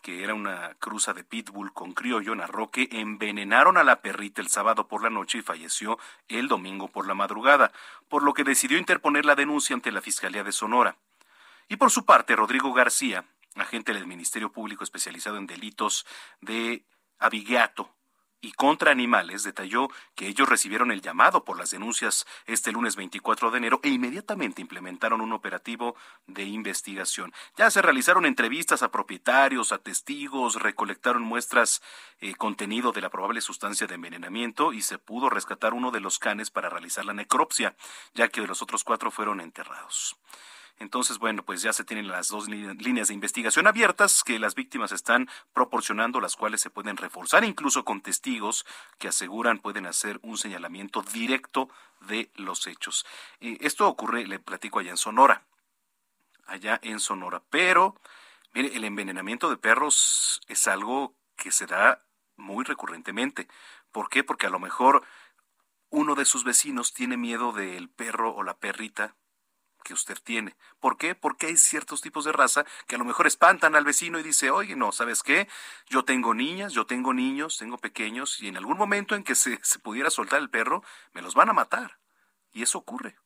[0.00, 4.48] que era una cruza de pitbull con criollo, narró que envenenaron a la perrita el
[4.48, 5.98] sábado por la noche y falleció
[6.28, 7.72] el domingo por la madrugada,
[8.08, 10.98] por lo que decidió interponer la denuncia ante la Fiscalía de Sonora.
[11.68, 13.24] Y por su parte, Rodrigo García,
[13.56, 16.06] agente del Ministerio Público especializado en delitos
[16.40, 16.84] de
[17.18, 17.90] abigeato,
[18.44, 23.50] y contra animales detalló que ellos recibieron el llamado por las denuncias este lunes 24
[23.50, 25.96] de enero e inmediatamente implementaron un operativo
[26.26, 27.32] de investigación.
[27.56, 31.80] Ya se realizaron entrevistas a propietarios, a testigos, recolectaron muestras,
[32.20, 36.18] eh, contenido de la probable sustancia de envenenamiento y se pudo rescatar uno de los
[36.18, 37.74] canes para realizar la necropsia,
[38.12, 40.18] ya que los otros cuatro fueron enterrados.
[40.78, 44.90] Entonces, bueno, pues ya se tienen las dos líneas de investigación abiertas que las víctimas
[44.90, 48.66] están proporcionando, las cuales se pueden reforzar incluso con testigos
[48.98, 51.68] que aseguran pueden hacer un señalamiento directo
[52.00, 53.06] de los hechos.
[53.40, 55.44] Eh, esto ocurre, le platico allá en Sonora,
[56.46, 58.00] allá en Sonora, pero
[58.52, 62.02] mire, el envenenamiento de perros es algo que se da
[62.36, 63.48] muy recurrentemente.
[63.92, 64.24] ¿Por qué?
[64.24, 65.04] Porque a lo mejor
[65.90, 69.14] uno de sus vecinos tiene miedo del perro o la perrita
[69.84, 70.56] que usted tiene.
[70.80, 71.14] ¿Por qué?
[71.14, 74.50] Porque hay ciertos tipos de raza que a lo mejor espantan al vecino y dice,
[74.50, 75.46] oye, no, ¿sabes qué?
[75.88, 79.58] Yo tengo niñas, yo tengo niños, tengo pequeños, y en algún momento en que se,
[79.82, 80.82] pudiera soltar el perro,
[81.12, 81.98] me los van a matar.
[82.52, 83.16] Y eso ocurre.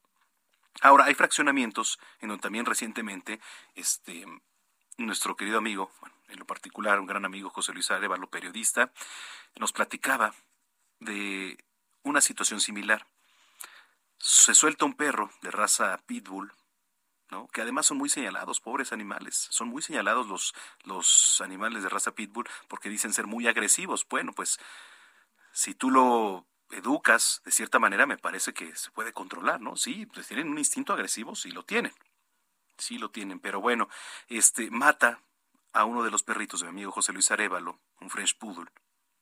[0.82, 3.40] Ahora, hay fraccionamientos en donde también recientemente,
[3.74, 4.26] este,
[4.98, 5.90] nuestro querido amigo,
[6.28, 8.92] en lo particular un gran amigo José Luis Arevalo, periodista,
[9.56, 10.34] nos platicaba
[11.00, 11.56] de
[12.02, 13.06] una situación similar.
[14.30, 16.52] Se suelta un perro de raza pitbull,
[17.30, 17.48] ¿no?
[17.48, 22.14] que además son muy señalados, pobres animales, son muy señalados los, los animales de raza
[22.14, 24.06] pitbull porque dicen ser muy agresivos.
[24.06, 24.58] Bueno, pues
[25.50, 29.76] si tú lo educas de cierta manera, me parece que se puede controlar, ¿no?
[29.76, 31.94] Sí, pues tienen un instinto agresivo, sí lo tienen,
[32.76, 33.88] sí lo tienen, pero bueno,
[34.26, 35.22] este mata
[35.72, 38.70] a uno de los perritos de mi amigo José Luis Arevalo, un French Poodle,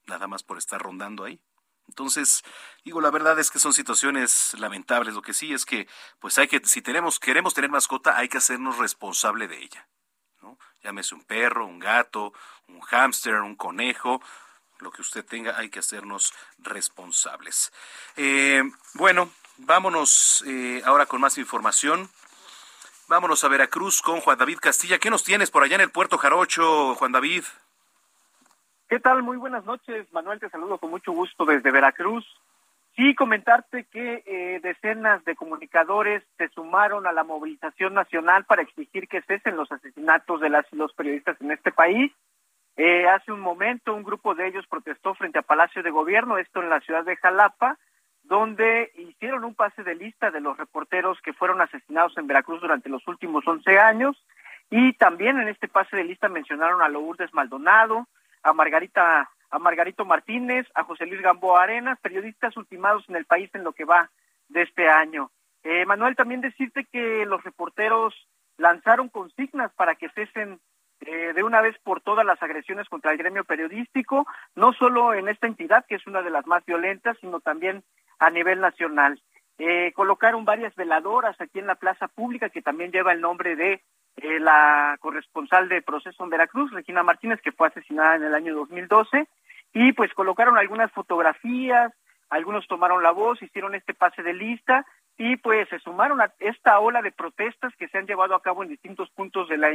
[0.07, 1.41] nada más por estar rondando ahí.
[1.89, 2.45] Entonces,
[2.85, 5.15] digo, la verdad es que son situaciones lamentables.
[5.15, 5.89] Lo que sí es que,
[6.19, 9.89] pues hay que, si tenemos, queremos tener mascota, hay que hacernos responsable de ella.
[10.43, 10.59] ¿no?
[10.83, 12.33] Llámese un perro, un gato,
[12.69, 14.21] un hámster, un conejo,
[14.79, 17.73] lo que usted tenga, hay que hacernos responsables.
[18.17, 18.63] Eh,
[18.95, 22.11] bueno, vámonos eh, ahora con más información.
[23.09, 24.99] Vámonos a Veracruz con Juan David Castilla.
[24.99, 27.45] ¿Qué nos tienes por allá en el puerto Jarocho, Juan David?
[28.89, 29.25] ¿Qué tal?
[29.25, 30.39] Muy buenas noches, Manuel.
[30.39, 32.25] Te saludo con mucho gusto desde Veracruz.
[32.95, 39.09] Sí, comentarte que eh, decenas de comunicadores se sumaron a la movilización nacional para exigir
[39.09, 42.13] que cesen los asesinatos de las y los periodistas en este país.
[42.77, 46.63] Eh, hace un momento un grupo de ellos protestó frente a Palacio de Gobierno, esto
[46.63, 47.79] en la ciudad de Jalapa,
[48.23, 52.89] donde hicieron un pase de lista de los reporteros que fueron asesinados en Veracruz durante
[52.89, 54.17] los últimos 11 años.
[54.71, 58.07] Y también en este pase de lista mencionaron a Lourdes Maldonado,
[58.43, 63.51] a Margarita, a Margarito Martínez, a José Luis Gamboa Arenas, periodistas ultimados en el país
[63.55, 64.11] en lo que va
[64.49, 65.31] de este año.
[65.63, 68.15] Eh, Manuel, también decirte que los reporteros
[68.57, 70.61] lanzaron consignas para que cesen
[71.01, 75.29] eh, de una vez por todas las agresiones contra el gremio periodístico, no solo en
[75.29, 77.83] esta entidad, que es una de las más violentas, sino también
[78.19, 79.21] a nivel nacional.
[79.59, 83.83] Eh, colocaron varias veladoras aquí en la plaza pública que también lleva el nombre de
[84.17, 88.55] eh, la corresponsal de proceso en Veracruz, Regina Martínez, que fue asesinada en el año
[88.55, 89.27] 2012,
[89.75, 91.93] y pues colocaron algunas fotografías,
[92.31, 94.87] algunos tomaron la voz, hicieron este pase de lista
[95.19, 98.63] y pues se sumaron a esta ola de protestas que se han llevado a cabo
[98.63, 99.71] en distintos puntos de la,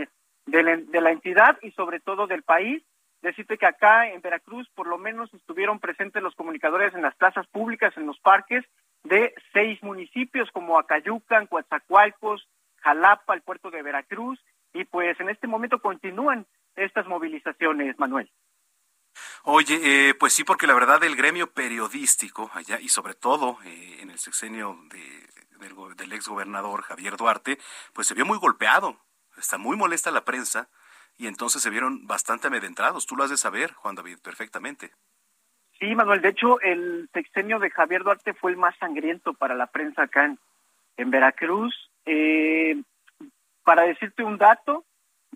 [0.46, 2.84] de la, de la entidad y sobre todo del país.
[3.22, 7.48] Decirte que acá en Veracruz por lo menos estuvieron presentes los comunicadores en las plazas
[7.48, 8.66] públicas, en los parques
[9.04, 12.48] de seis municipios como Acayucan, Coatzacoalcos,
[12.82, 14.40] Jalapa, el puerto de Veracruz,
[14.74, 16.46] y pues en este momento continúan
[16.76, 18.32] estas movilizaciones, Manuel.
[19.44, 23.98] Oye, eh, pues sí, porque la verdad el gremio periodístico allá y sobre todo eh,
[24.00, 25.28] en el sexenio de,
[25.60, 27.58] del, del ex gobernador Javier Duarte,
[27.94, 28.98] pues se vio muy golpeado.
[29.38, 30.70] Está muy molesta la prensa
[31.18, 33.06] y entonces se vieron bastante amedrentados.
[33.06, 34.92] Tú lo has de saber, Juan David, perfectamente.
[35.80, 36.22] Sí, Manuel.
[36.22, 40.26] De hecho, el sexenio de Javier Duarte fue el más sangriento para la prensa acá
[40.26, 40.40] en,
[40.98, 41.91] en Veracruz.
[42.06, 42.82] Eh,
[43.64, 44.86] para decirte un dato,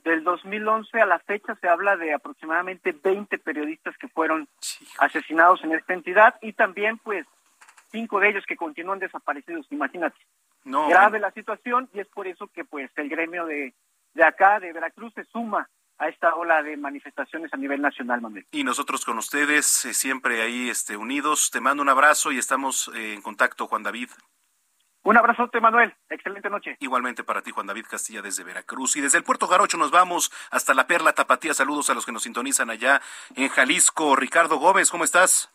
[0.04, 4.48] del 2011 a la fecha se habla de aproximadamente 20 periodistas que fueron
[5.00, 7.26] asesinados en esta entidad y también pues
[7.92, 10.18] cinco de ellos que continúan desaparecidos, imagínate.
[10.64, 13.74] No, Grave la situación y es por eso que pues el gremio de,
[14.14, 18.46] de acá, de Veracruz, se suma a esta ola de manifestaciones a nivel nacional, Manuel.
[18.52, 21.52] Y nosotros con ustedes, eh, siempre ahí este, unidos.
[21.52, 24.10] Te mando un abrazo y estamos eh, en contacto, Juan David.
[25.06, 25.94] Un abrazote, Manuel.
[26.10, 26.78] Excelente noche.
[26.80, 28.96] Igualmente para ti, Juan David Castilla, desde Veracruz.
[28.96, 31.54] Y desde el Puerto Jarocho nos vamos hasta la Perla Tapatía.
[31.54, 33.04] Saludos a los que nos sintonizan allá
[33.36, 34.16] en Jalisco.
[34.16, 35.55] Ricardo Gómez, ¿cómo estás?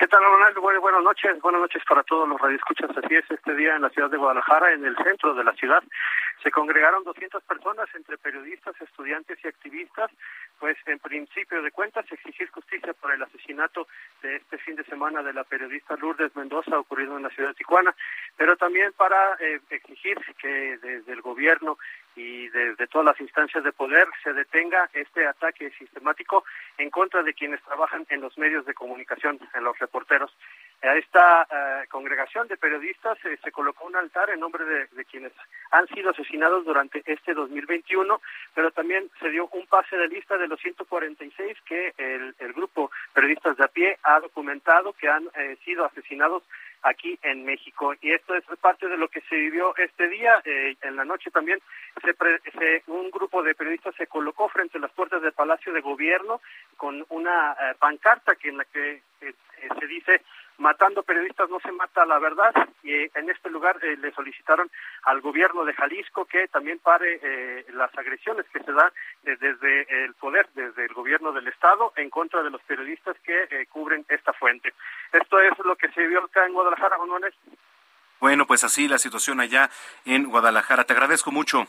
[0.00, 0.62] ¿Qué tal, Ronaldo?
[0.62, 1.38] Bueno, buenas noches.
[1.42, 2.88] Buenas noches para todos los radioescuchas.
[2.96, 5.82] Así es, este día en la ciudad de Guadalajara, en el centro de la ciudad,
[6.42, 10.10] se congregaron 200 personas entre periodistas, estudiantes y activistas,
[10.58, 13.88] pues en principio de cuentas exigir justicia por el asesinato
[14.22, 17.56] de este fin de semana de la periodista Lourdes Mendoza ocurrido en la ciudad de
[17.56, 17.94] Tijuana,
[18.38, 21.76] pero también para eh, exigir que desde el gobierno
[22.16, 26.44] y desde todas las instancias de poder se detenga este ataque sistemático
[26.78, 30.34] en contra de quienes trabajan en los medios de comunicación, en los reporteros.
[30.82, 35.32] A esta uh, congregación de periodistas eh, se colocó un altar en nombre de, quienes
[35.72, 38.20] han sido asesinados durante este 2021,
[38.54, 42.90] pero también se dio un pase de lista de los 146 que el, el grupo
[43.12, 46.42] Periodistas de a pie ha documentado que han eh, sido asesinados
[46.82, 47.94] aquí en México.
[48.00, 50.40] Y esto es parte de lo que se vivió este día.
[50.44, 51.60] Eh, en la noche también
[52.02, 55.72] se, pre, se, un grupo de periodistas se colocó frente a las puertas del Palacio
[55.72, 56.40] de Gobierno
[56.76, 59.34] con una eh, pancarta que en la que eh,
[59.78, 60.22] se dice
[60.60, 64.70] matando periodistas no se mata la verdad y en este lugar le solicitaron
[65.04, 68.92] al gobierno de Jalisco que también pare las agresiones que se dan
[69.22, 74.04] desde el poder, desde el gobierno del estado en contra de los periodistas que cubren
[74.08, 74.72] esta fuente.
[75.12, 77.34] Esto es lo que se vio acá en Guadalajara, Manuel.
[78.20, 79.70] Bueno, pues así la situación allá
[80.04, 80.84] en Guadalajara.
[80.84, 81.66] Te agradezco mucho.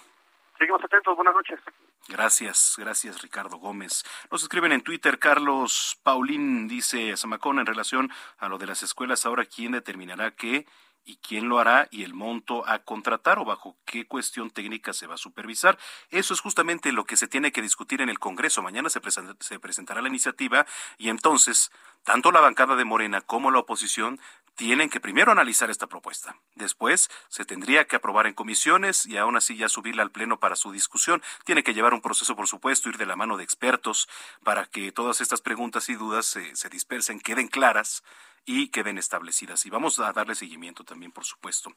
[0.62, 1.16] Seguimos atentos.
[1.16, 1.60] Buenas noches.
[2.08, 4.04] Gracias, gracias Ricardo Gómez.
[4.30, 9.26] Nos escriben en Twitter, Carlos Paulín dice, Samacón, en relación a lo de las escuelas,
[9.26, 10.68] ahora quién determinará qué
[11.04, 15.08] y quién lo hará y el monto a contratar o bajo qué cuestión técnica se
[15.08, 15.78] va a supervisar.
[16.10, 18.62] Eso es justamente lo que se tiene que discutir en el Congreso.
[18.62, 19.02] Mañana se,
[19.40, 20.66] se presentará la iniciativa
[20.98, 21.72] y entonces
[22.04, 24.20] tanto la bancada de Morena como la oposición
[24.56, 26.36] tienen que primero analizar esta propuesta.
[26.56, 30.56] Después se tendría que aprobar en comisiones y aún así ya subirla al Pleno para
[30.56, 31.24] su discusión.
[31.46, 34.10] Tiene que llevar un proceso, por supuesto, ir de la mano de expertos
[34.44, 38.04] para que todas estas preguntas y dudas se dispersen, queden claras
[38.46, 39.66] y queden establecidas.
[39.66, 41.74] Y vamos a darle seguimiento también, por supuesto.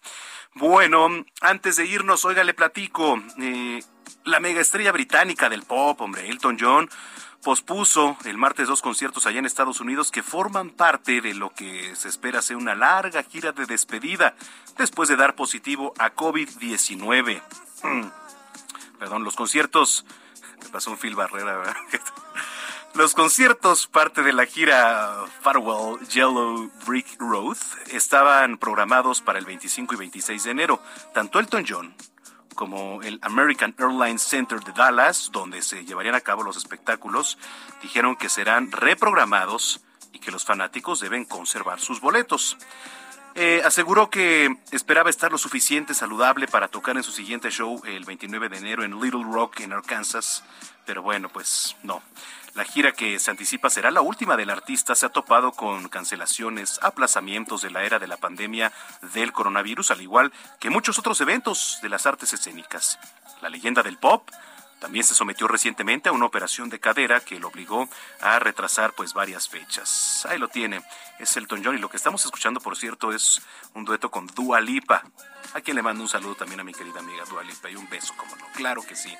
[0.54, 1.08] Bueno,
[1.40, 3.22] antes de irnos, oiga, le platico.
[3.38, 3.82] Eh,
[4.24, 6.88] la mega estrella británica del pop, hombre, Elton John,
[7.42, 11.94] pospuso el martes dos conciertos allá en Estados Unidos que forman parte de lo que
[11.94, 14.34] se espera ser una larga gira de despedida
[14.78, 17.42] después de dar positivo a COVID-19.
[18.98, 20.06] Perdón, los conciertos.
[20.62, 21.76] Me pasó un Phil Barrera, ¿verdad?
[22.94, 27.56] Los conciertos, parte de la gira Farewell Yellow Brick Road,
[27.90, 30.80] estaban programados para el 25 y 26 de enero.
[31.12, 31.94] Tanto Elton John
[32.54, 37.36] como el American Airlines Center de Dallas, donde se llevarían a cabo los espectáculos,
[37.82, 39.80] dijeron que serán reprogramados
[40.12, 42.56] y que los fanáticos deben conservar sus boletos.
[43.34, 48.04] Eh, aseguró que esperaba estar lo suficiente saludable para tocar en su siguiente show el
[48.04, 50.44] 29 de enero en Little Rock, en Arkansas,
[50.86, 52.00] pero bueno, pues no.
[52.54, 54.94] La gira que se anticipa será la última del artista.
[54.94, 58.72] Se ha topado con cancelaciones, aplazamientos de la era de la pandemia
[59.12, 63.00] del coronavirus, al igual que muchos otros eventos de las artes escénicas.
[63.42, 64.30] La leyenda del pop
[64.78, 67.88] también se sometió recientemente a una operación de cadera que lo obligó
[68.20, 70.26] a retrasar pues varias fechas.
[70.28, 70.82] Ahí lo tiene,
[71.18, 73.40] es Elton John y lo que estamos escuchando, por cierto, es
[73.74, 75.02] un dueto con Dua Lipa.
[75.54, 77.88] A quien le mando un saludo también a mi querida amiga Dua Lipa y un
[77.88, 79.16] beso, como no, claro que sí.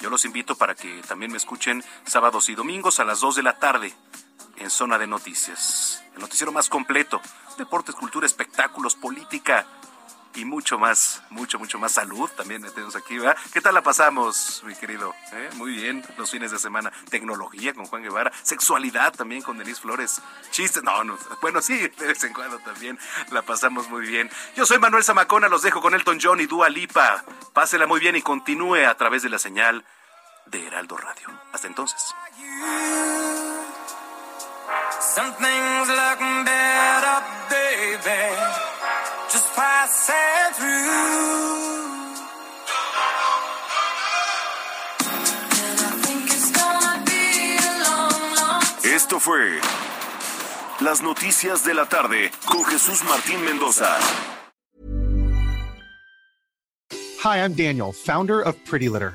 [0.00, 3.42] yo los invito para que también me escuchen sábados y domingos a las 2 de
[3.42, 3.94] la tarde
[4.56, 6.02] en Zona de Noticias.
[6.14, 7.20] El noticiero más completo.
[7.58, 9.66] Deportes, cultura, espectáculos, política
[10.34, 13.36] y mucho más, mucho, mucho más salud también tenemos aquí, ¿verdad?
[13.52, 15.14] ¿Qué tal la pasamos, mi querido?
[15.32, 15.50] ¿Eh?
[15.54, 16.92] Muy bien, los fines de semana.
[17.10, 20.20] Tecnología con Juan Guevara, sexualidad también con Denise Flores,
[20.50, 22.98] chistes, no, no, bueno, sí, de vez en cuando también
[23.30, 24.30] la pasamos muy bien.
[24.56, 27.24] Yo soy Manuel Zamacona, los dejo con Elton John y Dua Lipa.
[27.52, 29.84] Pásela muy bien y continúe a través de la señal
[30.46, 31.28] de Heraldo Radio.
[31.52, 32.14] Hasta entonces.
[48.82, 49.60] Esto fue
[50.80, 53.96] Las Noticias de la Tarde con Jesús Martín Mendoza.
[57.22, 59.14] Hi, I'm Daniel, founder of Pretty Litter.